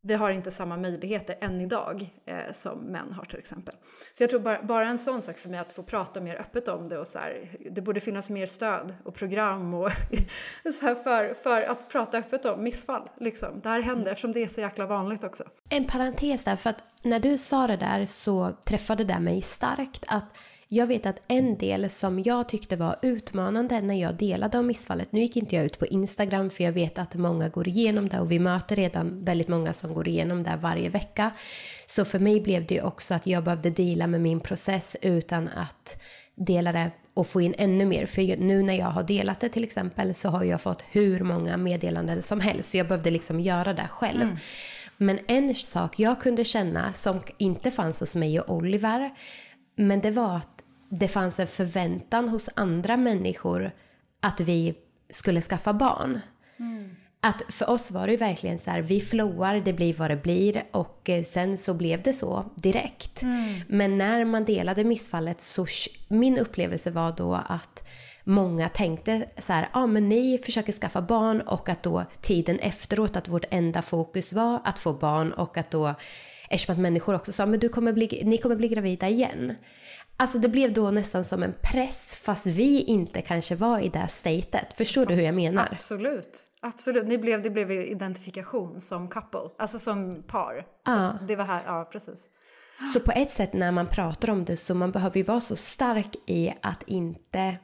vi 0.01 0.13
har 0.13 0.29
inte 0.29 0.51
samma 0.51 0.77
möjligheter 0.77 1.37
än 1.41 1.61
idag 1.61 2.09
eh, 2.25 2.53
som 2.53 2.79
män 2.79 3.13
har 3.13 3.25
till 3.25 3.39
exempel. 3.39 3.75
Så 4.13 4.23
jag 4.23 4.29
tror 4.29 4.39
bara, 4.39 4.63
bara 4.63 4.87
en 4.87 4.99
sån 4.99 5.21
sak 5.21 5.37
för 5.37 5.49
mig 5.49 5.59
att 5.59 5.73
få 5.73 5.83
prata 5.83 6.21
mer 6.21 6.35
öppet 6.35 6.67
om 6.67 6.89
det 6.89 6.97
och 6.97 7.07
så 7.07 7.19
här, 7.19 7.57
det 7.71 7.81
borde 7.81 7.99
finnas 7.99 8.29
mer 8.29 8.47
stöd 8.47 8.95
och 9.03 9.15
program 9.15 9.73
och 9.73 9.91
så 10.79 10.85
här 10.85 10.95
för, 10.95 11.33
för 11.33 11.61
att 11.61 11.89
prata 11.89 12.17
öppet 12.17 12.45
om 12.45 12.63
missfall. 12.63 13.09
Liksom. 13.19 13.59
Det 13.63 13.69
här 13.69 13.81
händer 13.81 14.11
eftersom 14.11 14.31
det 14.33 14.43
är 14.43 14.47
så 14.47 14.61
jäkla 14.61 14.85
vanligt 14.85 15.23
också. 15.23 15.43
En 15.69 15.87
parentes 15.87 16.43
där, 16.43 16.55
för 16.55 16.69
att 16.69 16.83
när 17.01 17.19
du 17.19 17.37
sa 17.37 17.67
det 17.67 17.77
där 17.77 18.05
så 18.05 18.51
träffade 18.63 19.03
det 19.03 19.19
mig 19.19 19.41
starkt 19.41 20.05
att 20.07 20.35
jag 20.73 20.87
vet 20.87 21.05
att 21.05 21.21
en 21.27 21.57
del 21.57 21.89
som 21.89 22.19
jag 22.19 22.49
tyckte 22.49 22.75
var 22.75 22.95
utmanande 23.01 23.81
när 23.81 24.01
jag 24.01 24.15
delade 24.15 24.57
om 24.57 24.67
missfallet, 24.67 25.11
nu 25.11 25.21
gick 25.21 25.37
inte 25.37 25.55
jag 25.55 25.65
ut 25.65 25.79
på 25.79 25.85
Instagram 25.85 26.49
för 26.49 26.63
jag 26.63 26.71
vet 26.71 26.99
att 26.99 27.15
många 27.15 27.49
går 27.49 27.67
igenom 27.67 28.09
det 28.09 28.19
och 28.19 28.31
vi 28.31 28.39
möter 28.39 28.75
redan 28.75 29.25
väldigt 29.25 29.47
många 29.47 29.73
som 29.73 29.93
går 29.93 30.07
igenom 30.07 30.43
det 30.43 30.59
varje 30.61 30.89
vecka. 30.89 31.31
Så 31.87 32.05
för 32.05 32.19
mig 32.19 32.41
blev 32.41 32.65
det 32.65 32.75
ju 32.75 32.81
också 32.81 33.13
att 33.13 33.27
jag 33.27 33.43
behövde 33.43 33.69
dela 33.69 34.07
med 34.07 34.21
min 34.21 34.39
process 34.39 34.95
utan 35.01 35.47
att 35.47 36.01
dela 36.35 36.71
det 36.71 36.91
och 37.13 37.27
få 37.27 37.41
in 37.41 37.55
ännu 37.57 37.85
mer. 37.85 38.05
För 38.05 38.37
nu 38.37 38.63
när 38.63 38.73
jag 38.73 38.85
har 38.85 39.03
delat 39.03 39.39
det 39.39 39.49
till 39.49 39.63
exempel 39.63 40.13
så 40.13 40.29
har 40.29 40.43
jag 40.43 40.61
fått 40.61 40.83
hur 40.91 41.19
många 41.19 41.57
meddelanden 41.57 42.21
som 42.21 42.39
helst 42.39 42.69
så 42.69 42.77
jag 42.77 42.87
behövde 42.87 43.11
liksom 43.11 43.39
göra 43.39 43.73
det 43.73 43.87
själv. 43.89 44.21
Mm. 44.21 44.37
Men 44.97 45.19
en 45.27 45.55
sak 45.55 45.99
jag 45.99 46.21
kunde 46.21 46.43
känna 46.43 46.93
som 46.93 47.19
inte 47.37 47.71
fanns 47.71 47.99
hos 47.99 48.15
mig 48.15 48.39
och 48.39 48.55
Oliver 48.55 49.11
men 49.75 50.01
det 50.01 50.11
var 50.11 50.35
att 50.35 50.60
det 50.91 51.07
fanns 51.07 51.39
en 51.39 51.47
förväntan 51.47 52.29
hos 52.29 52.49
andra 52.55 52.97
människor 52.97 53.71
att 54.19 54.39
vi 54.39 54.73
skulle 55.09 55.41
skaffa 55.41 55.73
barn. 55.73 56.19
Mm. 56.59 56.95
Att 57.21 57.41
för 57.49 57.69
oss 57.69 57.91
var 57.91 58.07
det 58.07 58.17
verkligen 58.17 58.59
så 58.59 58.71
här, 58.71 58.81
vi 58.81 59.01
flowar, 59.01 59.61
det 59.65 59.73
blir 59.73 59.93
vad 59.93 60.11
det 60.11 60.15
blir 60.15 60.63
och 60.71 61.09
eh, 61.09 61.23
sen 61.23 61.57
så 61.57 61.73
blev 61.73 62.01
det 62.01 62.13
så 62.13 62.45
direkt. 62.55 63.21
Mm. 63.21 63.59
Men 63.67 63.97
när 63.97 64.25
man 64.25 64.45
delade 64.45 64.83
missfallet 64.83 65.41
så 65.41 65.65
min 66.07 66.37
upplevelse 66.37 66.91
var 66.91 67.13
då 67.17 67.33
att 67.33 67.87
många 68.23 68.69
tänkte 68.69 69.25
så 69.37 69.53
här, 69.53 69.69
ja 69.73 69.79
ah, 69.79 69.87
men 69.87 70.09
ni 70.09 70.37
försöker 70.37 70.73
skaffa 70.73 71.01
barn 71.01 71.41
och 71.41 71.69
att 71.69 71.83
då 71.83 72.03
tiden 72.21 72.59
efteråt 72.59 73.15
att 73.15 73.27
vårt 73.27 73.45
enda 73.49 73.81
fokus 73.81 74.33
var 74.33 74.61
att 74.63 74.79
få 74.79 74.93
barn 74.93 75.31
och 75.33 75.57
att 75.57 75.71
då 75.71 75.95
eftersom 76.49 76.73
att 76.73 76.79
människor 76.79 77.15
också 77.15 77.31
sa 77.31 77.45
men 77.45 77.59
du 77.59 77.69
kommer 77.69 77.93
bli, 77.93 78.21
ni 78.25 78.37
kommer 78.37 78.55
bli 78.55 78.67
gravida 78.67 79.09
igen. 79.09 79.55
Alltså 80.21 80.39
det 80.39 80.49
blev 80.49 80.73
då 80.73 80.91
nästan 80.91 81.25
som 81.25 81.43
en 81.43 81.53
press 81.61 82.21
fast 82.23 82.45
vi 82.45 82.81
inte 82.81 83.21
kanske 83.21 83.55
var 83.55 83.79
i 83.79 83.89
det 83.89 84.07
statet. 84.07 84.73
Förstår 84.73 85.05
du 85.05 85.13
hur 85.13 85.23
jag 85.23 85.35
menar? 85.35 85.69
Absolut. 85.71 86.39
Absolut. 86.61 87.07
Ni 87.07 87.17
blev, 87.17 87.41
det 87.41 87.49
blev 87.49 87.71
identifikation 87.71 88.81
som 88.81 89.07
couple, 89.07 89.49
alltså 89.57 89.79
som 89.79 90.23
par. 90.27 90.65
Ja. 90.85 91.13
Det 91.27 91.35
var 91.35 91.45
här, 91.45 91.63
ja 91.65 91.89
precis. 91.91 92.25
Så 92.93 92.99
på 92.99 93.11
ett 93.11 93.31
sätt 93.31 93.53
när 93.53 93.71
man 93.71 93.87
pratar 93.87 94.29
om 94.29 94.45
det 94.45 94.57
så 94.57 94.75
man 94.75 94.91
behöver 94.91 95.17
ju 95.17 95.23
vara 95.23 95.41
så 95.41 95.55
stark 95.55 96.15
i 96.27 96.53
att 96.61 96.83
inte 96.87 97.57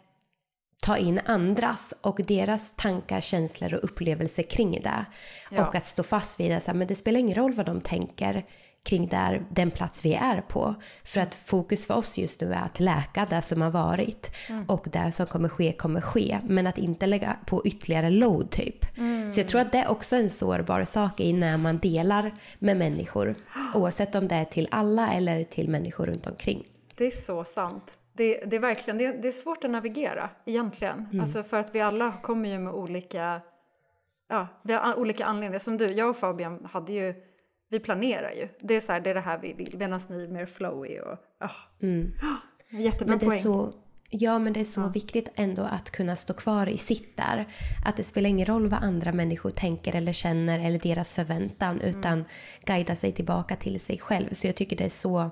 ta 0.83 0.97
in 0.97 1.21
andras 1.25 1.93
och 2.01 2.19
deras 2.27 2.73
tankar, 2.75 3.21
känslor 3.21 3.73
och 3.73 3.83
upplevelser 3.83 4.43
kring 4.43 4.71
det. 4.71 5.05
Ja. 5.51 5.67
Och 5.67 5.75
att 5.75 5.85
stå 5.85 6.03
fast 6.03 6.39
vid 6.39 6.51
det, 6.51 6.61
så 6.61 6.71
här, 6.71 6.77
men 6.77 6.87
det 6.87 6.95
spelar 6.95 7.19
ingen 7.19 7.35
roll 7.35 7.53
vad 7.53 7.65
de 7.65 7.81
tänker 7.81 8.45
kring 8.87 9.07
där, 9.07 9.45
den 9.49 9.71
plats 9.71 10.05
vi 10.05 10.13
är 10.13 10.41
på. 10.41 10.75
För 11.03 11.21
att 11.21 11.35
fokus 11.35 11.87
för 11.87 11.93
oss 11.97 12.17
just 12.17 12.41
nu 12.41 12.53
är 12.53 12.61
att 12.61 12.79
läka 12.79 13.27
det 13.29 13.41
som 13.41 13.61
har 13.61 13.71
varit 13.71 14.31
mm. 14.49 14.65
och 14.67 14.87
det 14.91 15.11
som 15.11 15.25
kommer 15.25 15.49
ske 15.49 15.73
kommer 15.73 16.01
ske. 16.01 16.39
Men 16.43 16.67
att 16.67 16.77
inte 16.77 17.05
lägga 17.05 17.35
på 17.45 17.65
ytterligare 17.65 18.09
load 18.09 18.49
typ. 18.51 18.97
Mm. 18.97 19.31
Så 19.31 19.39
jag 19.39 19.47
tror 19.47 19.61
att 19.61 19.71
det 19.71 19.77
är 19.77 19.87
också 19.87 20.15
en 20.15 20.29
sårbar 20.29 20.85
sak 20.85 21.19
i 21.19 21.33
när 21.33 21.57
man 21.57 21.77
delar 21.77 22.35
med 22.59 22.77
människor. 22.77 23.35
Oavsett 23.75 24.15
om 24.15 24.27
det 24.27 24.35
är 24.35 24.45
till 24.45 24.67
alla 24.71 25.13
eller 25.13 25.43
till 25.43 25.69
människor 25.69 26.05
runt 26.05 26.27
omkring. 26.27 26.67
Det 26.95 27.05
är 27.05 27.11
så 27.11 27.43
sant. 27.43 27.97
Det, 28.13 28.43
det 28.45 28.55
är 28.55 28.59
verkligen 28.59 28.97
det, 28.97 29.21
det, 29.21 29.27
är 29.27 29.31
svårt 29.31 29.63
att 29.63 29.71
navigera 29.71 30.29
egentligen. 30.45 31.07
Mm. 31.11 31.19
Alltså 31.19 31.43
för 31.43 31.57
att 31.57 31.75
vi 31.75 31.81
alla 31.81 32.11
kommer 32.11 32.49
ju 32.49 32.59
med 32.59 32.73
olika, 32.73 33.41
ja, 34.29 34.47
vi 34.61 34.73
har 34.73 34.99
olika 34.99 35.25
anledningar. 35.25 35.59
Som 35.59 35.77
du, 35.77 35.85
jag 35.85 36.09
och 36.09 36.17
Fabian 36.17 36.67
hade 36.71 36.93
ju 36.93 37.13
vi 37.69 37.79
planerar 37.79 38.31
ju. 38.31 38.47
Det 38.59 38.75
är 38.75 38.81
så 38.81 38.91
här, 38.91 38.99
det 38.99 39.09
är 39.09 39.13
det 39.13 39.21
här 39.21 39.37
vi 39.37 39.53
vill. 39.53 39.77
Medan 39.77 40.01
ni 40.09 40.23
är 40.23 40.27
mer 40.27 40.45
flowy 40.45 40.99
och... 40.99 41.17
Oh. 41.41 41.51
Mm. 41.81 42.11
Jättebra 42.83 43.11
men 43.11 43.19
det 43.19 43.25
poäng. 43.25 43.39
Är 43.39 43.43
så, 43.43 43.71
ja, 44.09 44.39
men 44.39 44.53
det 44.53 44.59
är 44.59 44.63
så 44.63 44.81
ja. 44.81 44.87
viktigt 44.87 45.29
ändå 45.35 45.63
att 45.63 45.91
kunna 45.91 46.15
stå 46.15 46.33
kvar 46.33 46.69
i 46.69 46.77
sitt 46.77 47.17
där. 47.17 47.47
Att 47.85 47.97
det 47.97 48.03
spelar 48.03 48.29
ingen 48.29 48.45
roll 48.45 48.67
vad 48.67 48.83
andra 48.83 49.11
människor 49.11 49.49
tänker 49.49 49.95
eller 49.95 50.13
känner 50.13 50.59
eller 50.59 50.79
deras 50.79 51.15
förväntan. 51.15 51.79
Mm. 51.81 51.89
Utan 51.89 52.25
guida 52.65 52.95
sig 52.95 53.11
tillbaka 53.11 53.55
till 53.55 53.79
sig 53.79 53.97
själv. 53.97 54.33
Så 54.33 54.47
jag 54.47 54.55
tycker 54.55 54.75
det 54.75 54.85
är 54.85 54.89
så 54.89 55.29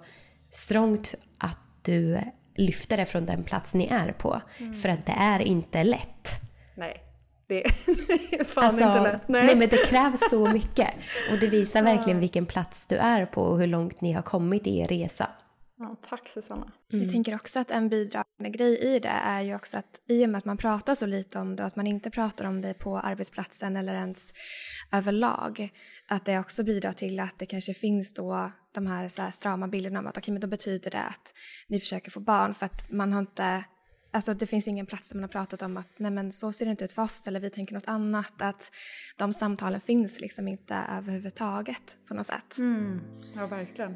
strångt 0.52 1.16
att 1.38 1.60
du 1.82 2.20
lyfter 2.56 2.98
det 2.98 3.06
från 3.06 3.26
den 3.26 3.44
plats 3.44 3.74
ni 3.74 3.88
är 3.88 4.12
på. 4.12 4.42
Mm. 4.58 4.74
För 4.74 4.90
att 4.90 5.06
det 5.06 5.16
är 5.18 5.40
inte 5.40 5.84
lätt. 5.84 6.30
Nej. 6.76 7.05
Det 7.48 7.66
är 7.66 8.44
fan 8.44 8.66
alltså, 8.66 8.84
inte 8.84 9.02
lätt. 9.02 9.28
Nej. 9.28 9.46
nej. 9.46 9.56
men 9.56 9.70
det 9.70 9.78
krävs 9.78 10.30
så 10.30 10.48
mycket. 10.48 10.90
Och 11.32 11.40
det 11.40 11.48
visar 11.48 11.84
verkligen 11.84 12.20
vilken 12.20 12.46
plats 12.46 12.86
du 12.88 12.96
är 12.96 13.26
på 13.26 13.42
och 13.42 13.60
hur 13.60 13.68
långt 13.68 14.02
ni 14.02 14.12
har 14.12 14.22
kommit 14.22 14.68
i 14.68 14.80
er 14.80 14.88
resa. 14.88 15.30
Ja, 15.78 15.96
tack 16.10 16.30
Susanna. 16.30 16.72
Mm. 16.94 17.04
Jag 17.04 17.14
tänker 17.14 17.36
också 17.36 17.60
att 17.60 17.72
en 17.72 17.90
bidragande 17.90 18.50
grej 18.50 18.78
i 18.78 19.00
det 19.00 19.10
är 19.10 19.42
ju 19.42 19.56
också 19.56 19.78
att 19.78 20.02
i 20.08 20.26
och 20.26 20.30
med 20.30 20.38
att 20.38 20.46
man 20.46 20.58
pratar 20.58 20.96
så 20.96 21.06
lite 21.06 21.40
om 21.40 21.56
det 21.56 21.64
och 21.64 21.68
att 21.68 21.76
man 21.76 21.88
inte 21.88 22.10
pratar 22.10 22.46
om 22.46 22.62
det 22.62 22.74
på 22.74 23.00
arbetsplatsen 23.00 23.78
eller 23.78 23.94
ens 23.94 24.34
överlag, 24.92 25.70
att 26.08 26.26
det 26.26 26.40
också 26.40 26.64
bidrar 26.64 26.94
till 26.94 27.20
att 27.20 27.40
det 27.40 27.46
kanske 27.46 27.74
finns 27.74 28.14
då 28.14 28.52
de 28.74 28.88
här, 28.88 29.08
så 29.08 29.22
här 29.22 29.32
strama 29.32 29.68
bilderna 29.68 30.00
om 30.00 30.08
att 30.08 30.18
okej, 30.18 30.22
okay, 30.22 30.34
men 30.34 30.42
då 30.42 30.48
betyder 30.48 30.92
det 30.92 31.04
att 31.04 31.34
ni 31.68 31.80
försöker 31.80 32.12
få 32.12 32.20
barn 32.20 32.54
för 32.54 32.66
att 32.66 32.92
man 32.92 33.14
har 33.14 33.20
inte 33.20 33.64
Alltså 34.16 34.34
det 34.34 34.48
finns 34.48 34.68
ingen 34.68 34.86
plats 34.86 35.10
där 35.10 35.16
man 35.16 35.24
har 35.24 35.30
pratat 35.30 35.62
om 35.62 35.78
att 35.78 35.90
nej 35.98 36.12
men 36.12 36.32
så 36.32 36.52
ser 36.52 36.66
det 36.66 36.72
inte 36.72 36.86
ut 36.86 36.92
för 36.92 37.02
oss 37.02 37.28
eller 37.28 37.40
vi 37.40 37.50
tänker 37.50 37.74
något 37.74 37.88
annat. 37.88 38.42
Att 38.42 38.72
de 39.16 39.34
samtalen 39.34 39.82
finns 39.82 40.22
liksom 40.22 40.48
inte 40.48 40.78
överhuvudtaget 40.98 41.98
på 42.08 42.14
något 42.14 42.26
sätt. 42.26 42.58
Mm. 42.58 43.02
Ja, 43.34 43.48
verkligen. 43.48 43.96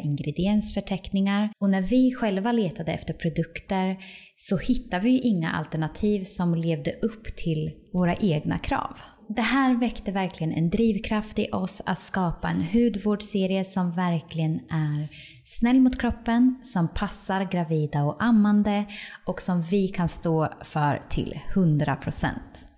ingrediensförteckningar 0.01 1.49
och 1.59 1.69
när 1.69 1.81
vi 1.81 2.13
själva 2.15 2.51
letade 2.51 2.91
efter 2.91 3.13
produkter 3.13 3.97
så 4.37 4.57
hittade 4.57 5.03
vi 5.03 5.19
inga 5.19 5.51
alternativ 5.51 6.23
som 6.23 6.55
levde 6.55 6.91
upp 6.91 7.35
till 7.35 7.71
våra 7.93 8.15
egna 8.15 8.59
krav. 8.59 8.97
Det 9.35 9.41
här 9.41 9.79
väckte 9.79 10.11
verkligen 10.11 10.53
en 10.53 10.69
drivkraft 10.69 11.39
i 11.39 11.49
oss 11.51 11.81
att 11.85 12.01
skapa 12.01 12.49
en 12.49 12.61
hudvårdsserie 12.61 13.65
som 13.65 13.91
verkligen 13.91 14.59
är 14.69 15.07
snäll 15.43 15.79
mot 15.79 16.01
kroppen, 16.01 16.59
som 16.63 16.87
passar 16.87 17.43
gravida 17.43 18.03
och 18.03 18.23
ammande 18.23 18.85
och 19.25 19.41
som 19.41 19.61
vi 19.61 19.87
kan 19.87 20.09
stå 20.09 20.49
för 20.61 21.01
till 21.09 21.39
100%. 21.53 22.27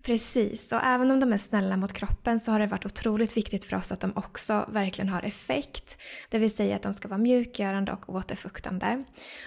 Precis, 0.05 0.71
och 0.71 0.79
även 0.83 1.11
om 1.11 1.19
de 1.19 1.33
är 1.33 1.37
snälla 1.37 1.77
mot 1.77 1.93
kroppen 1.93 2.39
så 2.39 2.51
har 2.51 2.59
det 2.59 2.67
varit 2.67 2.85
otroligt 2.85 3.37
viktigt 3.37 3.65
för 3.65 3.77
oss 3.77 3.91
att 3.91 3.99
de 3.99 4.11
också 4.15 4.65
verkligen 4.71 5.09
har 5.09 5.21
effekt. 5.21 5.97
Det 6.29 6.37
vill 6.37 6.55
säga 6.55 6.75
att 6.75 6.81
de 6.81 6.93
ska 6.93 7.07
vara 7.07 7.17
mjukgörande 7.17 7.91
och 7.91 8.09
återfuktande. 8.09 9.03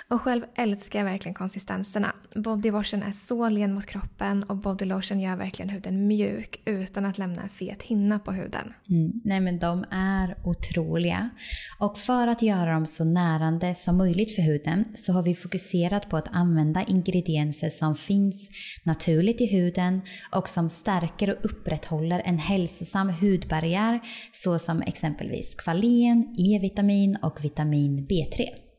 Och 0.09 0.23
själv 0.23 0.45
älskar 0.55 0.99
jag 0.99 1.07
verkligen 1.07 1.35
konsistenserna. 1.35 2.15
Bodywashen 2.35 3.03
är 3.03 3.11
så 3.13 3.49
len 3.49 3.75
mot 3.75 3.87
kroppen 3.87 4.43
och 4.43 4.57
bodylotion 4.57 5.21
gör 5.21 5.37
verkligen 5.37 5.69
huden 5.69 6.07
mjuk 6.07 6.63
utan 6.65 7.07
att 7.07 7.19
lämna 7.19 7.43
en 7.43 7.49
fet 7.49 7.83
hinna 7.83 8.19
på 8.19 8.33
huden. 8.33 8.75
Mm, 8.89 9.13
nej 9.25 9.41
men 9.41 9.59
de 9.59 9.85
är 9.91 10.37
otroliga. 10.45 11.31
Och 11.79 11.99
för 11.99 12.27
att 12.27 12.43
göra 12.43 12.73
dem 12.73 12.87
så 12.87 13.05
närande 13.07 13.75
som 13.75 13.97
möjligt 13.97 14.35
för 14.35 14.43
huden 14.43 14.85
så 14.95 15.13
har 15.13 15.23
vi 15.23 15.35
fokuserat 15.35 16.09
på 16.09 16.17
att 16.17 16.29
använda 16.33 16.85
ingredienser 16.85 17.69
som 17.69 17.95
finns 17.95 18.51
naturligt 18.83 19.41
i 19.41 19.47
huden 19.47 20.01
och 20.33 20.49
som 20.49 20.69
stärker 20.69 21.31
och 21.31 21.45
upprätthåller 21.45 22.23
en 22.25 22.39
hälsosam 22.39 23.09
hudbarriär 23.09 24.01
såsom 24.33 24.83
exempelvis 24.83 25.55
kvalen, 25.55 26.35
E-vitamin 26.39 27.17
och 27.23 27.45
vitamin 27.45 28.07
B3. 28.11 28.66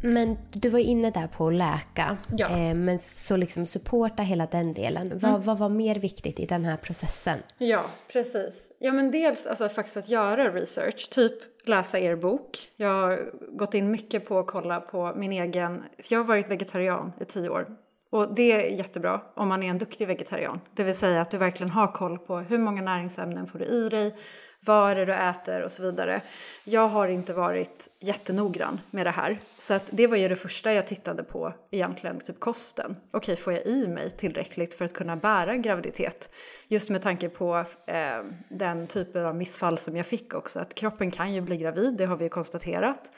Men 0.00 0.36
du 0.52 0.68
var 0.68 0.78
inne 0.78 1.10
där 1.10 1.26
på 1.26 1.48
att 1.48 1.54
läka. 1.54 2.16
Ja. 2.36 2.48
Eh, 2.48 2.74
men 2.74 2.98
så 2.98 3.36
liksom 3.36 3.66
supporta 3.66 4.22
hela 4.22 4.46
den 4.46 4.74
delen. 4.74 5.08
Vad, 5.18 5.30
Mm. 5.30 5.42
vad 5.42 5.58
var 5.58 5.68
mer 5.68 5.94
viktigt 5.94 6.40
i 6.40 6.46
den 6.46 6.64
här 6.64 6.76
processen? 6.76 7.38
Ja, 7.58 7.84
precis. 8.12 8.70
Ja, 8.78 8.92
men 8.92 9.10
dels 9.10 9.46
alltså 9.46 9.68
faktiskt 9.68 9.96
att 9.96 10.08
göra 10.08 10.52
research, 10.54 11.10
typ 11.10 11.32
läsa 11.68 11.98
er 11.98 12.16
bok. 12.16 12.58
Jag 12.76 12.88
har 12.88 13.30
gått 13.56 13.74
in 13.74 13.90
mycket 13.90 14.26
på 14.28 14.38
att 14.38 14.46
kolla 14.46 14.80
på 14.80 15.12
min 15.16 15.32
egen, 15.32 15.82
jag 16.08 16.18
har 16.18 16.24
varit 16.24 16.50
vegetarian 16.50 17.12
i 17.20 17.24
tio 17.24 17.48
år. 17.48 17.66
Och 18.10 18.34
det 18.34 18.52
är 18.52 18.60
jättebra 18.78 19.20
om 19.34 19.48
man 19.48 19.62
är 19.62 19.70
en 19.70 19.78
duktig 19.78 20.06
vegetarian. 20.06 20.60
Det 20.74 20.82
vill 20.84 20.94
säga 20.94 21.20
att 21.20 21.30
du 21.30 21.38
verkligen 21.38 21.70
har 21.70 21.86
koll 21.92 22.18
på 22.18 22.36
hur 22.38 22.58
många 22.58 22.82
näringsämnen 22.82 23.46
får 23.46 23.58
du 23.58 23.64
i 23.64 23.88
dig, 23.88 24.14
vad 24.60 24.90
är 24.90 24.94
det 24.94 25.04
du 25.04 25.14
äter 25.14 25.62
och 25.62 25.70
så 25.70 25.82
vidare. 25.82 26.20
Jag 26.64 26.88
har 26.88 27.08
inte 27.08 27.32
varit 27.32 27.88
jättenoggrann 28.00 28.80
med 28.90 29.06
det 29.06 29.10
här. 29.10 29.38
Så 29.58 29.74
att 29.74 29.88
det 29.90 30.06
var 30.06 30.16
ju 30.16 30.28
det 30.28 30.36
första 30.36 30.72
jag 30.72 30.86
tittade 30.86 31.22
på 31.22 31.52
egentligen, 31.70 32.20
typ 32.20 32.40
kosten. 32.40 32.96
Okej, 33.10 33.36
får 33.36 33.52
jag 33.52 33.66
i 33.66 33.86
mig 33.86 34.10
tillräckligt 34.10 34.74
för 34.74 34.84
att 34.84 34.92
kunna 34.92 35.16
bära 35.16 35.52
en 35.52 35.62
graviditet? 35.62 36.30
Just 36.68 36.90
med 36.90 37.02
tanke 37.02 37.28
på 37.28 37.64
eh, 37.86 38.22
den 38.48 38.86
typen 38.86 39.26
av 39.26 39.36
missfall 39.36 39.78
som 39.78 39.96
jag 39.96 40.06
fick 40.06 40.34
också, 40.34 40.60
att 40.60 40.74
kroppen 40.74 41.10
kan 41.10 41.34
ju 41.34 41.40
bli 41.40 41.56
gravid, 41.56 41.96
det 41.96 42.04
har 42.06 42.16
vi 42.16 42.24
ju 42.24 42.30
konstaterat. 42.30 43.10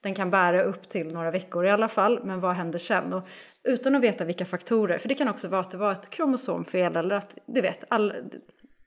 Den 0.00 0.14
kan 0.14 0.30
bära 0.30 0.62
upp 0.62 0.88
till 0.88 1.12
några 1.12 1.30
veckor 1.30 1.66
i 1.66 1.70
alla 1.70 1.88
fall, 1.88 2.20
men 2.24 2.40
vad 2.40 2.54
händer 2.54 2.78
sen? 2.78 3.12
Och 3.12 3.28
utan 3.64 3.94
att 3.94 4.02
veta 4.02 4.24
vilka 4.24 4.46
faktorer, 4.46 4.98
för 4.98 5.08
det 5.08 5.14
kan 5.14 5.28
också 5.28 5.48
vara 5.48 5.60
att 5.60 5.70
det 5.70 5.76
var 5.76 5.92
ett 5.92 6.10
kromosomfel 6.10 6.96
eller 6.96 7.16
att, 7.16 7.38
du 7.46 7.60
vet, 7.60 7.84
all, 7.88 8.12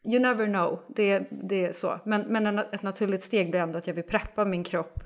you 0.10 0.20
never 0.20 0.46
know, 0.46 0.80
det, 0.88 1.28
det 1.30 1.66
är 1.66 1.72
så. 1.72 2.00
Men, 2.04 2.22
men 2.22 2.60
ett 2.60 2.84
naturligt 2.84 3.24
steg 3.24 3.50
blir 3.50 3.60
ändå 3.60 3.78
att 3.78 3.88
jag 3.88 3.94
vill 3.94 4.04
preppa 4.04 4.46
min 4.46 4.64
kropp 4.64 5.04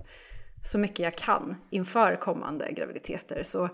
så 0.63 0.78
mycket 0.78 1.00
jag 1.00 1.16
kan 1.16 1.56
inför 1.70 2.16
kommande 2.16 2.72
graviditeter. 2.72 3.44
Så 3.44 3.70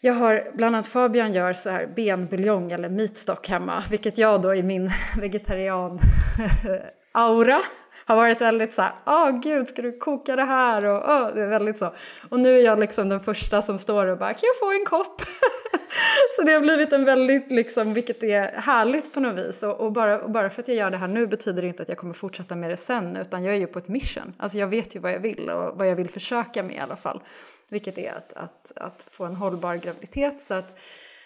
jag 0.00 0.14
har, 0.14 0.50
bland 0.54 0.76
annat 0.76 0.86
Fabian 0.86 1.32
gör 1.32 1.52
så 1.52 1.70
här 1.70 1.86
benbuljong 1.86 2.72
eller 2.72 2.88
meatstock 2.88 3.48
hemma, 3.48 3.84
vilket 3.90 4.18
jag 4.18 4.42
då 4.42 4.54
i 4.54 4.62
min 4.62 4.90
vegetarian-aura 5.16 7.58
har 8.04 8.16
varit 8.16 8.40
väldigt 8.40 8.74
så 8.74 8.82
här, 8.82 8.92
åh 9.06 9.28
oh, 9.28 9.40
gud, 9.40 9.68
ska 9.68 9.82
du 9.82 9.98
koka 9.98 10.36
det 10.36 10.44
här? 10.44 10.84
Och 10.84 11.08
oh, 11.08 11.34
det 11.34 11.42
är 11.42 11.46
väldigt 11.46 11.78
så. 11.78 11.92
Och 12.28 12.40
nu 12.40 12.58
är 12.58 12.64
jag 12.64 12.78
liksom 12.78 13.08
den 13.08 13.20
första 13.20 13.62
som 13.62 13.78
står 13.78 14.06
och 14.06 14.18
bara, 14.18 14.34
kan 14.34 14.42
jag 14.42 14.58
få 14.58 14.72
en 14.72 14.84
kopp? 14.84 15.22
så 16.36 16.42
det 16.42 16.52
har 16.52 16.60
blivit 16.60 16.92
en 16.92 17.04
väldigt, 17.04 17.50
liksom, 17.50 17.94
vilket 17.94 18.22
är 18.22 18.60
härligt 18.60 19.14
på 19.14 19.20
något 19.20 19.38
vis. 19.38 19.62
Och, 19.62 19.80
och, 19.80 19.92
bara, 19.92 20.20
och 20.20 20.30
bara 20.30 20.50
för 20.50 20.62
att 20.62 20.68
jag 20.68 20.76
gör 20.76 20.90
det 20.90 20.96
här 20.96 21.08
nu 21.08 21.26
betyder 21.26 21.62
det 21.62 21.68
inte 21.68 21.82
att 21.82 21.88
jag 21.88 21.98
kommer 21.98 22.14
fortsätta 22.14 22.56
med 22.56 22.70
det 22.70 22.76
sen, 22.76 23.16
utan 23.16 23.44
jag 23.44 23.54
är 23.54 23.58
ju 23.58 23.66
på 23.66 23.78
ett 23.78 23.88
mission. 23.88 24.34
Alltså 24.36 24.58
jag 24.58 24.66
vet 24.66 24.96
ju 24.96 25.00
vad 25.00 25.12
jag 25.12 25.20
vill 25.20 25.50
och 25.50 25.78
vad 25.78 25.88
jag 25.88 25.96
vill 25.96 26.10
försöka 26.10 26.62
med 26.62 26.76
i 26.76 26.78
alla 26.78 26.96
fall. 26.96 27.20
Vilket 27.68 27.98
är 27.98 28.12
att, 28.12 28.32
att, 28.32 28.72
att 28.76 29.06
få 29.10 29.24
en 29.24 29.36
hållbar 29.36 29.76
graviditet. 29.76 30.34
Så 30.46 30.54
att, 30.54 30.78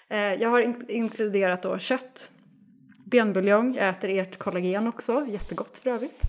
eh, 0.08 0.34
jag 0.34 0.48
har 0.48 0.60
in, 0.60 0.84
inkluderat 0.88 1.62
då 1.62 1.78
kött, 1.78 2.30
benbuljong, 3.04 3.74
jag 3.74 3.88
äter 3.88 4.10
ert 4.10 4.38
kollagen 4.38 4.88
också, 4.88 5.26
jättegott 5.28 5.78
för 5.78 5.90
övrigt 5.90 6.22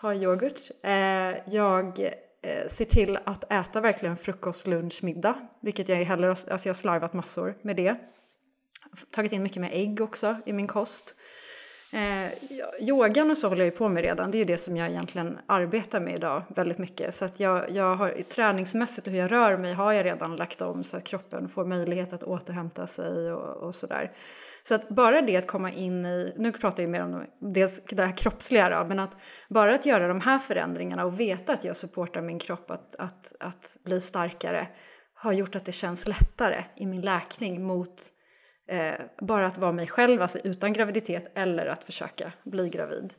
har 0.00 0.14
yoghurt. 0.14 0.60
Eh, 0.82 1.54
jag 1.54 1.98
eh, 2.42 2.66
ser 2.68 2.84
till 2.84 3.18
att 3.24 3.52
äta 3.52 3.80
verkligen 3.80 4.16
frukost, 4.16 4.66
lunch, 4.66 5.04
middag. 5.04 5.48
Vilket 5.60 5.88
jag 5.88 5.96
heller, 5.96 6.28
alltså 6.28 6.50
jag 6.50 6.68
har 6.68 6.74
slarvat 6.74 7.12
massor 7.12 7.54
med 7.62 7.76
det. 7.76 7.96
Tagit 9.10 9.32
in 9.32 9.42
mycket 9.42 9.60
med 9.60 9.70
ägg 9.72 10.00
också 10.00 10.36
i 10.46 10.52
min 10.52 10.66
kost. 10.66 11.14
Eh, 11.92 12.32
yogan 12.80 13.30
och 13.30 13.38
så 13.38 13.48
håller 13.48 13.64
jag 13.64 13.72
ju 13.72 13.78
på 13.78 13.88
med 13.88 14.02
redan. 14.02 14.30
Det 14.30 14.36
är 14.36 14.38
ju 14.38 14.44
det 14.44 14.58
som 14.58 14.76
jag 14.76 14.88
egentligen 14.88 15.38
arbetar 15.46 16.00
med 16.00 16.14
idag 16.14 16.42
väldigt 16.48 16.78
mycket. 16.78 17.14
Så 17.14 17.24
att 17.24 17.40
jag, 17.40 17.70
jag 17.70 17.94
har 17.94 18.22
träningsmässigt 18.22 19.06
och 19.06 19.12
hur 19.12 19.20
jag 19.20 19.32
rör 19.32 19.56
mig 19.56 19.72
har 19.74 19.92
jag 19.92 20.04
redan 20.04 20.36
lagt 20.36 20.62
om 20.62 20.84
så 20.84 20.96
att 20.96 21.04
kroppen 21.04 21.48
får 21.48 21.64
möjlighet 21.64 22.12
att 22.12 22.22
återhämta 22.22 22.86
sig 22.86 23.32
och, 23.32 23.56
och 23.56 23.74
sådär. 23.74 24.12
Så 24.62 24.74
att 24.74 24.88
bara 24.88 25.22
det 25.22 25.36
att 25.36 25.46
komma 25.46 25.72
in 25.72 26.06
i, 26.06 26.34
nu 26.36 26.52
pratar 26.52 26.82
jag 26.82 26.90
mer 26.90 27.02
om 27.02 27.26
dels 27.40 27.84
det 27.84 28.04
här 28.04 28.16
kroppsliga 28.16 28.68
då, 28.68 28.88
men 28.88 28.98
att 28.98 29.16
bara 29.48 29.74
att 29.74 29.86
göra 29.86 30.08
de 30.08 30.20
här 30.20 30.38
förändringarna 30.38 31.04
och 31.04 31.20
veta 31.20 31.52
att 31.52 31.64
jag 31.64 31.76
supportar 31.76 32.22
min 32.22 32.38
kropp 32.38 32.70
att, 32.70 32.96
att, 32.96 33.32
att 33.40 33.76
bli 33.84 34.00
starkare 34.00 34.68
har 35.14 35.32
gjort 35.32 35.56
att 35.56 35.64
det 35.64 35.72
känns 35.72 36.06
lättare 36.06 36.64
i 36.76 36.86
min 36.86 37.00
läkning 37.00 37.62
mot 37.62 38.02
eh, 38.68 38.94
bara 39.20 39.46
att 39.46 39.58
vara 39.58 39.72
mig 39.72 39.86
själv, 39.86 40.22
alltså 40.22 40.38
utan 40.44 40.72
graviditet 40.72 41.32
eller 41.34 41.66
att 41.66 41.84
försöka 41.84 42.32
bli 42.44 42.68
gravid. 42.68 43.14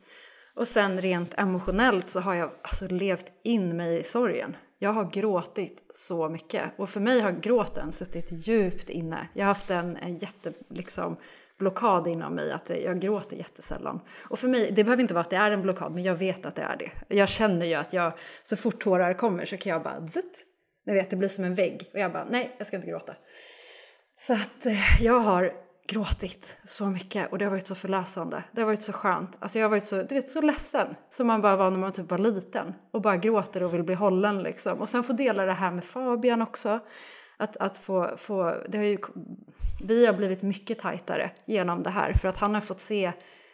Och 0.56 0.68
sen 0.68 1.02
rent 1.02 1.34
emotionellt 1.38 2.10
så 2.10 2.20
har 2.20 2.34
jag 2.34 2.52
alltså 2.62 2.88
levt 2.88 3.32
in 3.44 3.78
mig 3.78 4.00
i 4.00 4.04
sorgen 4.04 4.56
jag 4.84 4.94
har 4.94 5.12
gråtit 5.12 5.84
så 5.90 6.30
mycket 6.30 6.72
och 6.78 6.90
för 6.90 7.00
mig 7.00 7.20
har 7.20 7.32
gråten 7.32 7.92
suttit 7.92 8.28
djupt 8.32 8.90
inne. 8.90 9.28
Jag 9.34 9.44
har 9.46 9.48
haft 9.48 9.72
en, 9.72 9.98
en 9.98 10.18
jätte, 10.18 10.54
liksom, 10.70 11.18
blockad 11.58 12.08
inom 12.08 12.36
mig 12.36 12.52
att 12.52 12.70
jag 12.70 13.00
gråter 13.00 13.38
jättesällan. 13.38 14.02
Och 14.30 14.40
för 14.40 14.48
mig, 14.48 14.72
det 14.72 14.84
behöver 14.84 15.02
inte 15.02 15.14
vara 15.14 15.22
att 15.22 15.30
det 15.30 15.36
är 15.36 15.52
en 15.52 15.62
blockad, 15.62 15.92
men 15.92 16.04
jag 16.04 16.16
vet 16.16 16.46
att 16.46 16.56
det 16.56 16.62
är 16.62 16.78
det. 16.78 17.16
Jag 17.16 17.30
känner 17.30 17.66
ju 17.66 17.74
att 17.74 17.94
jag, 17.94 18.14
så 18.44 18.56
fort 18.56 18.84
tårar 18.84 19.14
kommer 19.14 19.46
så 19.46 19.58
kan 19.58 19.72
jag 19.72 19.84
bara 19.84 20.08
zitt, 20.08 20.46
ni 20.86 20.94
vet, 20.94 21.10
det 21.10 21.16
blir 21.16 21.30
som 21.30 21.44
en 21.44 21.56
vägg 21.56 21.90
och 21.94 22.00
jag 22.00 22.12
bara 22.12 22.28
nej, 22.30 22.56
jag 22.58 22.68
ska 22.68 22.76
inte 22.76 22.90
gråta. 22.90 23.16
Så 24.16 24.34
att 24.34 24.66
eh, 24.66 25.04
jag 25.04 25.20
har 25.20 25.54
gråtit 25.88 26.58
så 26.64 26.86
mycket 26.86 27.32
och 27.32 27.38
det 27.38 27.46
har 27.46 27.52
varit 27.52 27.68
så 27.68 27.76
förlösande. 27.76 28.44
Det 28.52 28.62
har 28.62 28.66
varit 28.66 28.84
så 28.84 28.94
skönt. 28.94 29.38
Alltså 29.40 29.60
jag 29.60 29.66
har 29.66 29.70
varit 29.70 29.84
så, 29.84 30.02
du 30.02 30.16
vet, 30.16 30.32
så 30.32 30.42
ledsen 30.42 30.96
som 31.10 31.28
man 31.28 31.42
bara 31.42 31.56
var 31.56 31.72
när 31.72 31.78
man 31.78 31.94
typ 31.94 32.12
var 32.12 32.18
liten 32.18 32.74
och 32.92 33.02
bara 33.02 33.18
gråter 33.18 33.64
och 33.64 33.74
vill 33.74 33.84
bli 33.84 33.96
hållen 33.96 34.44
liksom. 34.44 34.80
Och 34.80 34.90
sen 34.90 35.04
få 35.04 35.14
dela 35.14 35.46
det 35.46 35.54
här 35.54 35.72
med 35.72 35.84
Fabian 35.84 36.42
också. 36.42 36.80
Att, 37.38 37.58
att 37.58 37.78
få, 37.78 38.18
få, 38.18 38.64
det 38.70 38.78
har 38.78 38.86
ju, 38.86 38.98
vi 39.84 40.06
har 40.06 40.14
blivit 40.14 40.42
mycket 40.42 40.80
tajtare 40.80 41.32
genom 41.46 41.84
det 41.84 41.90
här 41.90 42.14
för 42.14 42.28
att 42.28 42.38
han 42.38 42.54
har 42.54 42.62
fått 42.62 42.80
se 42.80 43.12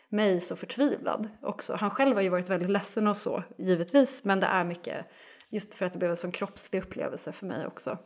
mig 0.10 0.42
så 0.42 0.56
förtvivlad 0.56 1.30
också. 1.42 1.76
Han 1.80 1.90
själv 1.90 2.16
har 2.16 2.22
ju 2.22 2.30
varit 2.30 2.50
väldigt 2.50 2.70
ledsen 2.70 3.08
och 3.08 3.18
så, 3.18 3.44
givetvis, 3.58 4.24
men 4.24 4.40
det 4.40 4.48
är 4.48 4.64
mycket 4.64 5.06
just 5.50 5.76
för 5.76 5.86
att 5.86 5.94
det 5.94 6.00
blev 6.00 6.12
en 6.12 6.18
sån 6.18 6.32
kroppslig 6.32 6.84
upplevelse 6.84 7.32
för 7.32 7.46
mig 7.46 7.68
också. 7.68 7.98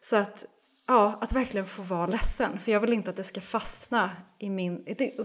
Så 0.00 0.16
att 0.16 0.44
ja, 0.88 1.18
att 1.20 1.32
verkligen 1.32 1.66
få 1.66 1.82
vara 1.82 2.06
ledsen. 2.06 2.60
För 2.60 2.72
jag 2.72 2.80
vill 2.80 2.92
inte 2.92 3.10
att 3.10 3.16
det 3.16 3.24
ska 3.24 3.40
fastna 3.40 4.16
i 4.38 4.50
min... 4.50 4.84
Det 4.84 5.18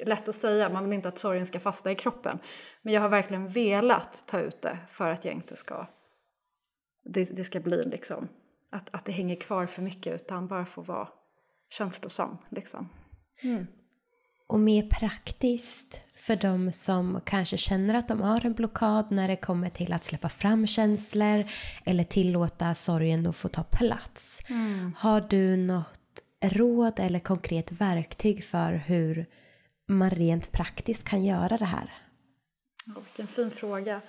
är 0.00 0.06
lätt 0.06 0.28
att 0.28 0.34
säga, 0.34 0.68
man 0.68 0.84
vill 0.84 0.92
inte 0.92 1.08
att 1.08 1.18
sorgen 1.18 1.46
ska 1.46 1.60
fastna 1.60 1.90
i 1.92 1.94
kroppen. 1.94 2.38
Men 2.82 2.94
jag 2.94 3.00
har 3.00 3.08
verkligen 3.08 3.48
velat 3.48 4.24
ta 4.26 4.40
ut 4.40 4.62
det 4.62 4.78
för 4.90 5.10
att 5.10 5.24
jag 5.24 5.34
inte 5.34 5.56
ska... 5.56 5.86
Det, 7.04 7.24
det 7.24 7.44
ska 7.44 7.60
bli 7.60 7.82
liksom... 7.82 8.28
Att, 8.70 8.94
att 8.94 9.04
det 9.04 9.12
hänger 9.12 9.36
kvar 9.36 9.66
för 9.66 9.82
mycket 9.82 10.14
utan 10.22 10.46
bara 10.46 10.66
få 10.66 10.82
vara 10.82 11.08
känslosam 11.70 12.36
liksom. 12.48 12.88
Mm. 13.42 13.66
Och 14.48 14.60
mer 14.60 14.82
praktiskt 14.82 16.02
för 16.14 16.36
de 16.36 16.72
som 16.72 17.20
kanske 17.24 17.56
känner 17.56 17.94
att 17.94 18.08
de 18.08 18.20
har 18.20 18.46
en 18.46 18.54
blockad 18.54 19.06
när 19.10 19.28
det 19.28 19.36
kommer 19.36 19.70
till 19.70 19.92
att 19.92 20.04
släppa 20.04 20.28
fram 20.28 20.66
känslor 20.66 21.44
eller 21.84 22.04
tillåta 22.04 22.74
sorgen 22.74 23.26
att 23.26 23.36
få 23.36 23.48
ta 23.48 23.62
plats. 23.62 24.40
Mm. 24.48 24.94
Har 24.98 25.20
du 25.20 25.56
något 25.56 26.00
råd 26.42 27.00
eller 27.00 27.18
konkret 27.18 27.72
verktyg 27.72 28.44
för 28.44 28.72
hur 28.72 29.26
man 29.88 30.10
rent 30.10 30.52
praktiskt 30.52 31.08
kan 31.08 31.24
göra 31.24 31.58
det 31.58 31.64
här? 31.64 31.92
Oh, 32.86 33.02
vilken 33.02 33.26
fin 33.26 33.50
fråga. 33.50 34.00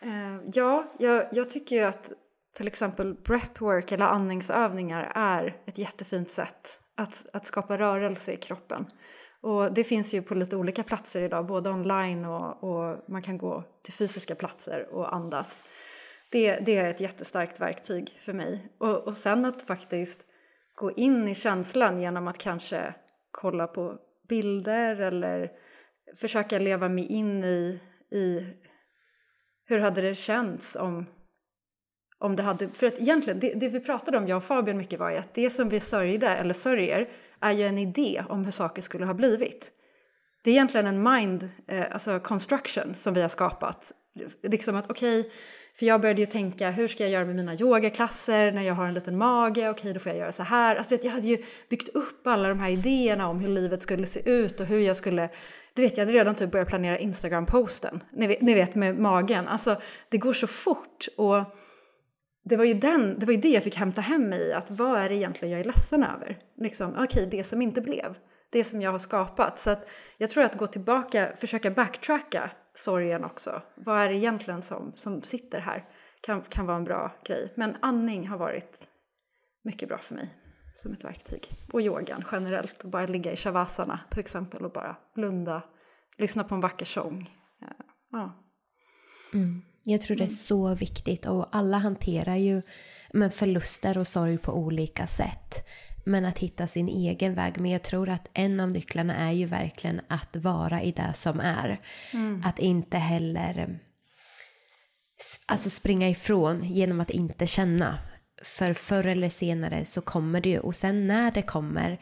Eh, 0.00 0.50
ja, 0.54 0.92
jag, 0.98 1.26
jag 1.32 1.50
tycker 1.50 1.76
ju 1.76 1.82
att 1.82 2.12
till 2.56 2.66
exempel 2.66 3.14
breathwork 3.14 3.92
eller 3.92 4.06
andningsövningar 4.06 5.12
är 5.14 5.56
ett 5.66 5.78
jättefint 5.78 6.30
sätt 6.30 6.80
att, 6.94 7.26
att 7.32 7.46
skapa 7.46 7.78
rörelse 7.78 8.32
i 8.32 8.36
kroppen. 8.36 8.86
Och 9.42 9.72
det 9.72 9.84
finns 9.84 10.14
ju 10.14 10.22
på 10.22 10.34
lite 10.34 10.56
olika 10.56 10.82
platser 10.82 11.22
idag, 11.22 11.46
både 11.46 11.70
online 11.70 12.24
och, 12.24 12.64
och 12.64 12.98
man 13.08 13.22
kan 13.22 13.38
gå 13.38 13.64
till 13.82 13.92
fysiska 13.92 14.34
platser 14.34 14.88
och 14.94 15.14
andas. 15.14 15.68
Det, 16.30 16.56
det 16.56 16.76
är 16.76 16.90
ett 16.90 17.00
jättestarkt 17.00 17.60
verktyg 17.60 18.18
för 18.20 18.32
mig. 18.32 18.68
Och, 18.78 19.06
och 19.06 19.16
sen 19.16 19.44
att 19.44 19.62
faktiskt 19.62 20.20
gå 20.74 20.92
in 20.92 21.28
i 21.28 21.34
känslan 21.34 22.00
genom 22.00 22.28
att 22.28 22.38
kanske 22.38 22.94
kolla 23.30 23.66
på 23.66 23.98
bilder 24.28 25.00
eller 25.00 25.50
försöka 26.16 26.58
leva 26.58 26.88
mig 26.88 27.06
in 27.06 27.44
i, 27.44 27.80
i 28.10 28.46
hur 29.64 29.78
hade 29.78 30.00
det 30.00 30.14
känts 30.14 30.76
om, 30.76 31.06
om 32.18 32.36
det 32.36 32.42
hade... 32.42 32.68
För 32.68 32.86
att 32.86 32.98
egentligen, 33.00 33.40
det, 33.40 33.54
det 33.54 33.68
vi 33.68 33.80
pratade 33.80 34.18
om, 34.18 34.28
jag 34.28 34.36
och 34.36 34.44
Fabian 34.44 34.76
mycket 34.76 35.00
var 35.00 35.10
ju 35.10 35.16
att 35.16 35.34
det 35.34 35.50
som 35.50 35.68
vi 35.68 35.80
sörjde, 35.80 36.28
eller 36.28 36.54
sörjer, 36.54 37.08
är 37.42 37.52
ju 37.52 37.66
en 37.66 37.78
idé 37.78 38.24
om 38.28 38.44
hur 38.44 38.52
saker 38.52 38.82
skulle 38.82 39.04
ha 39.04 39.14
blivit. 39.14 39.70
Det 40.44 40.50
är 40.50 40.54
egentligen 40.54 40.86
en 40.86 41.02
mind 41.02 41.48
eh, 41.68 41.84
alltså 41.92 42.20
construction 42.20 42.94
som 42.94 43.14
vi 43.14 43.20
har 43.20 43.28
skapat. 43.28 43.92
Liksom 44.42 44.76
att 44.76 44.90
okej, 44.90 45.20
okay, 45.20 45.32
för 45.78 45.86
jag 45.86 46.00
började 46.00 46.20
ju 46.20 46.26
tänka 46.26 46.70
hur 46.70 46.88
ska 46.88 47.02
jag 47.02 47.12
göra 47.12 47.24
med 47.24 47.36
mina 47.36 47.54
yogaklasser 47.54 48.52
när 48.52 48.62
jag 48.62 48.74
har 48.74 48.86
en 48.86 48.94
liten 48.94 49.18
mage, 49.18 49.50
okej 49.50 49.70
okay, 49.70 49.92
då 49.92 50.00
får 50.00 50.10
jag 50.10 50.18
göra 50.18 50.32
så 50.32 50.42
här. 50.42 50.76
Alltså, 50.76 50.94
vet, 50.94 51.04
jag 51.04 51.12
hade 51.12 51.26
ju 51.26 51.38
byggt 51.68 51.88
upp 51.88 52.26
alla 52.26 52.48
de 52.48 52.60
här 52.60 52.70
idéerna 52.70 53.28
om 53.28 53.40
hur 53.40 53.48
livet 53.48 53.82
skulle 53.82 54.06
se 54.06 54.30
ut 54.30 54.60
och 54.60 54.66
hur 54.66 54.80
jag 54.80 54.96
skulle 54.96 55.30
du 55.74 55.82
vet, 55.82 55.96
jag 55.96 56.06
hade 56.06 56.18
redan 56.18 56.34
typ 56.34 56.50
börjat 56.50 56.68
planera 56.68 56.98
Instagram-posten, 56.98 58.00
ni 58.12 58.26
vet, 58.26 58.40
ni 58.40 58.54
vet 58.54 58.74
med 58.74 58.98
magen. 58.98 59.48
Alltså, 59.48 59.80
det 60.08 60.18
går 60.18 60.32
så 60.32 60.46
fort 60.46 61.08
och 61.16 61.44
det 62.44 62.56
var 62.56 62.64
ju 62.64 62.74
den, 62.74 63.18
det 63.18 63.26
var 63.26 63.32
ju 63.32 63.40
det 63.40 63.48
jag 63.48 63.62
fick 63.62 63.76
hämta 63.76 64.00
hem 64.00 64.28
mig 64.28 64.40
i, 64.40 64.52
att 64.52 64.70
vad 64.70 65.00
är 65.00 65.08
det 65.08 65.16
egentligen 65.16 65.52
jag 65.52 65.60
är 65.60 65.64
ledsen 65.64 66.04
över? 66.04 66.38
Liksom, 66.56 66.90
okej, 66.90 67.04
okay, 67.04 67.26
det 67.26 67.44
som 67.44 67.62
inte 67.62 67.80
blev, 67.80 68.18
det 68.50 68.64
som 68.64 68.82
jag 68.82 68.90
har 68.90 68.98
skapat. 68.98 69.58
Så 69.58 69.70
att 69.70 69.86
jag 70.18 70.30
tror 70.30 70.44
att 70.44 70.58
gå 70.58 70.66
tillbaka, 70.66 71.32
försöka 71.38 71.70
backtracka 71.70 72.50
sorgen 72.74 73.24
också. 73.24 73.62
Vad 73.74 74.00
är 74.00 74.08
det 74.08 74.16
egentligen 74.16 74.62
som, 74.62 74.92
som 74.94 75.22
sitter 75.22 75.60
här? 75.60 75.84
Kan, 76.20 76.42
kan 76.42 76.66
vara 76.66 76.76
en 76.76 76.84
bra 76.84 77.16
grej. 77.24 77.52
Men 77.56 77.76
andning 77.82 78.28
har 78.28 78.38
varit 78.38 78.88
mycket 79.64 79.88
bra 79.88 79.98
för 79.98 80.14
mig 80.14 80.34
som 80.74 80.92
ett 80.92 81.04
verktyg. 81.04 81.48
Och 81.72 81.80
yogan 81.80 82.24
generellt, 82.32 82.84
och 82.84 82.90
bara 82.90 83.06
ligga 83.06 83.32
i 83.32 83.36
shavasana 83.36 84.00
till 84.10 84.20
exempel 84.20 84.64
och 84.64 84.72
bara 84.72 84.96
blunda, 85.14 85.62
lyssna 86.16 86.44
på 86.44 86.54
en 86.54 86.60
vacker 86.60 86.86
sång. 86.86 87.30
Eh, 87.62 87.68
ja. 88.10 88.32
Mm. 89.34 89.62
Jag 89.84 90.00
tror 90.00 90.16
det 90.16 90.22
är 90.22 90.26
mm. 90.26 90.36
så 90.36 90.74
viktigt 90.74 91.26
och 91.26 91.48
alla 91.52 91.78
hanterar 91.78 92.36
ju 92.36 92.62
men 93.12 93.30
förluster 93.30 93.98
och 93.98 94.08
sorg 94.08 94.38
på 94.38 94.52
olika 94.52 95.06
sätt. 95.06 95.68
Men 96.04 96.24
att 96.24 96.38
hitta 96.38 96.66
sin 96.66 96.88
egen 96.88 97.34
väg. 97.34 97.60
Men 97.60 97.70
jag 97.70 97.82
tror 97.82 98.08
att 98.08 98.30
en 98.32 98.60
av 98.60 98.70
nycklarna 98.70 99.16
är 99.16 99.32
ju 99.32 99.46
verkligen 99.46 100.00
att 100.08 100.36
vara 100.36 100.82
i 100.82 100.92
det 100.92 101.12
som 101.14 101.40
är. 101.40 101.80
Mm. 102.12 102.42
Att 102.44 102.58
inte 102.58 102.98
heller 102.98 103.78
alltså 105.46 105.70
springa 105.70 106.08
ifrån 106.08 106.64
genom 106.64 107.00
att 107.00 107.10
inte 107.10 107.46
känna. 107.46 107.98
För 108.42 108.74
förr 108.74 109.06
eller 109.06 109.30
senare 109.30 109.84
så 109.84 110.00
kommer 110.00 110.40
det 110.40 110.48
ju. 110.48 110.58
Och 110.58 110.76
sen 110.76 111.06
när 111.06 111.30
det 111.30 111.42
kommer 111.42 112.00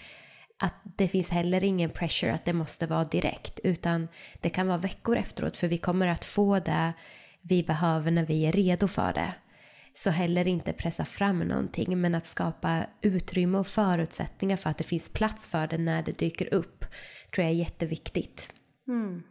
att 0.58 0.74
det 0.96 1.08
finns 1.08 1.28
heller 1.28 1.64
ingen 1.64 1.90
pressure 1.90 2.32
att 2.32 2.44
det 2.44 2.52
måste 2.52 2.86
vara 2.86 3.04
direkt. 3.04 3.60
Utan 3.64 4.08
det 4.40 4.50
kan 4.50 4.66
vara 4.66 4.78
veckor 4.78 5.16
efteråt 5.16 5.56
för 5.56 5.68
vi 5.68 5.78
kommer 5.78 6.06
att 6.06 6.24
få 6.24 6.58
det 6.58 6.92
vi 7.42 7.62
behöver 7.62 8.10
när 8.10 8.26
vi 8.26 8.46
är 8.46 8.52
redo 8.52 8.88
för 8.88 9.12
det. 9.12 9.34
Så 9.94 10.10
heller 10.10 10.48
inte 10.48 10.72
pressa 10.72 11.04
fram 11.04 11.38
någonting 11.38 12.00
men 12.00 12.14
att 12.14 12.26
skapa 12.26 12.86
utrymme 13.00 13.58
och 13.58 13.66
förutsättningar 13.66 14.56
för 14.56 14.70
att 14.70 14.78
det 14.78 14.84
finns 14.84 15.08
plats 15.08 15.48
för 15.48 15.66
det 15.66 15.78
när 15.78 16.02
det 16.02 16.18
dyker 16.18 16.54
upp 16.54 16.84
tror 17.34 17.44
jag 17.44 17.50
är 17.52 17.58
jätteviktigt. 17.58 18.52
Mm. 18.88 19.22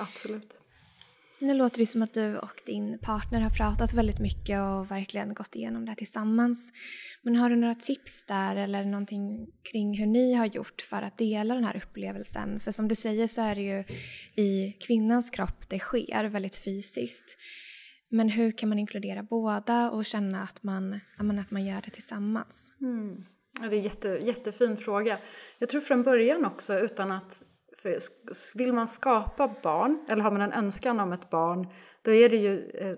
Absolut. 0.00 0.65
Nu 1.38 1.54
låter 1.54 1.78
det 1.78 1.86
som 1.86 2.02
att 2.02 2.14
du 2.14 2.38
och 2.38 2.62
din 2.66 2.98
partner 2.98 3.40
har 3.40 3.50
pratat 3.50 3.94
väldigt 3.94 4.18
mycket 4.18 4.60
och 4.60 4.90
verkligen 4.90 5.34
gått 5.34 5.56
igenom 5.56 5.84
det 5.84 5.90
här 5.90 5.96
tillsammans. 5.96 6.72
Men 7.22 7.36
har 7.36 7.50
du 7.50 7.56
några 7.56 7.74
tips 7.74 8.24
där 8.24 8.56
eller 8.56 8.84
någonting 8.84 9.46
kring 9.72 9.98
hur 9.98 10.06
ni 10.06 10.34
har 10.34 10.46
gjort 10.46 10.82
för 10.82 11.02
att 11.02 11.18
dela 11.18 11.54
den 11.54 11.64
här 11.64 11.76
upplevelsen? 11.76 12.60
För 12.60 12.72
som 12.72 12.88
du 12.88 12.94
säger 12.94 13.26
så 13.26 13.42
är 13.42 13.54
det 13.54 13.62
ju 13.62 13.84
i 14.44 14.72
kvinnans 14.72 15.30
kropp 15.30 15.68
det 15.68 15.78
sker 15.78 16.24
väldigt 16.24 16.56
fysiskt. 16.56 17.38
Men 18.08 18.28
hur 18.28 18.52
kan 18.52 18.68
man 18.68 18.78
inkludera 18.78 19.22
båda 19.22 19.90
och 19.90 20.04
känna 20.04 20.42
att 20.42 20.62
man, 20.62 21.00
att 21.18 21.50
man 21.50 21.64
gör 21.66 21.82
det 21.84 21.90
tillsammans? 21.90 22.72
Mm. 22.80 23.24
Ja, 23.62 23.68
det 23.68 23.76
är 23.76 23.78
en 23.78 23.84
jätte, 23.84 24.08
jättefin 24.08 24.76
fråga. 24.76 25.18
Jag 25.58 25.68
tror 25.68 25.80
från 25.80 26.02
början 26.02 26.44
också, 26.44 26.78
utan 26.78 27.12
att 27.12 27.42
för 27.86 28.58
vill 28.58 28.72
man 28.72 28.88
skapa 28.88 29.50
barn, 29.62 30.06
eller 30.08 30.22
har 30.22 30.30
man 30.30 30.40
en 30.40 30.52
önskan 30.52 31.00
om 31.00 31.12
ett 31.12 31.30
barn, 31.30 31.66
då 32.02 32.12
är 32.12 32.28
det 32.28 32.36
ju 32.36 32.70
eh, 32.70 32.96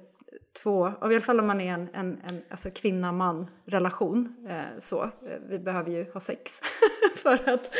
två, 0.62 0.88
i 0.88 0.92
alla 1.00 1.20
fall 1.20 1.40
om 1.40 1.46
man 1.46 1.60
är 1.60 1.74
en, 1.74 1.88
en, 1.92 2.20
en 2.30 2.42
alltså 2.50 2.70
kvinna-man-relation, 2.70 4.46
eh, 4.48 4.78
så, 4.78 5.02
eh, 5.02 5.10
vi 5.48 5.58
behöver 5.58 5.90
ju 5.90 6.10
ha 6.12 6.20
sex 6.20 6.60
för, 7.16 7.48
att, 7.48 7.70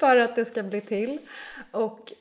för 0.00 0.16
att 0.16 0.36
det 0.36 0.44
ska 0.44 0.62
bli 0.62 0.80
till. 0.80 1.18
Och 1.70 2.12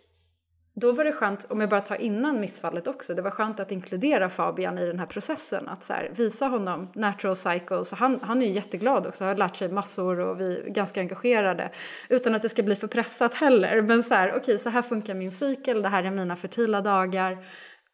då 0.80 0.92
var 0.92 1.04
det 1.04 1.12
skönt, 1.12 1.46
om 1.50 1.62
jag 1.62 1.70
bara 1.70 1.82
tar 1.82 1.96
innan 2.02 2.40
missfallet 2.40 2.88
också, 2.88 3.14
det 3.14 3.22
var 3.22 3.32
skönt 3.32 3.60
att 3.60 3.72
inkludera 3.72 4.30
Fabian 4.30 4.78
i 4.78 4.86
den 4.86 5.00
här 5.00 5.06
processen. 5.06 5.68
Att 5.68 5.84
så 5.84 5.94
här, 5.94 6.12
visa 6.16 6.46
honom 6.46 6.88
natural 6.94 7.36
cycles. 7.36 7.92
Han, 7.92 8.20
han 8.22 8.42
är 8.42 8.46
jätteglad 8.46 9.08
också, 9.08 9.26
har 9.26 9.36
lärt 9.36 9.56
sig 9.56 9.70
massor 9.70 10.20
och 10.20 10.42
vi 10.42 10.58
är 10.58 10.70
ganska 10.70 11.00
engagerade. 11.00 11.72
Utan 12.10 12.36
att 12.36 12.42
det 12.42 12.50
ska 12.50 12.64
bli 12.64 12.76
för 12.76 12.88
pressat 12.88 13.34
heller. 13.34 13.82
Men 13.82 14.04
så 14.04 14.14
här, 14.14 14.30
okej, 14.30 14.40
okay, 14.40 14.58
så 14.58 14.70
här 14.70 14.82
funkar 14.82 15.14
min 15.14 15.32
cykel, 15.32 15.82
det 15.82 15.90
här 15.90 16.04
är 16.04 16.12
mina 16.12 16.36
fertila 16.36 16.82
dagar. 16.82 17.38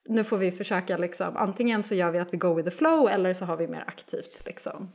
Nu 0.10 0.24
får 0.24 0.38
vi 0.38 0.52
försöka 0.52 0.98
liksom, 0.98 1.38
antingen 1.38 1.84
så 1.84 1.96
gör 1.96 2.12
vi 2.12 2.20
att 2.20 2.34
vi 2.34 2.38
go 2.38 2.54
with 2.54 2.70
the 2.70 2.76
flow 2.76 3.10
eller 3.10 3.34
så 3.34 3.46
har 3.46 3.58
vi 3.58 3.68
mer 3.68 3.84
aktivt 3.88 4.42
liksom 4.46 4.90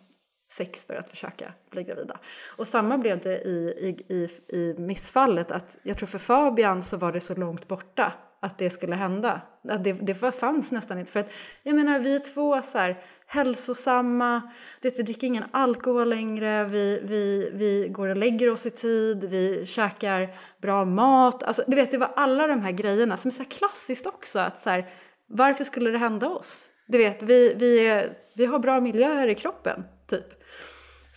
sex 0.59 0.85
för 0.87 0.95
att 0.95 1.11
försöka 1.11 1.53
bli 1.71 1.83
gravida. 1.83 2.19
Och 2.57 2.67
samma 2.67 2.99
blev 2.99 3.21
det 3.21 3.39
i, 3.39 3.95
i, 4.09 4.15
i, 4.15 4.29
i 4.59 4.75
missfallet 4.79 5.51
att 5.51 5.79
jag 5.83 5.99
tror 5.99 6.07
för 6.07 6.19
Fabian 6.19 6.83
så 6.83 6.97
var 6.97 7.13
det 7.13 7.21
så 7.21 7.35
långt 7.35 7.69
borta 7.69 8.13
att 8.41 8.59
det 8.59 8.71
skulle 8.71 8.95
hända. 8.95 9.41
Att 9.69 9.85
det, 9.85 9.93
det 9.93 10.15
fanns 10.15 10.71
nästan 10.71 10.99
inte. 10.99 11.13
För 11.13 11.21
att, 11.21 11.31
jag 11.63 11.75
menar, 11.75 11.99
vi 11.99 12.15
är 12.15 12.35
två 12.35 12.63
så 12.63 12.79
här, 12.79 13.03
hälsosamma, 13.27 14.51
det, 14.81 14.99
vi 14.99 15.03
dricker 15.03 15.27
ingen 15.27 15.45
alkohol 15.51 16.09
längre, 16.09 16.65
vi, 16.65 17.01
vi, 17.05 17.51
vi 17.53 17.89
går 17.89 18.09
och 18.09 18.17
lägger 18.17 18.53
oss 18.53 18.67
i 18.67 18.71
tid, 18.71 19.25
vi 19.25 19.67
käkar 19.67 20.39
bra 20.63 20.85
mat. 20.85 21.43
Alltså, 21.43 21.63
du 21.67 21.77
vet, 21.77 21.91
det 21.91 21.99
var 21.99 22.13
alla 22.17 22.47
de 22.47 22.61
här 22.61 22.73
grejerna 22.73 23.17
som 23.17 23.29
är 23.29 23.33
så 23.33 23.45
klassiskt 23.45 24.07
också. 24.07 24.39
Att 24.39 24.61
så 24.61 24.71
här, 24.71 24.91
varför 25.27 25.65
skulle 25.65 25.91
det 25.91 25.99
hända 25.99 26.29
oss? 26.29 26.71
Du 26.87 26.99
vet, 26.99 27.23
vi, 27.23 27.55
vi, 27.55 27.87
är, 27.87 28.13
vi 28.35 28.47
har 28.47 28.59
bra 28.59 28.81
miljöer 28.81 29.29
i 29.29 29.35
kroppen, 29.35 29.85
typ. 30.07 30.38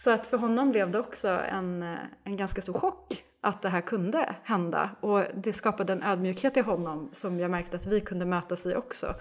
Så 0.04 0.12
att 0.12 0.28
för 0.28 0.38
honom 0.38 0.72
blev 0.72 0.92
det 0.92 1.00
också 1.00 1.28
en, 1.28 1.84
eh, 1.84 2.00
en 2.24 2.38
ganska 2.38 2.62
stor 2.62 2.74
chock 2.74 3.24
att 3.42 3.62
det 3.62 3.70
här 3.70 3.82
kunde 3.82 4.36
hända. 4.44 4.90
Och 5.02 5.24
det 5.36 5.54
skapade 5.54 5.94
en 5.94 6.04
ödmjukhet 6.04 6.58
i 6.58 6.62
honom 6.62 7.10
som 7.12 7.40
jag 7.40 7.52
märkte 7.52 7.76
att 7.76 7.86
vi 7.86 8.02
kunde 8.02 8.26
mötas 8.26 8.66
i 8.66 8.76
också. 8.76 9.16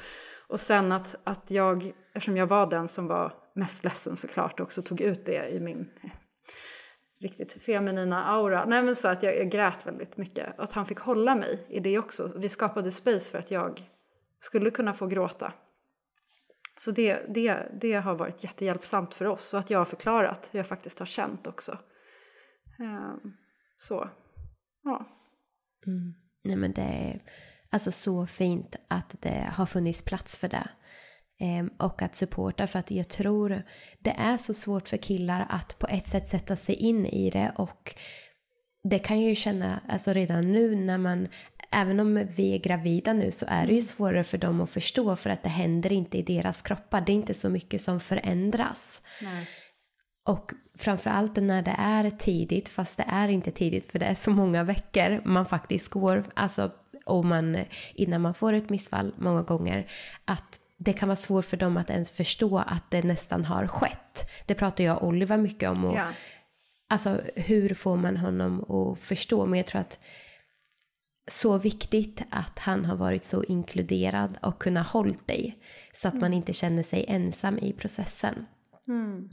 Och 0.48 0.60
sen 0.60 0.92
att, 0.92 1.16
att 1.24 1.50
jag, 1.50 1.92
eftersom 2.14 2.36
jag 2.36 2.46
var 2.46 2.70
den 2.70 2.88
som 2.88 3.06
var 3.06 3.32
mest 3.54 3.84
ledsen 3.84 4.16
såklart, 4.16 4.60
också 4.60 4.82
tog 4.82 5.00
ut 5.00 5.26
det 5.26 5.48
i 5.48 5.60
min 5.60 5.90
eh, 6.02 6.10
riktigt 7.20 7.62
feminina 7.62 8.24
aura. 8.24 8.64
Nej 8.64 8.82
men 8.82 8.96
så 8.96 9.08
att 9.08 9.22
jag, 9.22 9.38
jag 9.38 9.50
grät 9.50 9.86
väldigt 9.86 10.16
mycket. 10.16 10.58
Att 10.58 10.72
han 10.72 10.86
fick 10.86 10.98
hålla 10.98 11.34
mig 11.34 11.66
i 11.68 11.80
det 11.80 11.98
också. 11.98 12.32
Vi 12.36 12.48
skapade 12.48 12.92
space 12.92 13.30
för 13.30 13.38
att 13.38 13.50
jag 13.50 13.82
skulle 14.40 14.70
kunna 14.70 14.94
få 14.94 15.06
gråta. 15.06 15.52
Så 16.84 16.90
det, 16.90 17.34
det, 17.34 17.68
det 17.80 17.92
har 17.92 18.14
varit 18.14 18.44
jättehjälpsamt 18.44 19.14
för 19.14 19.24
oss 19.24 19.54
och 19.54 19.60
att 19.60 19.70
jag 19.70 19.78
har 19.78 19.84
förklarat 19.84 20.48
hur 20.52 20.58
jag 20.58 20.66
faktiskt 20.66 20.98
har 20.98 21.06
känt 21.06 21.46
också. 21.46 21.78
Um, 22.78 23.36
så, 23.76 24.10
ja. 24.82 25.06
Mm. 25.86 26.14
Nej 26.44 26.56
men 26.56 26.72
det 26.72 26.82
är 26.82 27.22
alltså 27.70 27.92
så 27.92 28.26
fint 28.26 28.76
att 28.88 29.16
det 29.20 29.50
har 29.52 29.66
funnits 29.66 30.02
plats 30.02 30.38
för 30.38 30.48
det. 30.48 30.68
Um, 31.40 31.70
och 31.78 32.02
att 32.02 32.14
supporta 32.14 32.66
för 32.66 32.78
att 32.78 32.90
jag 32.90 33.08
tror 33.08 33.62
det 33.98 34.14
är 34.18 34.36
så 34.36 34.54
svårt 34.54 34.88
för 34.88 34.96
killar 34.96 35.46
att 35.48 35.78
på 35.78 35.86
ett 35.86 36.08
sätt 36.08 36.28
sätta 36.28 36.56
sig 36.56 36.74
in 36.74 37.06
i 37.06 37.30
det 37.30 37.52
och 37.56 37.94
det 38.90 38.98
kan 38.98 39.20
jag 39.20 39.28
ju 39.28 39.34
känna 39.34 39.80
alltså 39.88 40.12
redan 40.12 40.52
nu 40.52 40.74
när 40.76 40.98
man 40.98 41.28
även 41.70 42.00
om 42.00 42.26
vi 42.36 42.54
är 42.54 42.58
gravida 42.58 43.12
nu 43.12 43.30
så 43.30 43.46
är 43.48 43.66
det 43.66 43.72
ju 43.72 43.82
svårare 43.82 44.24
för 44.24 44.38
dem 44.38 44.60
att 44.60 44.70
förstå 44.70 45.16
för 45.16 45.30
att 45.30 45.42
det 45.42 45.48
händer 45.48 45.92
inte 45.92 46.18
i 46.18 46.22
deras 46.22 46.62
kroppar. 46.62 47.00
Det 47.00 47.12
är 47.12 47.14
inte 47.14 47.34
så 47.34 47.48
mycket 47.48 47.80
som 47.80 48.00
förändras. 48.00 49.02
Nej. 49.22 49.48
Och 50.24 50.52
framförallt 50.78 51.36
när 51.36 51.62
det 51.62 51.74
är 51.78 52.10
tidigt, 52.10 52.68
fast 52.68 52.96
det 52.96 53.04
är 53.08 53.28
inte 53.28 53.50
tidigt 53.50 53.90
för 53.90 53.98
det 53.98 54.06
är 54.06 54.14
så 54.14 54.30
många 54.30 54.64
veckor 54.64 55.22
man 55.24 55.46
faktiskt 55.46 55.88
går, 55.88 56.24
alltså 56.34 56.70
och 57.06 57.24
man, 57.24 57.64
innan 57.94 58.20
man 58.20 58.34
får 58.34 58.52
ett 58.52 58.70
missfall 58.70 59.14
många 59.18 59.42
gånger, 59.42 59.90
att 60.24 60.60
det 60.78 60.92
kan 60.92 61.08
vara 61.08 61.16
svårt 61.16 61.44
för 61.44 61.56
dem 61.56 61.76
att 61.76 61.90
ens 61.90 62.12
förstå 62.12 62.58
att 62.58 62.90
det 62.90 63.02
nästan 63.02 63.44
har 63.44 63.66
skett. 63.66 64.30
Det 64.46 64.54
pratar 64.54 64.84
jag 64.84 65.02
och 65.02 65.08
Oliver 65.08 65.36
mycket 65.36 65.70
om. 65.70 65.84
Och, 65.84 65.96
ja. 65.96 66.08
Alltså 66.88 67.20
hur 67.36 67.74
får 67.74 67.96
man 67.96 68.16
honom 68.16 68.70
att 68.70 69.00
förstå? 69.00 69.46
Men 69.46 69.56
jag 69.56 69.66
tror 69.66 69.80
att 69.80 69.98
så 71.32 71.58
viktigt 71.58 72.22
att 72.30 72.58
han 72.58 72.84
har 72.84 72.96
varit 72.96 73.24
så 73.24 73.44
inkluderad 73.44 74.38
och 74.42 74.62
kunnat 74.62 74.86
hålla 74.86 75.14
dig 75.26 75.58
så 75.92 76.08
att 76.08 76.14
mm. 76.14 76.20
man 76.20 76.32
inte 76.32 76.52
känner 76.52 76.82
sig 76.82 77.04
ensam 77.08 77.58
i 77.58 77.72
processen. 77.72 78.46
Mm. 78.88 79.28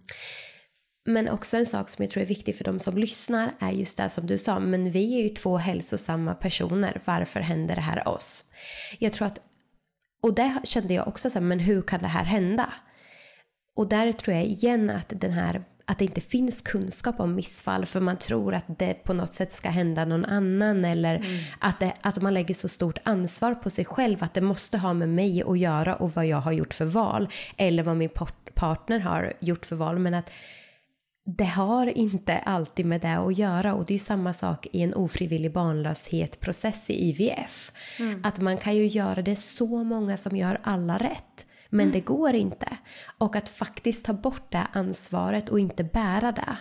Men 1.06 1.30
också 1.30 1.58
en 1.58 1.66
sak 1.66 1.90
som 1.90 2.04
jag 2.04 2.12
tror 2.12 2.24
är 2.24 2.28
viktig 2.28 2.56
för 2.56 2.64
de 2.64 2.80
som 2.80 2.98
lyssnar 2.98 3.52
är 3.60 3.72
just 3.72 3.98
det 3.98 4.10
som 4.10 4.28
du 4.28 4.38
sa, 4.38 4.60
men 4.60 4.92
vi 4.92 5.20
är 5.20 5.24
ju 5.24 5.30
två 5.30 5.58
hälsosamma 5.58 6.34
personer, 6.34 7.02
varför 7.06 7.40
händer 7.40 7.76
det 7.76 7.82
här 7.82 8.08
oss? 8.08 8.44
Jag 9.00 9.14
tror 9.14 9.28
att, 9.28 9.40
och 10.24 10.36
det 10.36 10.62
kände 10.64 10.94
jag 10.94 11.08
också 11.08 11.30
så 11.30 11.40
här, 11.40 11.46
men 11.46 11.60
hur 11.60 11.82
kan 11.82 12.00
det 12.00 12.08
här 12.08 12.24
hända? 12.24 12.74
Och 13.76 13.90
där 13.90 14.12
tror 14.12 14.36
jag 14.36 14.46
igen 14.46 14.90
att 14.90 15.14
den 15.16 15.32
här 15.32 15.64
att 15.90 16.00
det 16.00 16.06
inte 16.06 16.22
finns 16.22 16.62
kunskap 16.62 17.20
om 17.20 17.36
missfall 17.36 17.86
för 17.86 18.00
man 18.00 18.18
tror 18.18 18.56
att 18.56 18.66
det 18.68 18.94
på 18.94 19.14
något 19.14 19.34
sätt 19.34 19.54
ska 19.54 19.70
hända 19.70 20.06
någon 20.06 20.26
annan 20.26 20.86
eller 20.86 21.16
mm. 21.16 21.40
att, 21.60 21.80
det, 21.80 21.94
att 22.02 22.22
man 22.22 22.34
lägger 22.34 22.54
så 22.54 22.68
stort 22.68 22.98
ansvar 23.04 23.56
på 23.56 23.70
sig 23.70 23.86
själv 23.86 24.24
att 24.24 24.34
det 24.34 24.42
måste 24.42 24.78
ha 24.78 24.94
med 24.94 25.10
mig 25.10 25.44
att 25.44 25.60
göra 25.60 25.96
och 25.96 26.16
vad 26.16 26.26
jag 26.26 26.38
har 26.38 26.52
gjort 26.52 26.74
för 26.74 26.86
val 26.86 27.30
eller 27.58 27.84
vad 27.84 27.98
min 27.98 28.10
partner 28.54 29.00
har 29.00 29.34
gjort 29.40 29.66
för 29.66 29.76
val 29.76 30.00
men 30.00 30.14
att 30.14 30.32
det 31.26 31.46
har 31.46 31.98
inte 31.98 32.38
alltid 32.38 32.86
med 32.86 33.02
det 33.02 33.18
att 33.18 33.38
göra 33.38 33.74
och 33.74 33.86
det 33.86 33.94
är 33.94 34.00
samma 34.00 34.34
sak 34.34 34.68
i 34.72 34.82
en 34.82 34.94
ofrivillig 34.94 35.54
barnlöshet 35.54 36.40
process 36.40 36.90
i 36.90 37.10
IVF. 37.10 37.72
Mm. 38.00 38.22
Att 38.24 38.40
man 38.40 38.58
kan 38.58 38.76
ju 38.76 38.88
göra 38.88 39.22
det 39.22 39.36
så 39.36 39.84
många 39.84 40.18
som 40.18 40.38
gör 40.38 40.60
alla 40.64 40.98
rätt. 40.98 41.47
Men 41.70 41.84
mm. 41.84 41.92
det 41.92 42.00
går 42.00 42.34
inte. 42.34 42.78
Och 43.18 43.36
att 43.36 43.50
faktiskt 43.50 44.06
ta 44.06 44.14
bort 44.14 44.52
det 44.52 44.68
ansvaret 44.74 45.50
och 45.50 45.60
inte 45.60 45.84
bära 45.84 46.32
det. 46.32 46.58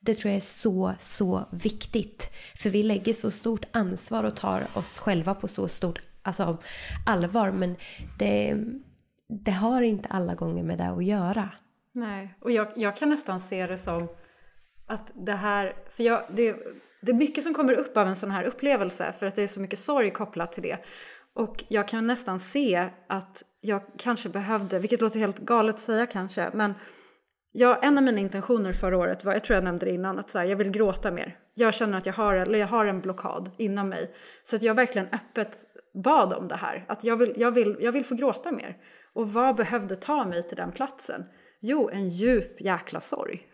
Det 0.00 0.14
tror 0.14 0.30
jag 0.30 0.36
är 0.36 0.40
så, 0.40 0.94
så 0.98 1.48
viktigt. 1.52 2.30
För 2.56 2.70
vi 2.70 2.82
lägger 2.82 3.12
så 3.14 3.30
stort 3.30 3.64
ansvar 3.70 4.24
och 4.24 4.36
tar 4.36 4.66
oss 4.74 4.98
själva 4.98 5.34
på 5.34 5.48
så 5.48 5.68
stort 5.68 6.02
alltså, 6.22 6.58
allvar. 7.06 7.50
Men 7.50 7.76
det, 8.18 8.56
det 9.44 9.50
har 9.50 9.82
inte 9.82 10.08
alla 10.08 10.34
gånger 10.34 10.62
med 10.62 10.78
det 10.78 10.88
att 10.88 11.04
göra. 11.04 11.50
Nej, 11.92 12.34
och 12.40 12.50
jag, 12.50 12.68
jag 12.76 12.96
kan 12.96 13.08
nästan 13.08 13.40
se 13.40 13.66
det 13.66 13.78
som 13.78 14.08
att 14.86 15.12
det 15.14 15.32
här... 15.32 15.74
För 15.90 16.02
jag, 16.02 16.20
det, 16.28 16.56
det 17.00 17.12
är 17.12 17.16
mycket 17.16 17.44
som 17.44 17.54
kommer 17.54 17.72
upp 17.72 17.96
av 17.96 18.08
en 18.08 18.16
sån 18.16 18.30
här 18.30 18.44
upplevelse 18.44 19.12
för 19.18 19.26
att 19.26 19.36
det 19.36 19.42
är 19.42 19.46
så 19.46 19.60
mycket 19.60 19.78
sorg 19.78 20.10
kopplat 20.10 20.52
till 20.52 20.62
det. 20.62 20.78
Och 21.38 21.64
jag 21.68 21.88
kan 21.88 22.06
nästan 22.06 22.40
se 22.40 22.88
att 23.06 23.42
jag 23.60 23.82
kanske 23.98 24.28
behövde, 24.28 24.78
vilket 24.78 25.00
låter 25.00 25.20
helt 25.20 25.38
galet 25.38 25.74
att 25.74 25.80
säga 25.80 26.06
kanske, 26.06 26.50
men 26.54 26.74
jag, 27.52 27.84
en 27.84 27.98
av 27.98 28.04
mina 28.04 28.20
intentioner 28.20 28.72
förra 28.72 28.98
året 28.98 29.24
var, 29.24 29.32
jag 29.32 29.44
tror 29.44 29.54
jag 29.54 29.64
nämnde 29.64 29.86
det 29.86 29.92
innan, 29.92 30.18
att 30.18 30.30
så 30.30 30.38
här, 30.38 30.46
jag 30.46 30.56
vill 30.56 30.70
gråta 30.70 31.10
mer. 31.10 31.36
Jag 31.54 31.74
känner 31.74 31.98
att 31.98 32.06
jag 32.06 32.12
har, 32.12 32.34
eller 32.34 32.58
jag 32.58 32.66
har 32.66 32.86
en 32.86 33.00
blockad 33.00 33.50
inom 33.56 33.88
mig. 33.88 34.14
Så 34.42 34.56
att 34.56 34.62
jag 34.62 34.74
verkligen 34.74 35.08
öppet 35.12 35.64
bad 36.04 36.32
om 36.32 36.48
det 36.48 36.56
här, 36.56 36.84
att 36.88 37.04
jag 37.04 37.16
vill, 37.16 37.32
jag, 37.36 37.50
vill, 37.50 37.76
jag 37.80 37.92
vill 37.92 38.04
få 38.04 38.14
gråta 38.14 38.52
mer. 38.52 38.76
Och 39.12 39.32
vad 39.32 39.56
behövde 39.56 39.96
ta 39.96 40.24
mig 40.24 40.42
till 40.42 40.56
den 40.56 40.72
platsen? 40.72 41.24
Jo, 41.60 41.88
en 41.92 42.08
djup 42.08 42.60
jäkla 42.60 43.00
sorg. 43.00 43.47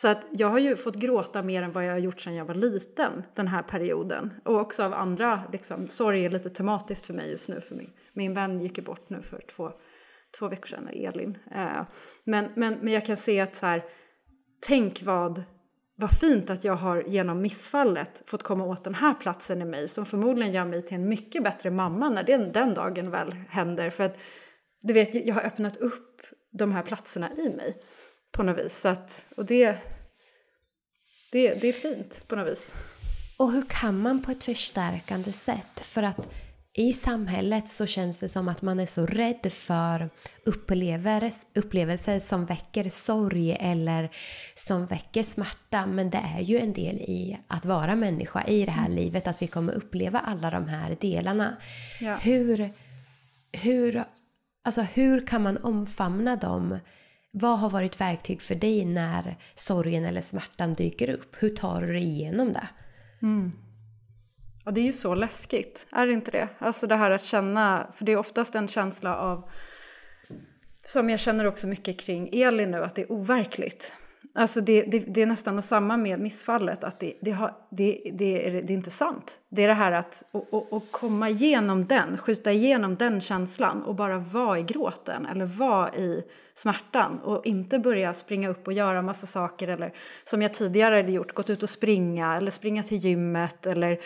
Så 0.00 0.08
att 0.08 0.26
jag 0.30 0.48
har 0.48 0.58
ju 0.58 0.76
fått 0.76 0.94
gråta 0.94 1.42
mer 1.42 1.62
än 1.62 1.72
vad 1.72 1.84
jag 1.84 1.92
har 1.92 1.98
gjort 1.98 2.20
sedan 2.20 2.34
jag 2.34 2.44
var 2.44 2.54
liten 2.54 3.22
den 3.34 3.48
här 3.48 3.62
perioden. 3.62 4.34
Och 4.44 4.60
också 4.60 4.82
av 4.82 4.94
andra, 4.94 5.42
liksom, 5.52 5.88
sorg 5.88 6.24
är 6.24 6.30
lite 6.30 6.50
tematiskt 6.50 7.06
för 7.06 7.14
mig 7.14 7.30
just 7.30 7.48
nu. 7.48 7.60
För 7.60 7.74
min, 7.74 7.90
min 8.12 8.34
vän 8.34 8.60
gick 8.60 8.78
ju 8.78 8.84
bort 8.84 9.10
nu 9.10 9.22
för 9.22 9.40
två, 9.56 9.72
två 10.38 10.48
veckor 10.48 10.66
sedan, 10.66 10.88
Elin. 10.88 11.38
Eh, 11.54 11.82
men, 12.24 12.48
men, 12.54 12.74
men 12.74 12.92
jag 12.92 13.06
kan 13.06 13.16
se 13.16 13.40
att 13.40 13.54
så 13.54 13.66
här, 13.66 13.84
tänk 14.60 15.02
vad, 15.02 15.42
vad 15.96 16.10
fint 16.10 16.50
att 16.50 16.64
jag 16.64 16.76
har 16.76 17.02
genom 17.02 17.42
missfallet 17.42 18.22
fått 18.26 18.42
komma 18.42 18.64
åt 18.64 18.84
den 18.84 18.94
här 18.94 19.14
platsen 19.14 19.62
i 19.62 19.64
mig 19.64 19.88
som 19.88 20.06
förmodligen 20.06 20.52
gör 20.52 20.64
mig 20.64 20.82
till 20.82 20.96
en 20.96 21.08
mycket 21.08 21.44
bättre 21.44 21.70
mamma 21.70 22.08
när 22.08 22.22
den, 22.22 22.52
den 22.52 22.74
dagen 22.74 23.10
väl 23.10 23.32
händer. 23.48 23.90
För 23.90 24.04
att 24.04 24.16
du 24.80 24.94
vet, 24.94 25.26
jag 25.26 25.34
har 25.34 25.42
öppnat 25.42 25.76
upp 25.76 26.22
de 26.50 26.72
här 26.72 26.82
platserna 26.82 27.32
i 27.36 27.56
mig 27.56 27.82
på 28.32 28.42
något 28.42 28.64
vis. 28.64 28.80
Så 28.80 28.88
att, 28.88 29.24
och 29.36 29.44
det, 29.44 29.78
det, 31.32 31.60
det 31.60 31.68
är 31.68 31.72
fint 31.72 32.28
på 32.28 32.36
något 32.36 32.52
vis. 32.52 32.74
Och 33.36 33.52
hur 33.52 33.64
kan 33.68 34.00
man 34.00 34.22
på 34.22 34.30
ett 34.30 34.44
förstärkande 34.44 35.32
sätt? 35.32 35.80
För 35.80 36.02
att 36.02 36.28
i 36.78 36.92
samhället 36.92 37.68
så 37.68 37.86
känns 37.86 38.20
det 38.20 38.28
som 38.28 38.48
att 38.48 38.62
man 38.62 38.80
är 38.80 38.86
så 38.86 39.06
rädd 39.06 39.52
för 39.52 40.10
upplevelser 41.54 42.18
som 42.18 42.44
väcker 42.44 42.88
sorg 42.88 43.56
eller 43.60 44.10
som 44.54 44.86
väcker 44.86 45.22
smärta. 45.22 45.86
Men 45.86 46.10
det 46.10 46.24
är 46.36 46.40
ju 46.40 46.58
en 46.58 46.72
del 46.72 46.96
i 46.96 47.38
att 47.48 47.64
vara 47.64 47.96
människa 47.96 48.44
i 48.44 48.64
det 48.64 48.70
här 48.70 48.86
mm. 48.86 48.96
livet, 48.96 49.26
att 49.26 49.42
vi 49.42 49.46
kommer 49.46 49.72
uppleva 49.72 50.20
alla 50.20 50.50
de 50.50 50.68
här 50.68 50.96
delarna. 51.00 51.56
Ja. 52.00 52.16
Hur, 52.16 52.70
hur, 53.52 54.04
alltså 54.64 54.82
hur 54.82 55.26
kan 55.26 55.42
man 55.42 55.56
omfamna 55.56 56.36
dem 56.36 56.78
vad 57.30 57.58
har 57.58 57.70
varit 57.70 58.00
verktyg 58.00 58.42
för 58.42 58.54
dig 58.54 58.84
när 58.84 59.36
sorgen 59.54 60.04
eller 60.04 60.20
smärtan 60.20 60.72
dyker 60.72 61.10
upp? 61.10 61.36
Hur 61.38 61.50
tar 61.50 61.80
du 61.80 61.92
dig 61.92 62.02
igenom 62.02 62.52
det? 62.52 62.68
Mm. 63.22 63.52
Ja, 64.64 64.70
det 64.70 64.80
är 64.80 64.84
ju 64.84 64.92
så 64.92 65.14
läskigt, 65.14 65.86
är 65.92 66.06
det 66.06 66.12
inte 66.12 66.30
det? 66.30 66.48
Alltså 66.58 66.86
det 66.86 66.96
här 66.96 67.10
att 67.10 67.24
känna, 67.24 67.92
för 67.94 68.04
det 68.04 68.12
är 68.12 68.16
oftast 68.16 68.54
en 68.54 68.68
känsla 68.68 69.16
av, 69.16 69.50
som 70.86 71.10
jag 71.10 71.20
känner 71.20 71.44
också 71.44 71.66
mycket 71.66 72.00
kring 72.00 72.28
Elin 72.32 72.70
nu, 72.70 72.84
att 72.84 72.94
det 72.94 73.02
är 73.02 73.12
overkligt. 73.12 73.92
Alltså 74.34 74.60
det, 74.60 74.82
det, 74.82 74.98
det 74.98 75.22
är 75.22 75.26
nästan 75.26 75.62
samma 75.62 75.96
med 75.96 76.20
missfallet, 76.20 76.84
att 76.84 77.00
det, 77.00 77.14
det, 77.20 77.30
har, 77.30 77.56
det, 77.70 78.12
det, 78.18 78.46
är, 78.46 78.62
det 78.62 78.72
är 78.72 78.76
inte 78.76 78.90
sant 78.90 79.40
det 79.48 79.62
är 79.62 79.68
det 79.68 79.74
här 79.74 79.92
att 79.92 80.22
och, 80.30 80.46
och, 80.50 80.72
och 80.72 80.90
komma 80.90 81.28
igenom 81.28 81.86
den, 81.86 82.18
skjuta 82.18 82.52
igenom 82.52 82.96
den 82.96 83.20
känslan 83.20 83.82
och 83.82 83.94
bara 83.94 84.18
vara 84.18 84.58
i 84.58 84.62
gråten 84.62 85.26
eller 85.26 85.46
vara 85.46 85.94
i 85.94 86.24
smärtan 86.58 87.18
och 87.18 87.46
inte 87.46 87.78
börja 87.78 88.14
springa 88.14 88.48
upp 88.48 88.66
och 88.66 88.72
göra 88.72 89.02
massa 89.02 89.26
saker 89.26 89.68
eller 89.68 89.92
som 90.24 90.42
jag 90.42 90.54
tidigare 90.54 90.96
hade 90.96 91.12
gjort, 91.12 91.34
gått 91.34 91.50
ut 91.50 91.62
och 91.62 91.70
springa 91.70 92.36
eller 92.36 92.50
springa 92.50 92.82
till 92.82 92.98
gymmet 92.98 93.66
eller 93.66 94.00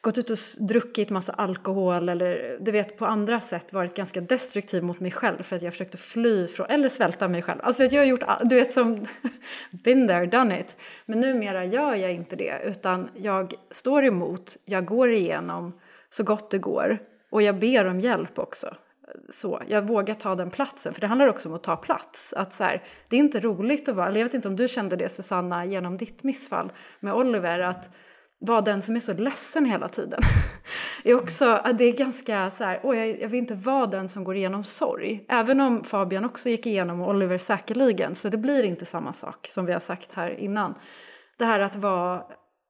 gått 0.00 0.18
ut 0.18 0.30
och 0.30 0.38
druckit 0.68 1.10
massa 1.10 1.32
alkohol 1.32 2.08
eller 2.08 2.58
du 2.60 2.72
vet 2.72 2.98
på 2.98 3.06
andra 3.06 3.40
sätt 3.40 3.72
varit 3.72 3.96
ganska 3.96 4.20
destruktiv 4.20 4.82
mot 4.82 5.00
mig 5.00 5.10
själv 5.10 5.42
för 5.42 5.56
att 5.56 5.62
jag 5.62 5.72
försökte 5.72 5.96
fly 5.96 6.46
från, 6.46 6.66
eller 6.66 6.88
svälta 6.88 7.28
mig 7.28 7.42
själv. 7.42 7.60
Alltså 7.62 7.84
att 7.84 7.92
jag 7.92 8.00
har 8.00 8.06
gjort, 8.06 8.24
du 8.44 8.56
vet 8.56 8.72
som, 8.72 9.06
been 9.84 10.08
there, 10.08 10.26
done 10.26 10.60
it. 10.60 10.76
Men 11.06 11.20
numera 11.20 11.64
gör 11.64 11.94
jag 11.94 12.12
inte 12.12 12.36
det 12.36 12.62
utan 12.64 13.08
jag 13.14 13.54
står 13.70 14.04
emot, 14.04 14.56
jag 14.64 14.86
går 14.88 15.10
igenom 15.10 15.80
så 16.08 16.24
gott 16.24 16.50
det 16.50 16.58
går 16.58 16.98
och 17.30 17.42
jag 17.42 17.58
ber 17.58 17.84
om 17.84 18.00
hjälp 18.00 18.38
också 18.38 18.74
så, 19.28 19.62
jag 19.68 19.82
vågar 19.82 20.14
ta 20.14 20.34
den 20.34 20.50
platsen. 20.50 20.94
För 20.94 21.00
det 21.00 21.06
handlar 21.06 21.26
också 21.26 21.48
om 21.48 21.54
att 21.54 21.62
ta 21.62 21.76
plats. 21.76 22.32
Att 22.32 22.52
så 22.52 22.64
här, 22.64 22.82
det 23.08 23.16
är 23.16 23.20
inte 23.20 23.40
roligt 23.40 23.88
att 23.88 23.96
vara, 23.96 24.06
eller 24.06 24.20
jag 24.20 24.26
vet 24.26 24.34
inte 24.34 24.48
om 24.48 24.56
du 24.56 24.68
kände 24.68 24.96
det 24.96 25.08
Susanna 25.08 25.64
genom 25.64 25.96
ditt 25.96 26.22
missfall 26.22 26.72
med 27.00 27.14
Oliver, 27.14 27.58
att 27.58 27.90
vara 28.40 28.60
den 28.60 28.82
som 28.82 28.96
är 28.96 29.00
så 29.00 29.12
ledsen 29.12 29.64
hela 29.64 29.88
tiden. 29.88 30.22
är 31.04 31.14
också, 31.14 31.62
det 31.78 31.84
är 31.84 31.92
ganska 31.92 32.50
så 32.50 32.64
här, 32.64 32.80
åh, 32.82 32.98
jag, 32.98 33.20
jag 33.20 33.28
vill 33.28 33.38
inte 33.38 33.54
vara 33.54 33.86
den 33.86 34.08
som 34.08 34.24
går 34.24 34.36
igenom 34.36 34.64
sorg. 34.64 35.24
Även 35.28 35.60
om 35.60 35.84
Fabian 35.84 36.24
också 36.24 36.48
gick 36.48 36.66
igenom 36.66 37.00
och 37.00 37.10
Oliver 37.10 37.38
säkerligen, 37.38 38.14
så 38.14 38.28
det 38.28 38.38
blir 38.38 38.62
inte 38.62 38.86
samma 38.86 39.12
sak 39.12 39.46
som 39.50 39.66
vi 39.66 39.72
har 39.72 39.80
sagt 39.80 40.12
här 40.12 40.30
innan. 40.30 40.74
Det 41.38 41.44
här 41.44 41.60
att 41.60 41.76
vara, 41.76 42.22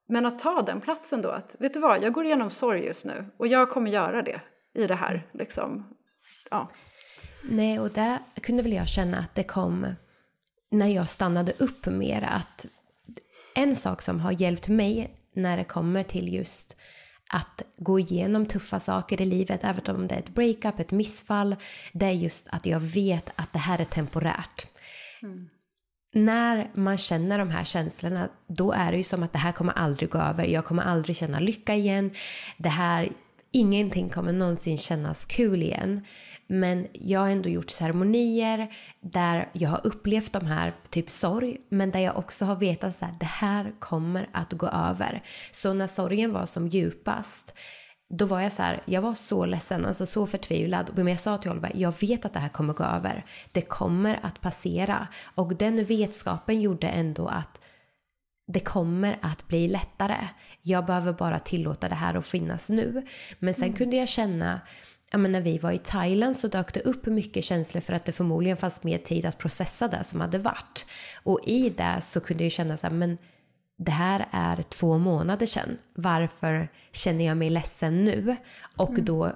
men 0.09 0.25
att 0.25 0.39
ta 0.39 0.61
den 0.61 0.81
platsen 0.81 1.21
då, 1.21 1.29
att 1.29 1.55
vet 1.59 1.73
du 1.73 1.79
vad, 1.79 2.03
jag 2.03 2.13
går 2.13 2.25
igenom 2.25 2.49
sorg 2.49 2.85
just 2.85 3.05
nu 3.05 3.25
och 3.37 3.47
jag 3.47 3.69
kommer 3.69 3.91
göra 3.91 4.21
det 4.21 4.41
i 4.73 4.87
det 4.87 4.95
här 4.95 5.27
liksom 5.33 5.97
ja. 6.51 6.69
Nej, 7.43 7.79
och 7.79 7.89
där 7.89 8.19
kunde 8.41 8.63
väl 8.63 8.73
jag 8.73 8.87
känna 8.87 9.17
att 9.17 9.35
det 9.35 9.43
kom 9.43 9.95
när 10.71 10.87
jag 10.87 11.09
stannade 11.09 11.53
upp 11.57 11.85
mer 11.85 12.29
att 12.31 12.65
en 13.55 13.75
sak 13.75 14.01
som 14.01 14.19
har 14.19 14.31
hjälpt 14.31 14.67
mig 14.67 15.15
när 15.35 15.57
det 15.57 15.63
kommer 15.63 16.03
till 16.03 16.33
just 16.33 16.77
att 17.29 17.61
gå 17.77 17.99
igenom 17.99 18.45
tuffa 18.45 18.79
saker 18.79 19.21
i 19.21 19.25
livet, 19.25 19.63
även 19.63 19.95
om 19.95 20.07
det 20.07 20.15
är 20.15 20.19
ett 20.19 20.29
breakup, 20.29 20.79
ett 20.79 20.91
missfall, 20.91 21.55
det 21.93 22.05
är 22.05 22.11
just 22.11 22.47
att 22.47 22.65
jag 22.65 22.79
vet 22.79 23.29
att 23.35 23.53
det 23.53 23.59
här 23.59 23.81
är 23.81 23.85
temporärt. 23.85 24.67
Mm. 25.21 25.49
När 26.11 26.69
man 26.73 26.97
känner 26.97 27.39
de 27.39 27.49
här 27.49 27.63
känslorna, 27.63 28.29
då 28.47 28.71
är 28.71 28.91
det 28.91 28.97
ju 28.97 29.03
som 29.03 29.23
att 29.23 29.33
det 29.33 29.39
här 29.39 29.51
kommer 29.51 29.73
aldrig 29.73 30.09
gå 30.09 30.17
över. 30.17 30.45
Jag 30.45 30.65
kommer 30.65 30.83
aldrig 30.83 31.15
känna 31.15 31.39
lycka 31.39 31.75
igen. 31.75 32.11
Det 32.57 32.69
här, 32.69 33.09
ingenting 33.51 34.09
kommer 34.09 34.33
någonsin 34.33 34.77
kännas 34.77 35.25
kul 35.25 35.63
igen. 35.63 36.05
Men 36.47 36.87
jag 36.93 37.19
har 37.19 37.29
ändå 37.29 37.49
gjort 37.49 37.69
ceremonier 37.69 38.67
där 39.01 39.49
jag 39.53 39.69
har 39.69 39.81
upplevt 39.83 40.33
de 40.33 40.45
här 40.45 40.73
typ 40.89 41.09
sorg 41.09 41.57
men 41.69 41.91
där 41.91 41.99
jag 41.99 42.17
också 42.17 42.45
har 42.45 42.55
vetat 42.55 43.03
att 43.03 43.19
det 43.19 43.25
här 43.25 43.71
kommer 43.79 44.29
att 44.31 44.53
gå 44.53 44.67
över. 44.67 45.23
Så 45.51 45.73
när 45.73 45.87
sorgen 45.87 46.33
var 46.33 46.45
som 46.45 46.67
djupast 46.67 47.53
då 48.09 48.25
var 48.25 48.41
jag 48.41 48.51
så 48.51 48.61
här, 48.61 48.81
jag 48.85 49.01
var 49.01 49.15
så 49.15 49.45
ledsen, 49.45 49.85
alltså 49.85 50.05
så 50.05 50.27
förtvivlad. 50.27 50.91
Men 50.95 51.07
jag 51.07 51.19
sa 51.19 51.37
till 51.37 51.51
Oliver, 51.51 51.71
jag 51.75 51.93
vet 52.01 52.25
att 52.25 52.33
det 52.33 52.39
här 52.39 52.49
kommer 52.49 52.73
gå 52.73 52.83
över. 52.83 53.25
Det 53.51 53.61
kommer 53.61 54.19
att 54.23 54.41
passera. 54.41 55.07
Och 55.35 55.55
den 55.55 55.83
vetskapen 55.83 56.61
gjorde 56.61 56.87
ändå 56.87 57.27
att 57.27 57.61
det 58.47 58.59
kommer 58.59 59.19
att 59.21 59.47
bli 59.47 59.67
lättare. 59.67 60.27
Jag 60.61 60.85
behöver 60.85 61.13
bara 61.13 61.39
tillåta 61.39 61.89
det 61.89 61.95
här 61.95 62.15
att 62.15 62.25
finnas 62.25 62.69
nu. 62.69 63.07
Men 63.39 63.53
sen 63.53 63.63
mm. 63.63 63.75
kunde 63.75 63.95
jag 63.95 64.07
känna 64.07 64.61
ja, 65.11 65.17
men 65.17 65.31
när 65.31 65.41
vi 65.41 65.57
var 65.57 65.71
i 65.71 65.77
Thailand 65.77 66.37
så 66.37 66.47
dök 66.47 66.73
det 66.73 66.81
upp 66.81 67.05
mycket 67.05 67.43
känslor 67.43 67.81
för 67.81 67.93
att 67.93 68.05
det 68.05 68.11
förmodligen 68.11 68.57
fanns 68.57 68.83
mer 68.83 68.97
tid 68.97 69.25
att 69.25 69.37
processa 69.37 69.87
det 69.87 70.03
som 70.03 70.21
hade 70.21 70.37
varit. 70.37 70.85
Och 71.23 71.39
i 71.45 71.69
det 71.69 72.01
så 72.03 72.19
kunde 72.19 72.43
jag 72.43 72.51
känna 72.51 72.77
så 72.77 72.87
här, 72.87 72.93
men 72.93 73.17
det 73.79 73.91
här 73.91 74.27
är 74.31 74.61
två 74.61 74.97
månader 74.97 75.45
sedan. 75.45 75.77
Varför 75.93 76.69
känner 76.91 77.25
jag 77.25 77.37
mig 77.37 77.49
ledsen 77.49 78.01
nu? 78.01 78.35
Och 78.77 78.89
mm. 78.89 79.05
då 79.05 79.31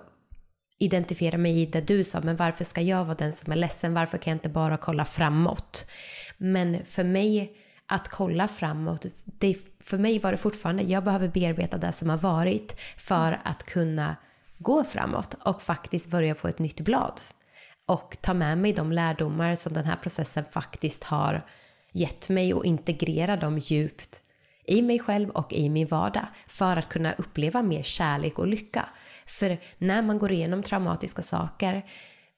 identifiera 0.79 1.37
mig 1.37 1.61
i 1.61 1.65
det 1.65 1.81
du 1.81 2.03
sa, 2.03 2.21
men 2.21 2.35
varför 2.35 2.65
ska 2.65 2.81
jag 2.81 3.05
vara 3.05 3.15
den 3.15 3.33
som 3.33 3.51
är 3.51 3.55
ledsen? 3.55 3.93
Varför 3.93 4.17
kan 4.17 4.31
jag 4.31 4.35
inte 4.35 4.49
bara 4.49 4.77
kolla 4.77 5.05
framåt? 5.05 5.85
Men 6.37 6.85
för 6.85 7.03
mig 7.03 7.57
att 7.85 8.09
kolla 8.09 8.47
framåt, 8.47 9.05
det, 9.25 9.57
för 9.83 9.97
mig 9.97 10.19
var 10.19 10.31
det 10.31 10.37
fortfarande, 10.37 10.83
jag 10.83 11.03
behöver 11.03 11.27
bearbeta 11.27 11.77
det 11.77 11.91
som 11.91 12.09
har 12.09 12.17
varit 12.17 12.79
för 12.97 13.41
att 13.43 13.63
kunna 13.63 14.15
gå 14.57 14.83
framåt 14.83 15.35
och 15.45 15.61
faktiskt 15.61 16.07
börja 16.07 16.35
på 16.35 16.47
ett 16.47 16.59
nytt 16.59 16.81
blad. 16.81 17.21
Och 17.85 18.17
ta 18.21 18.33
med 18.33 18.57
mig 18.57 18.73
de 18.73 18.91
lärdomar 18.91 19.55
som 19.55 19.73
den 19.73 19.85
här 19.85 19.95
processen 19.95 20.45
faktiskt 20.51 21.03
har 21.03 21.45
gett 21.91 22.29
mig 22.29 22.53
och 22.53 22.65
integrera 22.65 23.37
dem 23.37 23.59
djupt 23.59 24.23
i 24.65 24.81
mig 24.81 24.99
själv 24.99 25.29
och 25.29 25.53
i 25.53 25.69
min 25.69 25.87
vardag 25.87 26.25
för 26.47 26.77
att 26.77 26.89
kunna 26.89 27.13
uppleva 27.13 27.61
mer 27.61 27.83
kärlek 27.83 28.39
och 28.39 28.47
lycka. 28.47 28.89
För 29.25 29.57
när 29.77 30.01
man 30.01 30.19
går 30.19 30.31
igenom 30.31 30.63
traumatiska 30.63 31.21
saker, 31.21 31.85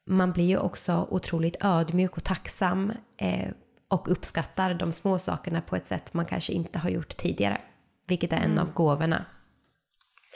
man 0.05 0.31
blir 0.31 0.45
ju 0.45 0.57
också 0.57 1.07
otroligt 1.09 1.55
ödmjuk 1.59 2.17
och 2.17 2.23
tacksam 2.23 2.91
eh, 3.17 3.49
och 3.87 4.11
uppskattar 4.11 4.73
de 4.73 4.91
små 4.91 5.19
sakerna 5.19 5.61
på 5.61 5.75
ett 5.75 5.87
sätt 5.87 6.13
man 6.13 6.25
kanske 6.25 6.53
inte 6.53 6.79
har 6.79 6.89
gjort 6.89 7.17
tidigare. 7.17 7.61
Vilket 8.07 8.33
är 8.33 8.37
en 8.37 8.43
mm. 8.43 8.59
av 8.59 8.73
gåvorna. 8.73 9.25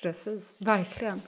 Precis, 0.01 0.55
verkligen. 0.59 1.21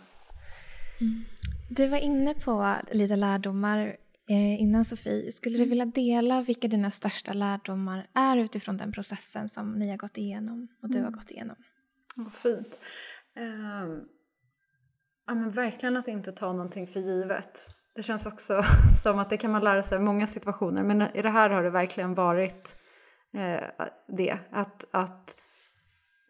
Mm. 1.02 1.24
Du 1.70 1.88
var 1.88 1.98
inne 1.98 2.34
på 2.34 2.76
lite 2.92 3.16
lärdomar 3.16 3.96
eh, 4.32 4.62
innan 4.62 4.86
Sofie. 4.86 5.32
Skulle 5.32 5.58
du 5.58 5.64
mm. 5.64 5.70
vilja 5.70 5.86
dela 5.86 6.42
vilka 6.42 6.68
dina 6.68 6.92
största 6.92 7.34
lärdomar 7.34 8.08
är 8.14 8.38
utifrån 8.38 8.78
den 8.78 8.92
processen 8.92 9.50
som 9.50 9.72
ni 9.72 9.90
har 9.90 9.98
gått 9.98 10.18
igenom 10.18 10.68
och 10.82 10.90
du 10.90 10.98
har 10.98 11.08
mm. 11.08 11.14
gått 11.14 11.32
igenom? 11.32 11.56
Vad 12.16 12.34
fint. 12.34 12.80
Uh, 13.40 13.98
ja, 15.28 15.34
men 15.34 15.52
verkligen 15.52 15.98
att 15.98 16.08
inte 16.08 16.32
ta 16.32 16.52
någonting 16.52 16.88
för 16.88 17.00
givet. 17.00 17.60
Det 17.96 18.04
känns 18.04 18.26
också 18.26 18.62
som 19.04 19.20
att 19.20 19.30
det 19.30 19.38
kan 19.38 19.52
man 19.52 19.64
lära 19.64 19.84
sig 19.84 19.98
i 19.98 20.02
många 20.02 20.28
situationer 20.28 20.84
men 20.84 21.02
i 21.02 21.22
det 21.22 21.30
här 21.30 21.50
har 21.50 21.64
det 21.64 21.70
verkligen 21.70 22.14
varit 22.14 22.76
eh, 23.34 23.86
det. 24.08 24.38
Att, 24.52 24.86
att 24.92 25.36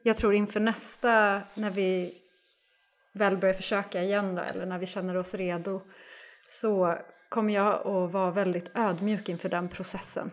jag 0.03 0.17
tror 0.17 0.33
inför 0.33 0.59
nästa, 0.59 1.41
när 1.55 1.69
vi 1.69 2.13
väl 3.13 3.37
börjar 3.37 3.53
försöka 3.53 4.03
igen 4.03 4.35
då, 4.35 4.41
eller 4.41 4.65
när 4.65 4.77
vi 4.77 4.85
känner 4.85 5.17
oss 5.17 5.33
redo 5.33 5.81
så 6.45 6.97
kommer 7.32 7.53
jag 7.53 7.88
att 7.88 8.11
vara 8.11 8.32
väldigt 8.32 8.71
ödmjuk 8.75 9.29
inför 9.29 9.49
den 9.49 9.69
processen 9.69 10.32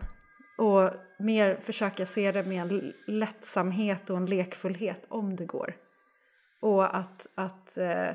och 0.57 0.91
mer 1.19 1.55
försöka 1.61 2.05
se 2.05 2.31
det 2.31 2.43
med 2.43 2.61
en 2.61 2.93
lättsamhet 3.07 4.09
och 4.09 4.17
en 4.17 4.25
lekfullhet 4.25 5.05
om 5.07 5.35
det 5.35 5.45
går. 5.45 5.75
Och 6.61 6.97
att, 6.97 7.27
att 7.35 7.77
eh, 7.77 8.09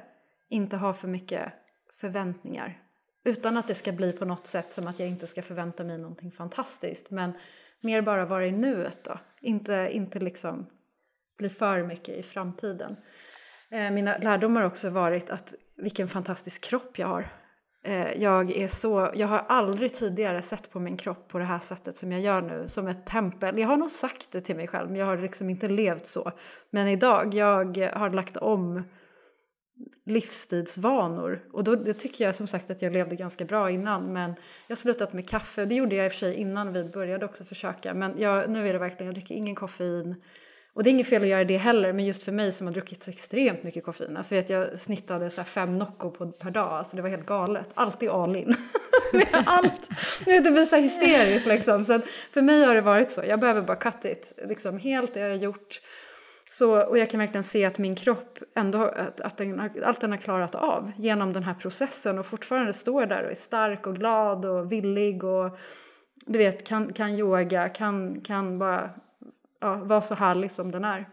inte 0.48 0.76
ha 0.76 0.92
för 0.92 1.08
mycket 1.08 1.52
förväntningar. 2.00 2.82
Utan 3.24 3.56
att 3.56 3.68
det 3.68 3.74
ska 3.74 3.92
bli 3.92 4.12
på 4.12 4.24
något 4.24 4.46
sätt 4.46 4.72
som 4.72 4.86
att 4.86 4.98
jag 4.98 5.08
inte 5.08 5.26
ska 5.26 5.42
förvänta 5.42 5.84
mig 5.84 5.98
någonting 5.98 6.30
fantastiskt. 6.30 7.10
Men 7.10 7.32
mer 7.80 8.02
bara 8.02 8.26
vara 8.26 8.46
i 8.46 8.52
nuet 8.52 9.04
då. 9.04 9.18
Inte, 9.40 9.88
inte 9.92 10.18
liksom 10.18 10.66
bli 11.38 11.48
för 11.48 11.82
mycket 11.82 12.16
i 12.16 12.22
framtiden. 12.22 12.96
Eh, 13.70 13.90
mina 13.90 14.18
lärdomar 14.18 14.60
har 14.60 14.68
också 14.68 14.90
varit 14.90 15.30
att 15.30 15.54
vilken 15.76 16.08
fantastisk 16.08 16.64
kropp 16.64 16.98
jag 16.98 17.06
har. 17.06 17.43
Eh, 17.86 18.22
jag, 18.22 18.50
är 18.50 18.68
så, 18.68 19.10
jag 19.14 19.26
har 19.26 19.44
aldrig 19.48 19.94
tidigare 19.94 20.42
sett 20.42 20.70
på 20.70 20.80
min 20.80 20.96
kropp 20.96 21.28
på 21.28 21.38
det 21.38 21.44
här 21.44 21.58
sättet 21.58 21.96
som 21.96 22.12
jag 22.12 22.20
gör 22.20 22.40
nu, 22.40 22.68
som 22.68 22.88
ett 22.88 23.06
tempel. 23.06 23.58
Jag 23.58 23.68
har 23.68 23.76
nog 23.76 23.90
sagt 23.90 24.32
det 24.32 24.40
till 24.40 24.56
mig 24.56 24.68
själv, 24.68 24.90
men 24.90 24.98
jag 24.98 25.06
har 25.06 25.18
liksom 25.18 25.50
inte 25.50 25.68
levt 25.68 26.06
så. 26.06 26.32
Men 26.70 26.88
idag, 26.88 27.34
jag 27.34 27.76
har 27.94 28.10
lagt 28.10 28.36
om 28.36 28.82
livsstilsvanor. 30.04 31.40
Och 31.52 31.64
då, 31.64 31.74
då 31.74 31.92
tycker 31.92 32.24
jag 32.24 32.34
som 32.34 32.46
sagt 32.46 32.70
att 32.70 32.82
jag 32.82 32.92
levde 32.92 33.16
ganska 33.16 33.44
bra 33.44 33.70
innan, 33.70 34.12
men 34.12 34.30
jag 34.66 34.76
har 34.76 34.80
slutat 34.80 35.12
med 35.12 35.28
kaffe. 35.28 35.64
Det 35.64 35.74
gjorde 35.74 35.96
jag 35.96 36.06
i 36.06 36.08
och 36.08 36.12
för 36.12 36.18
sig 36.18 36.34
innan 36.34 36.72
vi 36.72 36.84
började 36.84 37.24
också 37.24 37.44
försöka, 37.44 37.94
men 37.94 38.18
jag, 38.18 38.50
nu 38.50 38.68
är 38.68 38.72
det 38.72 38.78
verkligen, 38.78 39.06
jag 39.06 39.14
dricker 39.14 39.34
ingen 39.34 39.54
koffein. 39.54 40.22
Och 40.74 40.84
det 40.84 40.90
är 40.90 40.92
inget 40.92 41.08
fel 41.08 41.22
att 41.22 41.28
göra 41.28 41.44
det 41.44 41.56
heller, 41.56 41.92
men 41.92 42.04
just 42.04 42.22
för 42.22 42.32
mig 42.32 42.52
som 42.52 42.66
har 42.66 42.74
druckit 42.74 43.02
så 43.02 43.10
extremt 43.10 43.62
mycket 43.62 43.84
koffein. 43.84 44.16
Alltså 44.16 44.34
vet, 44.34 44.50
jag 44.50 44.80
snittade 44.80 45.30
så 45.30 45.44
fem 45.44 45.78
Nocco 45.78 46.10
på, 46.10 46.26
per 46.26 46.50
dag, 46.50 46.72
alltså 46.72 46.96
det 46.96 47.02
var 47.02 47.08
helt 47.08 47.26
galet. 47.26 47.68
Alltid 47.74 48.08
all 48.08 48.36
in. 48.36 48.54
Allt. 49.46 49.88
Det 50.24 50.40
blir 50.40 50.66
så 50.66 50.76
hysteriskt 50.76 51.46
liksom. 51.46 51.84
Så 51.84 52.00
för 52.30 52.42
mig 52.42 52.64
har 52.64 52.74
det 52.74 52.80
varit 52.80 53.10
så, 53.10 53.22
jag 53.26 53.40
behöver 53.40 53.62
bara 53.62 53.76
cut 53.76 54.04
it. 54.04 54.32
Liksom 54.48 54.78
helt 54.78 55.14
det 55.14 55.20
har 55.20 55.28
jag 55.28 55.36
gjort. 55.36 55.80
Så, 56.48 56.82
och 56.82 56.98
jag 56.98 57.10
kan 57.10 57.20
verkligen 57.20 57.44
se 57.44 57.64
att 57.64 57.78
min 57.78 57.94
kropp 57.94 58.38
ändå, 58.54 58.82
att, 58.84 59.20
att 59.20 59.36
den, 59.36 59.70
allt 59.84 60.00
den 60.00 60.10
har 60.10 60.18
klarat 60.18 60.54
av 60.54 60.92
genom 60.96 61.32
den 61.32 61.42
här 61.42 61.54
processen 61.54 62.18
och 62.18 62.26
fortfarande 62.26 62.72
står 62.72 63.06
där 63.06 63.24
och 63.24 63.30
är 63.30 63.34
stark 63.34 63.86
och 63.86 63.96
glad 63.96 64.44
och 64.44 64.72
villig 64.72 65.24
och 65.24 65.58
du 66.26 66.38
vet, 66.38 66.66
kan, 66.66 66.92
kan 66.92 67.10
yoga, 67.10 67.68
kan, 67.68 68.20
kan 68.20 68.58
bara 68.58 68.90
ja, 69.64 69.74
vara 69.76 70.00
så 70.00 70.14
härlig 70.14 70.50
som 70.50 70.70
den 70.70 70.84
är. 70.84 71.08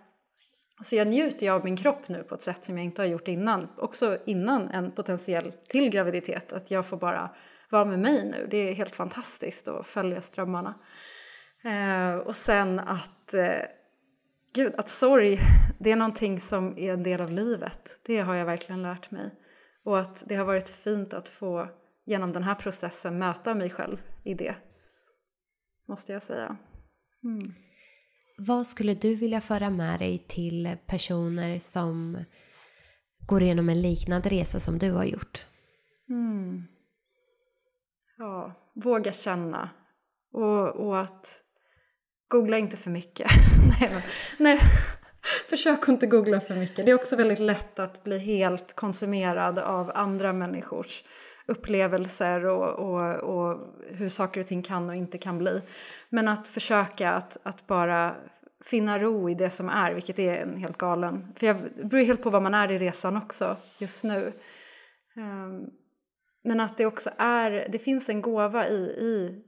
Så 0.81 0.95
jag 0.95 1.07
njuter 1.07 1.45
ju 1.45 1.51
av 1.51 1.63
min 1.63 1.77
kropp 1.77 2.07
nu 2.07 2.23
på 2.23 2.35
ett 2.35 2.41
sätt 2.41 2.65
som 2.65 2.77
jag 2.77 2.85
inte 2.85 3.01
har 3.01 3.07
gjort 3.07 3.27
innan. 3.27 3.67
Också 3.77 4.17
innan 4.25 4.69
en 4.69 4.91
potentiell 4.91 5.53
till 5.67 5.89
graviditet. 5.89 6.53
Att 6.53 6.71
jag 6.71 6.85
får 6.85 6.97
bara 6.97 7.29
vara 7.69 7.85
med 7.85 7.99
mig 7.99 8.29
nu. 8.31 8.47
Det 8.51 8.57
är 8.57 8.73
helt 8.73 8.95
fantastiskt 8.95 9.67
att 9.67 9.87
följa 9.87 10.21
strömmarna. 10.21 10.73
Eh, 11.63 12.15
och 12.15 12.35
sen 12.35 12.79
att, 12.79 13.33
eh, 13.33 13.61
gud, 14.53 14.75
att 14.77 14.89
sorg, 14.89 15.39
det 15.79 15.91
är 15.91 15.95
någonting 15.95 16.39
som 16.39 16.77
är 16.77 16.93
en 16.93 17.03
del 17.03 17.21
av 17.21 17.31
livet. 17.31 17.99
Det 18.05 18.19
har 18.19 18.35
jag 18.35 18.45
verkligen 18.45 18.81
lärt 18.81 19.11
mig. 19.11 19.31
Och 19.83 19.99
att 19.99 20.23
det 20.27 20.35
har 20.35 20.45
varit 20.45 20.69
fint 20.69 21.13
att 21.13 21.29
få 21.29 21.67
genom 22.05 22.31
den 22.31 22.43
här 22.43 22.55
processen 22.55 23.19
möta 23.19 23.53
mig 23.53 23.69
själv 23.69 23.97
i 24.23 24.33
det. 24.33 24.55
Måste 25.87 26.13
jag 26.13 26.21
säga. 26.21 26.57
Mm. 27.23 27.53
Vad 28.47 28.67
skulle 28.67 28.93
du 28.93 29.15
vilja 29.15 29.41
föra 29.41 29.69
med 29.69 29.99
dig 29.99 30.25
till 30.27 30.77
personer 30.85 31.59
som 31.59 32.23
går 33.27 33.43
igenom 33.43 33.69
en 33.69 33.81
liknande 33.81 34.29
resa 34.29 34.59
som 34.59 34.79
du 34.79 34.91
har 34.91 35.03
gjort? 35.03 35.45
Mm. 36.09 36.63
Ja, 38.17 38.53
våga 38.75 39.13
känna. 39.13 39.69
Och, 40.33 40.67
och 40.67 40.99
att 41.01 41.41
googla 42.27 42.57
inte 42.57 42.77
för 42.77 42.91
mycket. 42.91 43.31
nej, 43.79 43.89
men, 43.93 44.01
nej, 44.39 44.59
försök 45.49 45.87
inte 45.87 46.07
googla 46.07 46.41
för 46.41 46.55
mycket. 46.55 46.85
Det 46.85 46.91
är 46.91 46.95
också 46.95 47.15
väldigt 47.15 47.39
lätt 47.39 47.79
att 47.79 48.03
bli 48.03 48.19
helt 48.19 48.75
konsumerad 48.75 49.59
av 49.59 49.91
andra 49.95 50.33
människors 50.33 51.03
upplevelser 51.45 52.45
och, 52.45 52.69
och, 52.69 53.15
och 53.15 53.59
hur 53.87 54.09
saker 54.09 54.39
och 54.39 54.47
ting 54.47 54.63
kan 54.63 54.89
och 54.89 54.95
inte 54.95 55.17
kan 55.17 55.37
bli. 55.37 55.61
Men 56.09 56.27
att 56.27 56.47
försöka 56.47 57.11
att, 57.11 57.37
att 57.43 57.67
bara 57.67 58.15
finna 58.63 58.99
ro 58.99 59.29
i 59.29 59.33
det 59.33 59.49
som 59.49 59.69
är, 59.69 59.93
vilket 59.93 60.19
är 60.19 60.33
en 60.33 60.57
helt 60.57 60.77
galen... 60.77 61.33
För 61.35 61.47
jag, 61.47 61.57
det 61.77 61.83
beror 61.83 62.05
helt 62.05 62.23
på 62.23 62.29
var 62.29 62.41
man 62.41 62.53
är 62.53 62.71
i 62.71 62.79
resan 62.79 63.17
också 63.17 63.57
just 63.77 64.03
nu. 64.03 64.31
Um, 65.15 65.69
men 66.43 66.59
att 66.59 66.77
det 66.77 66.85
också 66.85 67.09
är, 67.17 67.67
det 67.71 67.79
finns 67.79 68.09
en 68.09 68.21
gåva 68.21 68.67
i, 68.67 68.83
i, 68.83 69.43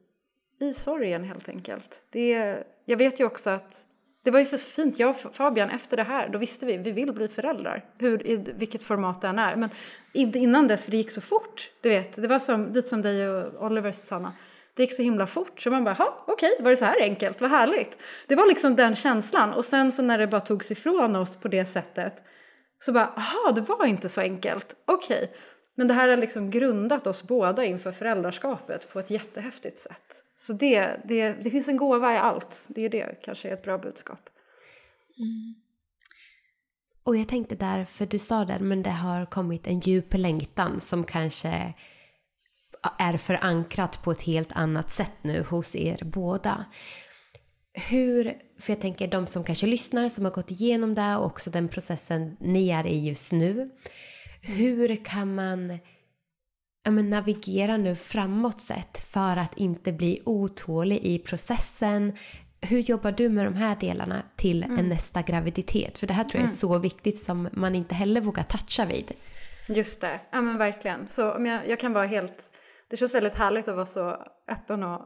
i 0.60 0.74
sorgen 0.74 1.24
helt 1.24 1.50
enkelt. 1.50 2.04
Det, 2.10 2.58
jag 2.86 2.98
vet 2.98 3.20
ju 3.20 3.26
också 3.26 3.50
att 3.50 3.86
det 4.24 4.32
var 4.32 4.40
ju 4.40 4.46
för 4.46 4.58
fint, 4.58 5.00
jag 5.00 5.10
och 5.10 5.36
Fabian 5.36 5.70
efter 5.70 5.98
det 5.98 6.04
här, 6.04 6.30
då 6.30 6.38
visste 6.38 6.66
vi, 6.66 6.78
vi 6.78 6.92
vill 6.92 7.14
bli 7.14 7.28
föräldrar. 7.28 7.86
Hur, 7.98 8.28
i 8.28 8.38
vilket 8.38 8.84
format 8.84 9.22
det 9.22 9.28
än 9.28 9.40
är. 9.40 9.56
Men 9.56 9.70
inte 10.14 10.40
innan 10.40 10.68
dess, 10.68 10.84
för 10.84 10.92
det 10.92 10.98
gick 10.98 11.12
så 11.12 11.22
fort. 11.22 11.72
Du 11.82 11.90
vet, 11.90 12.16
det 12.16 12.28
var 12.28 12.40
som, 12.40 12.74
dit 12.74 12.88
som 12.88 13.02
dig 13.02 13.30
och 13.30 13.66
Oliver 13.66 13.92
Susanna. 13.92 14.34
Det 14.74 14.84
gick 14.84 14.94
så 14.94 15.04
himla 15.04 15.28
fort 15.28 15.62
så 15.62 15.72
man 15.72 15.84
bara, 15.84 15.96
ja 16.00 16.24
okej, 16.28 16.52
okay, 16.52 16.64
var 16.64 16.72
det 16.72 16.78
så 16.78 16.86
här 16.86 17.02
enkelt, 17.02 17.42
vad 17.42 17.50
härligt. 17.50 17.98
Det 18.28 18.36
var 18.36 18.48
liksom 18.48 18.76
den 18.76 18.96
känslan 18.96 19.54
och 19.54 19.66
sen 19.66 19.92
så 19.92 20.02
när 20.02 20.18
det 20.18 20.28
bara 20.28 20.42
togs 20.42 20.72
ifrån 20.72 21.16
oss 21.16 21.38
på 21.38 21.48
det 21.48 21.66
sättet 21.66 22.14
så 22.80 22.92
bara, 22.92 23.08
aha, 23.08 23.52
det 23.52 23.62
var 23.62 23.86
inte 23.86 24.10
så 24.10 24.22
enkelt, 24.22 24.76
okej. 24.86 25.18
Okay. 25.18 25.38
Men 25.76 25.88
det 25.88 25.94
här 25.94 26.10
har 26.10 26.18
liksom 26.18 26.50
grundat 26.50 27.08
oss 27.08 27.24
båda 27.24 27.66
inför 27.66 27.92
föräldraskapet 27.92 28.90
på 28.94 29.00
ett 29.00 29.10
jättehäftigt 29.10 29.80
sätt. 29.80 30.24
Så 30.36 30.54
det, 30.54 31.02
det, 31.06 31.34
det 31.34 31.50
finns 31.50 31.68
en 31.68 31.78
gåva 31.78 32.14
i 32.14 32.18
allt. 32.18 32.66
Det 32.68 32.86
är 32.86 32.90
det 32.90 33.22
kanske 33.24 33.50
är 33.50 33.54
ett 33.54 33.64
bra 33.64 33.78
budskap. 33.78 34.30
Mm. 35.18 35.56
Och 37.04 37.18
jag 37.18 37.28
tänkte 37.28 37.56
där, 37.56 37.86
för 37.86 38.06
du 38.06 38.20
sa 38.20 38.46
det, 38.46 38.60
men 38.60 38.84
det 38.84 38.90
har 38.90 39.26
kommit 39.26 39.68
en 39.68 39.80
djup 39.80 40.14
längtan 40.14 40.80
som 40.82 41.04
kanske 41.04 41.74
är 43.00 43.18
förankrat 43.18 44.04
på 44.04 44.12
ett 44.12 44.22
helt 44.22 44.52
annat 44.52 44.92
sätt 44.92 45.14
nu 45.22 45.44
hos 45.44 45.76
er 45.76 46.00
båda. 46.04 46.66
Hur, 47.74 48.34
för 48.60 48.74
jag 48.74 48.82
tänker 48.82 49.08
de 49.08 49.28
som 49.28 49.44
kanske 49.44 49.68
lyssnar 49.68 50.10
som 50.10 50.26
har 50.26 50.32
gått 50.32 50.52
igenom 50.52 50.96
det 50.96 51.16
och 51.16 51.26
också 51.26 51.50
den 51.50 51.68
processen 51.68 52.38
ni 52.40 52.70
är 52.70 52.88
i 52.88 53.08
just 53.08 53.32
nu. 53.32 53.70
Hur 54.46 55.06
kan 55.06 55.36
man 55.36 55.80
ja, 56.84 56.92
men 56.92 57.10
navigera 57.10 57.78
nu 57.78 57.96
framåt 57.96 58.62
sett 58.62 58.98
för 58.98 59.38
att 59.38 59.58
inte 59.58 59.92
bli 59.92 60.22
otålig 60.26 61.00
i 61.04 61.20
processen? 61.20 62.18
Hur 62.62 62.80
jobbar 62.80 63.12
du 63.12 63.30
med 63.30 63.46
de 63.46 63.54
här 63.54 63.78
delarna 63.80 64.24
till 64.36 64.64
mm. 64.64 64.80
en 64.80 64.90
nästa 64.90 65.22
graviditet? 65.22 66.00
För 66.00 66.08
det 66.08 66.14
här 66.14 66.24
tror 66.24 66.36
jag 66.36 66.44
är 66.44 66.48
mm. 66.48 66.58
så 66.58 66.78
viktigt 66.78 67.26
som 67.26 67.50
man 67.52 67.76
inte 67.76 67.96
heller 67.96 68.22
vågar 68.22 68.44
toucha 68.44 68.86
vid. 68.86 69.12
Just 69.68 70.02
det, 70.02 70.20
ja 70.32 70.42
men 70.42 70.58
verkligen. 70.58 71.08
Så 71.08 71.32
om 71.32 71.46
jag, 71.46 71.70
jag 71.70 71.80
kan 71.80 71.94
vara 71.94 72.06
helt, 72.06 72.50
det 72.90 72.98
känns 72.98 73.14
väldigt 73.14 73.36
härligt 73.36 73.68
att 73.68 73.76
vara 73.76 73.86
så 73.86 74.26
öppen 74.48 74.84
och 74.84 75.02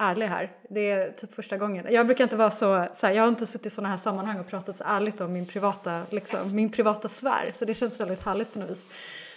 ärlig 0.00 0.26
här. 0.26 0.50
Det 0.68 0.90
är 0.90 1.10
typ 1.10 1.34
första 1.34 1.56
gången. 1.56 1.86
Jag 1.90 2.06
brukar 2.06 2.24
inte 2.24 2.36
vara 2.36 2.50
så, 2.50 2.86
så 2.96 3.06
här, 3.06 3.12
jag 3.12 3.22
har 3.22 3.28
inte 3.28 3.46
suttit 3.46 3.66
i 3.66 3.70
sådana 3.70 3.88
här 3.88 3.96
sammanhang 3.96 4.40
och 4.40 4.46
pratat 4.46 4.76
så 4.76 4.84
ärligt 4.84 5.20
om 5.20 5.32
min 5.32 5.46
privata, 5.46 6.02
liksom, 6.10 6.54
min 6.54 6.70
privata 6.70 7.08
sfär. 7.08 7.50
Så 7.54 7.64
det 7.64 7.74
känns 7.74 8.00
väldigt 8.00 8.22
härligt 8.22 8.52
på 8.52 8.58
något 8.58 8.70
vis. 8.70 8.86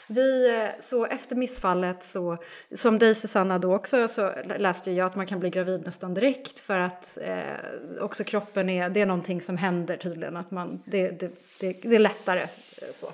Vi, 0.07 0.55
eh, 0.55 0.70
så 0.82 1.05
efter 1.05 1.36
missfallet, 1.36 2.03
så, 2.03 2.38
som 2.76 2.99
dig 2.99 3.16
Susanna 3.16 3.59
då 3.59 3.76
också, 3.76 4.07
så 4.07 4.32
läste 4.57 4.91
jag 4.91 5.05
att 5.05 5.16
man 5.16 5.26
kan 5.26 5.39
bli 5.39 5.49
gravid 5.49 5.86
nästan 5.86 6.14
direkt 6.14 6.59
för 6.59 6.80
att 6.80 7.18
eh, 7.22 8.03
också 8.03 8.24
kroppen 8.24 8.70
är, 8.70 8.89
det 8.89 9.01
är 9.01 9.05
någonting 9.05 9.41
som 9.41 9.57
händer 9.57 9.97
tydligen, 9.97 10.38
att 10.38 10.51
man, 10.51 10.82
det, 10.86 11.09
det, 11.09 11.32
det, 11.59 11.74
det 11.82 11.95
är 11.95 11.99
lättare 11.99 12.41
eh, 12.41 12.91
så. 12.91 13.11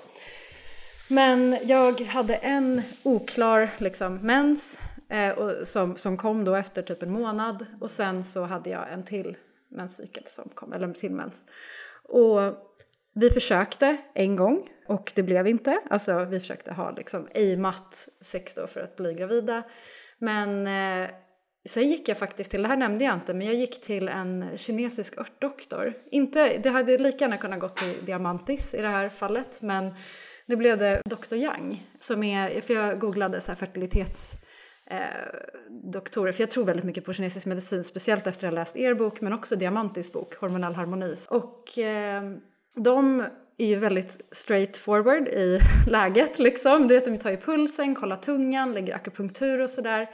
Men 1.08 1.58
jag 1.62 2.00
hade 2.00 2.34
en 2.34 2.82
oklar 3.02 3.68
liksom, 3.78 4.14
mens 4.22 4.78
eh, 5.10 5.38
och, 5.38 5.66
som, 5.66 5.96
som 5.96 6.16
kom 6.16 6.44
då 6.44 6.54
efter 6.54 6.82
typ 6.82 7.02
en 7.02 7.12
månad 7.12 7.66
och 7.80 7.90
sen 7.90 8.24
så 8.24 8.42
hade 8.42 8.70
jag 8.70 8.92
en 8.92 9.04
till 9.04 9.36
menscykel 9.70 10.24
som 10.26 10.48
kom, 10.54 10.72
eller 10.72 10.86
en 10.86 10.94
till 10.94 11.12
mens. 11.12 11.44
Och 12.02 12.40
vi 13.14 13.30
försökte 13.30 13.96
en 14.14 14.36
gång 14.36 14.68
och 14.88 15.12
det 15.14 15.22
blev 15.22 15.46
inte. 15.46 15.80
Alltså 15.90 16.24
vi 16.24 16.40
försökte 16.40 16.72
ha 16.72 16.90
liksom 16.90 17.28
aimat 17.34 18.08
sex 18.20 18.54
då 18.54 18.66
för 18.66 18.80
att 18.80 18.96
bli 18.96 19.14
gravida. 19.14 19.62
Men 20.18 20.66
eh, 20.66 21.10
sen 21.68 21.88
gick 21.88 22.08
jag 22.08 22.18
faktiskt 22.18 22.50
till, 22.50 22.62
det 22.62 22.68
här 22.68 22.76
nämnde 22.76 23.04
jag 23.04 23.14
inte, 23.14 23.34
men 23.34 23.46
jag 23.46 23.56
gick 23.56 23.82
till 23.82 24.08
en 24.08 24.58
kinesisk 24.58 25.18
örtdoktor. 25.18 25.94
Inte, 26.10 26.58
det 26.58 26.70
hade 26.70 26.98
lika 26.98 27.24
gärna 27.24 27.36
kunnat 27.36 27.60
gå 27.60 27.68
till 27.68 28.04
Diamantis 28.06 28.74
i 28.74 28.82
det 28.82 28.88
här 28.88 29.08
fallet, 29.08 29.62
men 29.62 29.94
nu 30.46 30.56
blev 30.56 30.78
det 30.78 31.02
Dr. 31.04 31.34
Yang 31.34 31.86
som 32.00 32.22
är, 32.22 32.60
för 32.60 32.74
jag 32.74 32.98
googlade 33.00 33.40
så 33.40 33.52
här 33.52 33.56
fertilitets 33.56 34.36
Eh, 34.90 34.96
doktorer, 35.68 36.32
för 36.32 36.42
jag 36.42 36.50
tror 36.50 36.64
väldigt 36.64 36.84
mycket 36.84 37.04
på 37.04 37.12
kinesisk 37.12 37.46
medicin, 37.46 37.84
speciellt 37.84 38.26
efter 38.26 38.46
att 38.46 38.52
ha 38.52 38.60
läst 38.60 38.76
er 38.76 38.94
bok, 38.94 39.20
men 39.20 39.32
också 39.32 39.56
Diamantis 39.56 40.12
bok, 40.12 40.34
Hormonell 40.34 40.74
harmoni. 40.74 41.14
Och 41.28 41.78
eh, 41.78 42.22
de 42.74 43.24
är 43.58 43.66
ju 43.66 43.76
väldigt 43.76 44.20
straight 44.32 44.76
forward 44.76 45.28
i 45.28 45.60
läget 45.86 46.38
liksom. 46.38 46.88
Du 46.88 46.94
vet, 46.94 47.04
de 47.04 47.18
tar 47.18 47.30
ju 47.30 47.36
pulsen, 47.36 47.94
kollar 47.94 48.16
tungan, 48.16 48.74
lägger 48.74 48.94
akupunktur 48.94 49.60
och 49.60 49.70
sådär. 49.70 50.08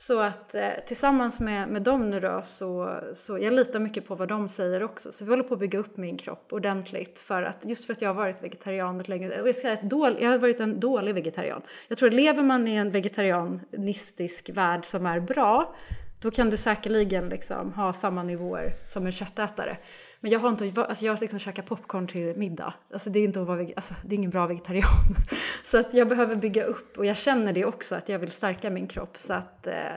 Så 0.00 0.20
att 0.20 0.54
eh, 0.54 0.70
tillsammans 0.86 1.40
med, 1.40 1.68
med 1.68 1.82
dem 1.82 2.10
nu 2.10 2.20
då 2.20 2.40
så, 2.44 3.00
så 3.12 3.38
jag 3.38 3.52
litar 3.52 3.78
mycket 3.80 4.06
på 4.06 4.14
vad 4.14 4.28
de 4.28 4.48
säger 4.48 4.82
också. 4.82 5.12
Så 5.12 5.24
vi 5.24 5.30
håller 5.30 5.42
på 5.42 5.54
att 5.54 5.60
bygga 5.60 5.78
upp 5.78 5.96
min 5.96 6.16
kropp 6.16 6.52
ordentligt 6.52 7.20
för 7.20 7.42
att 7.42 7.64
just 7.64 7.84
för 7.84 7.92
att 7.92 8.02
jag 8.02 8.08
har 8.08 8.14
varit 8.14 8.42
vegetarian 8.42 8.98
länge. 8.98 9.40
Och 9.40 9.48
jag, 9.48 9.72
ett 9.72 9.82
dål, 9.82 10.16
jag 10.20 10.30
har 10.30 10.38
varit 10.38 10.60
en 10.60 10.80
dålig 10.80 11.14
vegetarian. 11.14 11.62
Jag 11.88 11.98
tror 11.98 12.08
att 12.08 12.14
lever 12.14 12.42
man 12.42 12.68
i 12.68 12.74
en 12.74 12.90
vegetarianistisk 12.90 14.50
värld 14.50 14.86
som 14.86 15.06
är 15.06 15.20
bra 15.20 15.74
då 16.20 16.30
kan 16.30 16.50
du 16.50 16.56
säkerligen 16.56 17.28
liksom 17.28 17.72
ha 17.72 17.92
samma 17.92 18.22
nivåer 18.22 18.72
som 18.86 19.06
en 19.06 19.12
köttätare. 19.12 19.76
Men 20.20 20.30
jag 20.30 20.40
har 20.40 20.48
inte, 20.48 20.82
alltså 20.82 21.04
jag 21.04 21.20
liksom 21.20 21.38
käkar 21.38 21.62
popcorn 21.62 22.06
till 22.06 22.36
middag. 22.36 22.74
Alltså 22.92 23.10
det 23.10 23.18
är 23.18 23.24
inte 23.24 23.40
att 23.40 23.46
vara, 23.46 23.66
alltså 23.76 23.94
det 24.04 24.14
är 24.14 24.16
ingen 24.16 24.30
bra 24.30 24.46
vegetarian. 24.46 25.16
Så 25.64 25.78
att 25.78 25.94
jag 25.94 26.08
behöver 26.08 26.36
bygga 26.36 26.64
upp 26.64 26.98
och 26.98 27.06
jag 27.06 27.16
känner 27.16 27.52
det 27.52 27.64
också 27.64 27.94
att 27.94 28.08
jag 28.08 28.18
vill 28.18 28.30
stärka 28.30 28.70
min 28.70 28.86
kropp 28.86 29.18
så 29.18 29.32
att 29.32 29.66
eh, 29.66 29.94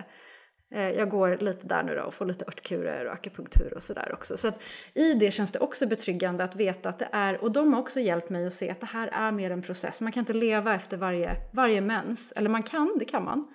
eh, 0.76 0.90
jag 0.90 1.10
går 1.10 1.38
lite 1.38 1.68
där 1.68 1.84
nu 1.84 1.96
då 1.96 2.02
och 2.02 2.14
får 2.14 2.26
lite 2.26 2.46
örtkurer 2.46 3.06
och 3.06 3.14
akupunktur 3.14 3.74
och 3.74 3.84
sådär 3.84 4.14
också. 4.14 4.38
Så 4.38 4.48
att 4.48 4.62
i 4.94 5.14
det 5.14 5.32
känns 5.32 5.52
det 5.52 5.60
också 5.60 5.88
betryggande 5.88 6.44
att 6.44 6.56
veta 6.56 6.90
att 6.90 7.00
det 7.00 7.10
är, 7.12 7.44
och 7.44 7.52
de 7.52 7.74
har 7.74 7.82
också 7.82 8.00
hjälpt 8.00 8.30
mig 8.30 8.46
att 8.46 8.54
se 8.54 8.70
att 8.70 8.80
det 8.80 8.86
här 8.86 9.08
är 9.08 9.32
mer 9.32 9.52
en 9.52 9.62
process. 9.62 10.02
Man 10.02 10.12
kan 10.12 10.22
inte 10.22 10.34
leva 10.34 10.76
efter 10.76 10.98
varje, 10.98 11.36
varje 11.54 11.82
mens, 11.82 12.34
eller 12.36 12.50
man 12.50 12.64
kan, 12.64 12.96
det 13.00 13.06
kan 13.06 13.24
man. 13.24 13.54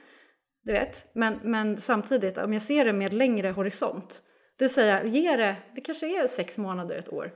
Du 0.64 0.72
vet, 0.72 1.06
men, 1.12 1.38
men 1.42 1.80
samtidigt 1.80 2.38
om 2.38 2.52
jag 2.52 2.62
ser 2.62 2.84
det 2.84 2.92
med 2.92 3.12
längre 3.12 3.48
horisont 3.50 4.22
det 4.58 4.64
vill 4.64 4.74
säga, 4.74 5.04
ge 5.04 5.36
det, 5.36 5.56
det 5.74 5.80
kanske 5.80 6.22
är 6.22 6.26
sex 6.26 6.58
månader, 6.58 6.98
ett 6.98 7.12
år. 7.12 7.30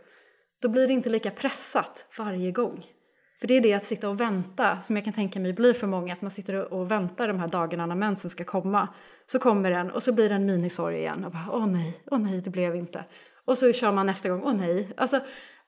Då 0.63 0.69
blir 0.69 0.87
det 0.87 0.93
inte 0.93 1.11
lika 1.11 1.31
pressat 1.31 2.07
varje 2.19 2.53
gång. 2.53 2.87
För 3.41 3.49
det 3.49 3.57
är 3.57 3.61
det 3.61 3.75
att 3.75 3.85
sitta 3.85 4.09
och 4.09 4.21
vänta 4.21 4.81
som 4.81 4.97
jag 4.97 5.05
kan 5.05 5.15
tänka 5.15 5.41
mig 5.41 5.53
blir 5.53 5.75
för 5.75 5.87
många, 5.87 6.13
att 6.13 6.23
man 6.23 6.31
sitter 6.31 6.73
och 6.73 6.91
väntar 6.91 7.29
de 7.29 7.39
här 7.39 7.49
dagarna 7.49 7.87
när 7.87 7.95
mensen 7.95 8.31
ska 8.31 8.45
komma. 8.45 8.89
Så 9.27 9.39
kommer 9.39 9.71
den 9.71 9.91
och 9.91 10.03
så 10.03 10.13
blir 10.13 10.29
det 10.29 10.35
en 10.35 10.47
minisorg 10.47 10.97
igen 10.97 11.25
och 11.25 11.33
bara 11.33 11.49
åh 11.53 11.67
nej, 11.67 12.03
åh 12.07 12.19
nej, 12.19 12.41
det 12.41 12.51
blev 12.51 12.77
inte. 12.77 13.05
Och 13.45 13.59
så 13.59 13.73
kör 13.73 13.93
man 13.93 14.07
nästa 14.07 14.29
gång, 14.29 14.43
åh 14.45 14.55
nej. 14.55 14.89
Alltså 14.97 15.21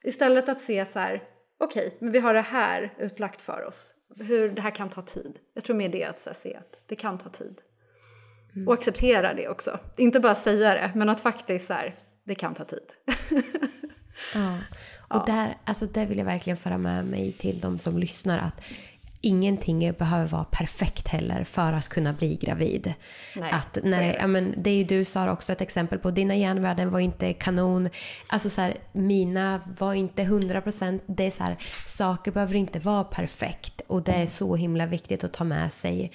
istället 0.05 0.49
att 0.49 0.61
se 0.61 0.85
så 0.85 0.99
här, 0.99 1.23
okej, 1.61 1.87
okay, 1.87 1.99
men 2.01 2.13
vi 2.13 2.19
har 2.19 2.35
det 2.35 2.41
här 2.41 2.95
utlagt 2.99 3.41
för 3.41 3.65
oss. 3.65 3.95
Hur 4.19 4.49
det 4.49 4.63
här 4.63 4.71
kan 4.71 4.89
ta 4.89 5.03
tid. 5.03 5.39
Jag 5.55 5.65
tror 5.65 5.77
mer 5.77 5.89
det 5.89 6.05
att 6.05 6.27
här, 6.27 6.35
se 6.35 6.55
att 6.55 6.83
det 6.87 6.97
kan 6.97 7.19
ta 7.19 7.29
tid. 7.29 7.61
Mm. 8.57 8.69
Och 8.69 8.75
acceptera 8.75 9.35
det 9.35 9.49
också. 9.49 9.79
Inte 9.97 10.21
bara 10.21 10.35
säga 10.35 10.75
det, 10.75 10.93
men 10.95 11.09
att 11.09 11.21
faktiskt 11.21 11.67
så 11.67 11.73
här, 11.73 11.95
det 12.25 12.35
kan 12.35 12.55
ta 12.55 12.65
tid. 12.65 12.79
Ja, 14.35 14.59
och 15.09 15.17
ja. 15.17 15.25
Där, 15.27 15.57
alltså 15.65 15.87
det 15.87 16.07
vill 16.07 16.19
jag 16.19 16.25
verkligen 16.25 16.57
föra 16.57 16.79
med 16.79 17.07
mig 17.07 17.33
till 17.33 17.61
de 17.61 17.79
som 17.79 17.99
lyssnar 17.99 18.39
att 18.39 18.61
ingenting 19.25 19.93
behöver 19.93 20.29
vara 20.29 20.45
perfekt 20.45 21.09
heller 21.09 21.45
för 21.45 21.73
att 21.73 21.89
kunna 21.89 22.13
bli 22.13 22.37
gravid. 22.37 22.95
Nej, 23.37 23.51
att 23.53 23.79
när, 23.83 24.03
det. 24.03 24.17
Ja, 24.21 24.27
men 24.27 24.55
det 24.57 24.71
är 24.71 24.75
ju 24.75 24.85
du 24.85 25.05
Sara 25.05 25.33
också 25.33 25.53
ett 25.53 25.61
exempel 25.61 25.99
på. 25.99 26.11
Dina 26.11 26.37
järnvärden 26.37 26.91
var 26.91 27.01
inte 27.01 27.33
kanon. 27.33 27.89
Alltså 28.27 28.51
så 28.51 28.61
här, 28.61 28.75
mina 28.93 29.61
var 29.79 29.95
inte 29.95 30.23
100%. 30.23 31.01
Det 31.07 31.27
är 31.27 31.31
så 31.31 31.43
här, 31.43 31.57
saker 31.87 32.33
behöver 32.33 32.55
inte 32.57 32.79
vara 32.79 33.05
perfekt 33.05 33.81
och 33.87 34.03
det 34.03 34.13
är 34.13 34.27
så 34.27 34.57
himla 34.57 34.87
viktigt 34.87 35.25
att 35.25 35.33
ta 35.33 35.45
med 35.45 35.73
sig. 35.73 36.13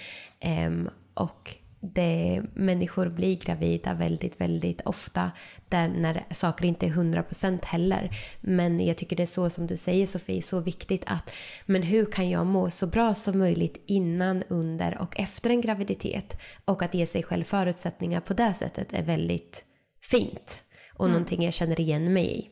Um, 0.67 0.89
och 1.13 1.55
det, 1.81 2.43
människor 2.53 3.09
blir 3.09 3.35
gravida 3.39 3.93
väldigt, 3.93 4.41
väldigt 4.41 4.81
ofta 4.81 5.31
där 5.69 5.87
när 5.87 6.23
saker 6.31 6.65
inte 6.65 6.85
är 6.85 6.89
100% 6.89 7.65
heller. 7.65 8.09
Men 8.41 8.85
jag 8.85 8.97
tycker 8.97 9.15
det 9.15 9.23
är 9.23 9.27
så 9.27 9.49
som 9.49 9.67
du 9.67 9.77
säger 9.77 10.07
Sofie, 10.07 10.41
så 10.41 10.59
viktigt 10.59 11.03
att 11.07 11.31
men 11.65 11.83
hur 11.83 12.05
kan 12.05 12.29
jag 12.29 12.45
må 12.45 12.69
så 12.69 12.87
bra 12.87 13.13
som 13.13 13.39
möjligt 13.39 13.83
innan, 13.85 14.43
under 14.49 14.97
och 14.97 15.19
efter 15.19 15.49
en 15.49 15.61
graviditet? 15.61 16.39
Och 16.65 16.81
att 16.81 16.93
ge 16.93 17.07
sig 17.07 17.23
själv 17.23 17.43
förutsättningar 17.43 18.21
på 18.21 18.33
det 18.33 18.53
sättet 18.53 18.93
är 18.93 19.03
väldigt 19.03 19.65
fint 20.01 20.63
och 20.93 21.05
mm. 21.05 21.13
någonting 21.13 21.43
jag 21.43 21.53
känner 21.53 21.79
igen 21.79 22.13
mig 22.13 22.39
i. 22.39 22.49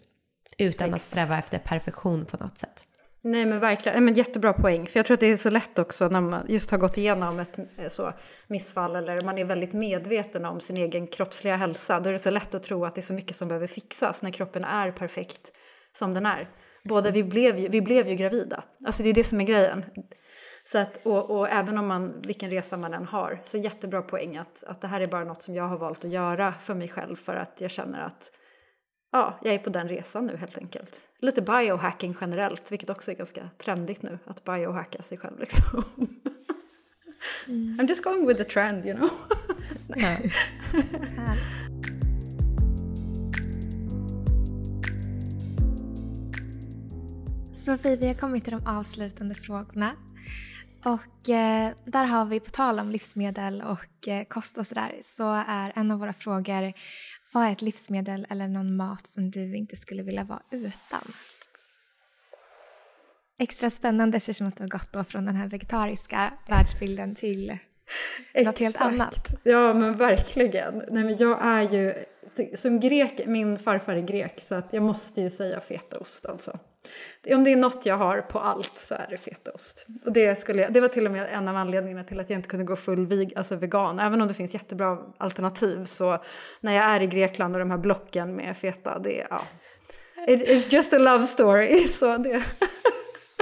Utan 0.58 0.94
att 0.94 1.02
sträva 1.02 1.40
efter 1.40 1.60
perfektion 1.60 2.26
på 2.26 2.38
något 2.38 2.58
sätt. 2.58 2.87
Nej 3.28 3.46
men 3.46 3.60
verkligen, 3.60 4.06
men 4.06 4.14
jättebra 4.14 4.54
poäng. 4.54 4.88
För 4.88 5.00
jag 5.00 5.06
tror 5.06 5.14
att 5.14 5.20
det 5.20 5.32
är 5.32 5.38
så 5.38 5.50
lätt 5.50 5.80
också 5.80 6.08
när 6.08 6.22
man 6.22 6.46
just 6.48 6.72
har 6.72 6.78
gått 6.78 6.98
igenom 6.98 7.40
ett 7.40 7.60
eh, 7.78 7.88
så, 7.88 8.14
missfall 8.48 8.96
eller 8.96 9.22
man 9.22 9.38
är 9.38 9.46
väldigt 9.46 9.74
medveten 9.74 10.46
om 10.46 10.60
sin 10.60 10.78
egen 10.78 11.08
kroppsliga 11.08 11.56
hälsa. 11.56 12.00
Då 12.00 12.10
är 12.10 12.14
det 12.14 12.20
så 12.20 12.30
lätt 12.30 12.56
att 12.56 12.64
tro 12.64 12.86
att 12.86 12.96
det 12.96 13.00
är 13.00 13.04
så 13.04 13.14
mycket 13.14 13.36
som 13.36 13.48
behöver 13.48 13.68
fixas 13.68 14.22
när 14.22 14.32
kroppen 14.32 14.64
är 14.64 14.92
perfekt 14.92 15.52
som 15.94 16.14
den 16.14 16.26
är. 16.26 16.50
Både 16.84 17.12
vi 17.12 17.24
blev 17.24 17.60
ju, 17.60 17.68
vi 17.68 17.82
blev 17.82 18.08
ju 18.08 18.16
gravida. 18.16 18.64
Alltså 18.86 19.04
det 19.04 19.10
är 19.10 19.14
det 19.14 19.24
som 19.24 19.42
är 19.42 19.46
grejen. 19.46 19.86
Så 20.64 20.78
att, 20.78 21.06
och, 21.06 21.32
och, 21.32 21.50
även 21.50 21.78
om 21.78 21.88
man, 21.88 22.22
vilken 22.22 22.50
resa 22.50 22.78
man 22.78 22.94
än 22.94 23.06
har, 23.06 23.40
så 23.44 23.58
jättebra 23.58 24.02
poäng 24.02 24.38
att, 24.38 24.64
att 24.68 24.82
det 24.82 24.88
här 24.88 25.02
är 25.02 25.08
bara 25.08 25.24
något 25.24 25.42
som 25.42 25.56
jag 25.56 25.68
har 25.68 25.78
valt 25.78 26.06
att 26.06 26.12
göra 26.12 26.54
för 26.62 26.74
mig 26.74 26.88
själv 26.88 27.16
för 27.16 27.36
att 27.36 27.62
jag 27.62 27.72
känner 27.72 28.00
att 28.00 28.32
ja, 29.12 29.40
jag 29.44 29.54
är 29.54 29.60
på 29.60 29.70
den 29.70 29.88
resan 29.88 30.26
nu 30.26 30.38
helt 30.38 30.58
enkelt. 30.58 31.02
Lite 31.20 31.42
biohacking 31.42 32.16
generellt, 32.22 32.72
vilket 32.72 32.90
också 32.90 33.12
är 33.12 33.16
ganska 33.16 33.50
trendigt 33.58 34.02
nu, 34.02 34.20
att 34.26 34.44
biohacka 34.44 35.02
sig 35.02 35.18
själv 35.18 35.40
liksom. 35.40 35.84
Mm. 37.48 37.80
I'm 37.80 37.88
just 37.88 38.04
going 38.04 38.28
with 38.28 38.38
the 38.38 38.44
trend, 38.44 38.86
you 38.86 38.96
know. 38.98 39.10
Sofie, 47.54 47.96
vi 47.96 48.08
har 48.08 48.14
kommit 48.14 48.44
till 48.44 48.54
de 48.54 48.68
avslutande 48.68 49.36
frågorna. 49.36 49.92
Och 50.84 51.30
eh, 51.30 51.74
där 51.86 52.06
har 52.06 52.26
vi, 52.26 52.40
på 52.40 52.50
tal 52.50 52.80
om 52.80 52.92
livsmedel 52.92 53.62
och 53.62 54.08
eh, 54.08 54.26
kost 54.26 54.58
och 54.58 54.68
sådär, 54.68 55.00
så 55.04 55.44
är 55.48 55.72
en 55.76 55.92
av 55.92 56.00
våra 56.00 56.14
frågor 56.14 56.74
vad 57.38 57.48
är 57.48 57.52
ett 57.52 57.62
livsmedel 57.62 58.28
eller 58.30 58.48
någon 58.48 58.76
mat 58.76 59.08
som 59.08 59.32
du 59.32 59.56
inte 59.56 59.76
skulle 59.76 60.04
vilja 60.04 60.24
vara 60.24 60.42
utan? 60.52 61.02
Extra 63.40 63.70
spännande 63.70 64.18
eftersom 64.18 64.48
att 64.48 64.58
du 64.58 64.64
har 64.64 64.70
gått 64.70 64.94
då 64.94 65.04
från 65.04 65.26
den 65.26 65.36
här 65.36 65.48
vegetariska 65.48 66.34
världsbilden 66.48 67.16
till 67.16 67.58
något 68.46 68.60
helt 68.60 68.82
annat. 68.82 69.36
Ja 69.44 69.74
men 69.74 69.98
verkligen. 69.98 70.78
Nej, 70.78 71.04
men 71.04 71.18
jag 71.18 71.46
är 71.46 71.62
ju 71.62 72.06
som 72.56 72.80
grek, 72.80 73.22
min 73.26 73.60
farfar 73.60 73.96
är 73.96 74.02
grek 74.02 74.40
så 74.42 74.56
att 74.56 74.74
jag 74.74 74.84
måste 74.84 75.22
ju 75.22 75.30
säga 75.30 75.60
fetaost 75.60 76.26
alltså. 76.26 76.60
Om 77.34 77.44
det 77.44 77.52
är 77.52 77.56
något 77.56 77.86
jag 77.86 77.98
har 77.98 78.22
på 78.22 78.40
allt 78.40 78.78
så 78.78 78.96
är 78.96 79.08
det 79.10 79.18
fetaost. 79.18 79.86
Och 80.06 80.12
det, 80.12 80.40
skulle 80.40 80.62
jag, 80.62 80.74
det 80.74 80.82
var 80.82 80.88
till 80.88 81.06
och 81.06 81.12
med 81.12 81.28
en 81.32 81.48
av 81.48 81.58
anledningarna 81.58 82.04
till 82.04 82.20
att 82.20 82.30
jag 82.30 82.38
inte 82.38 82.50
kunde 82.50 82.66
gå 82.66 82.76
full 82.76 83.08
vig, 83.08 83.34
alltså 83.36 83.56
vegan. 83.56 84.00
Även 84.00 84.22
om 84.22 84.28
det 84.28 84.34
finns 84.34 84.54
jättebra 84.54 84.98
alternativ 85.18 85.86
så 85.86 86.24
när 86.62 86.76
jag 86.76 86.86
är 86.86 87.02
i 87.02 87.08
Grekland 87.08 87.56
och 87.56 87.60
de 87.60 87.72
här 87.72 87.78
blocken 87.78 88.36
med 88.36 88.58
feta, 88.58 89.00
det 89.00 89.22
är 89.22 89.28
ja. 89.30 89.42
It, 90.28 90.48
it's 90.50 90.74
just 90.74 90.94
a 90.94 90.98
love 90.98 91.26
story. 91.26 91.88
Så 91.88 92.18
det. 92.18 92.44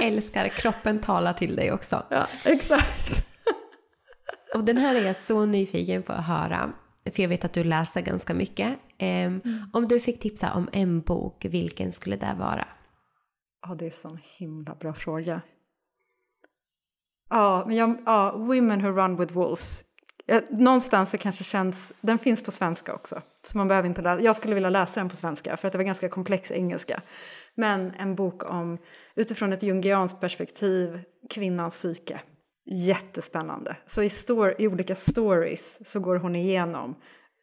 Älskar, 0.02 0.48
kroppen 0.48 0.98
talar 0.98 1.32
till 1.32 1.56
dig 1.56 1.72
också. 1.72 2.02
Ja, 2.08 2.26
exakt. 2.46 3.26
Och 4.54 4.64
den 4.64 4.76
här 4.76 4.94
är 4.94 5.06
jag 5.06 5.16
så 5.16 5.46
nyfiken 5.46 6.02
på 6.02 6.12
att 6.12 6.26
höra. 6.26 6.72
För 7.12 7.22
jag 7.22 7.28
vet 7.28 7.44
att 7.44 7.52
du 7.52 7.64
läser 7.64 8.00
ganska 8.00 8.34
mycket. 8.34 8.68
Um, 8.68 9.06
mm. 9.06 9.40
Om 9.72 9.86
du 9.86 10.00
fick 10.00 10.20
tipsa 10.20 10.54
om 10.54 10.68
en 10.72 11.00
bok, 11.00 11.44
vilken 11.44 11.92
skulle 11.92 12.16
det 12.16 12.34
vara? 12.38 12.64
Ja, 13.66 13.74
det 13.74 13.84
är 13.84 13.86
en 13.86 13.92
sån 13.92 14.18
himla 14.38 14.74
bra 14.74 14.94
fråga. 14.94 15.40
Ja, 17.30 17.64
men 17.66 17.76
jag, 17.76 17.96
ja, 18.06 18.32
Women 18.36 18.82
Who 18.82 18.88
Run 18.88 19.16
With 19.16 19.32
Wolves. 19.32 19.84
Någonstans 20.50 21.10
så 21.10 21.18
kanske 21.18 21.44
känns, 21.44 21.92
den 22.00 22.18
finns 22.18 22.42
på 22.42 22.50
svenska 22.50 22.94
också. 22.94 23.22
Så 23.42 23.58
man 23.58 23.68
behöver 23.68 23.88
inte 23.88 24.02
läsa, 24.02 24.22
jag 24.22 24.36
skulle 24.36 24.54
vilja 24.54 24.70
läsa 24.70 25.00
den 25.00 25.08
på 25.08 25.16
svenska 25.16 25.56
för 25.56 25.68
att 25.68 25.72
det 25.72 25.78
var 25.78 25.84
ganska 25.84 26.08
komplex 26.08 26.50
engelska. 26.50 27.02
Men 27.54 27.94
en 27.94 28.14
bok 28.14 28.50
om, 28.50 28.78
utifrån 29.14 29.52
ett 29.52 29.62
jungianskt 29.62 30.20
perspektiv, 30.20 31.00
kvinnans 31.30 31.74
psyke. 31.74 32.20
Jättespännande. 32.66 33.76
Så 33.86 34.02
i, 34.02 34.10
story, 34.10 34.54
i 34.58 34.68
olika 34.68 34.96
stories 34.96 35.90
så 35.90 36.00
går 36.00 36.16
hon 36.16 36.36
igenom 36.36 36.96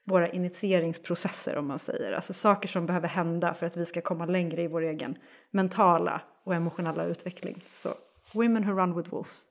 våra 0.05 0.29
initieringsprocesser 0.29 1.57
om 1.57 1.67
man 1.67 1.79
säger. 1.79 2.11
Alltså 2.11 2.33
saker 2.33 2.67
som 2.67 2.85
behöver 2.85 3.07
hända 3.07 3.53
för 3.53 3.65
att 3.65 3.77
vi 3.77 3.85
ska 3.85 4.01
komma 4.01 4.25
längre 4.25 4.61
i 4.61 4.67
vår 4.67 4.81
egen 4.81 5.17
mentala 5.51 6.21
och 6.43 6.55
emotionella 6.55 7.05
utveckling. 7.05 7.63
Så 7.73 7.89
Women 8.33 8.67
Who 8.67 8.79
Run 8.79 8.95
With 8.95 9.09
Wolves. 9.09 9.45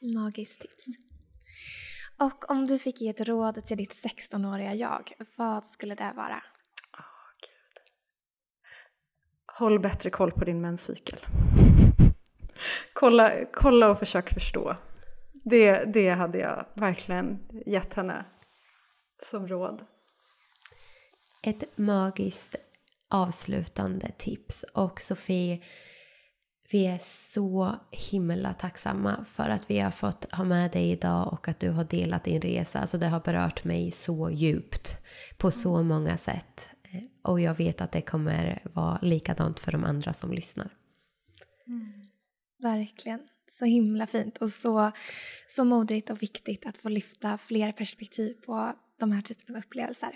Magiskt 0.00 0.60
tips. 0.60 0.86
Och 2.18 2.50
om 2.50 2.66
du 2.66 2.78
fick 2.78 3.00
ge 3.00 3.08
ett 3.08 3.28
råd 3.28 3.64
till 3.64 3.76
ditt 3.76 3.92
16-åriga 3.92 4.74
jag, 4.74 5.12
vad 5.36 5.66
skulle 5.66 5.94
det 5.94 6.12
vara? 6.16 6.42
Oh, 6.98 7.26
Gud. 7.40 7.82
Håll 9.58 9.80
bättre 9.80 10.10
koll 10.10 10.32
på 10.32 10.44
din 10.44 10.60
menscykel. 10.60 11.18
Kolla, 12.92 13.32
kolla 13.52 13.90
och 13.90 13.98
försök 13.98 14.34
förstå. 14.34 14.76
Det, 15.44 15.84
det 15.84 16.10
hade 16.10 16.38
jag 16.38 16.66
verkligen 16.74 17.38
gett 17.66 17.94
henne 17.94 18.24
som 19.22 19.48
råd. 19.48 19.82
Ett 21.42 21.78
magiskt 21.78 22.56
avslutande 23.10 24.10
tips. 24.18 24.64
Och 24.72 25.00
Sofie, 25.00 25.62
vi 26.70 26.86
är 26.86 26.98
så 27.02 27.74
himla 27.90 28.52
tacksamma 28.52 29.24
för 29.24 29.48
att 29.48 29.70
vi 29.70 29.78
har 29.78 29.90
fått 29.90 30.32
ha 30.32 30.44
med 30.44 30.70
dig 30.70 30.90
idag 30.90 31.32
och 31.32 31.48
att 31.48 31.60
du 31.60 31.70
har 31.70 31.84
delat 31.84 32.24
din 32.24 32.40
resa. 32.40 32.80
Alltså 32.80 32.98
det 32.98 33.08
har 33.08 33.20
berört 33.20 33.64
mig 33.64 33.90
så 33.90 34.30
djupt 34.30 34.96
på 35.36 35.50
så 35.50 35.82
många 35.82 36.16
sätt. 36.16 36.70
Och 37.22 37.40
jag 37.40 37.54
vet 37.54 37.80
att 37.80 37.92
det 37.92 38.00
kommer 38.00 38.62
vara 38.72 38.98
likadant 39.02 39.60
för 39.60 39.72
de 39.72 39.84
andra 39.84 40.12
som 40.12 40.32
lyssnar. 40.32 40.68
Verkligen. 42.66 43.20
Så 43.48 43.64
himla 43.64 44.06
fint 44.06 44.38
och 44.38 44.50
så, 44.50 44.90
så 45.48 45.64
modigt 45.64 46.10
och 46.10 46.22
viktigt 46.22 46.66
att 46.66 46.78
få 46.78 46.88
lyfta 46.88 47.38
fler 47.38 47.72
perspektiv 47.72 48.34
på 48.46 48.72
de 49.00 49.12
här 49.12 49.22
typerna 49.22 49.58
av 49.58 49.64
upplevelser. 49.64 50.10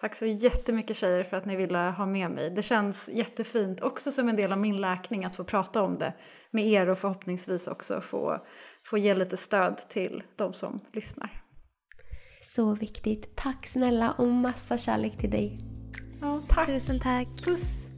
Tack 0.00 0.14
så 0.14 0.26
jättemycket 0.26 0.96
tjejer 0.96 1.24
för 1.24 1.36
att 1.36 1.46
ni 1.46 1.56
ville 1.56 1.78
ha 1.78 2.06
med 2.06 2.30
mig. 2.30 2.50
Det 2.50 2.62
känns 2.62 3.08
jättefint 3.08 3.80
också 3.80 4.12
som 4.12 4.28
en 4.28 4.36
del 4.36 4.52
av 4.52 4.58
min 4.58 4.80
läkning 4.80 5.24
att 5.24 5.36
få 5.36 5.44
prata 5.44 5.82
om 5.82 5.98
det 5.98 6.14
med 6.50 6.66
er 6.66 6.88
och 6.88 6.98
förhoppningsvis 6.98 7.68
också 7.68 8.00
få, 8.00 8.46
få 8.84 8.98
ge 8.98 9.14
lite 9.14 9.36
stöd 9.36 9.76
till 9.88 10.22
de 10.36 10.52
som 10.52 10.80
lyssnar. 10.92 11.42
Så 12.54 12.74
viktigt. 12.74 13.36
Tack 13.36 13.66
snälla 13.66 14.12
och 14.12 14.28
massa 14.28 14.78
kärlek 14.78 15.18
till 15.18 15.30
dig. 15.30 15.58
Ja, 16.20 16.40
tack. 16.48 16.66
Tusen 16.66 17.00
tack. 17.00 17.28
Puss. 17.44 17.97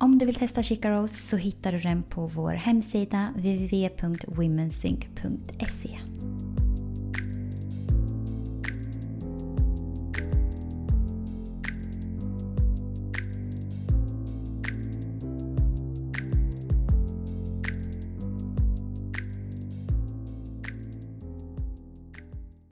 Om 0.00 0.18
du 0.18 0.26
vill 0.26 0.34
testa 0.34 0.62
Chica 0.62 0.90
Rose 0.90 1.14
så 1.14 1.36
hittar 1.36 1.72
du 1.72 1.78
den 1.78 2.02
på 2.02 2.26
vår 2.26 2.52
hemsida 2.52 3.32
www.womensync.se. 3.36 6.07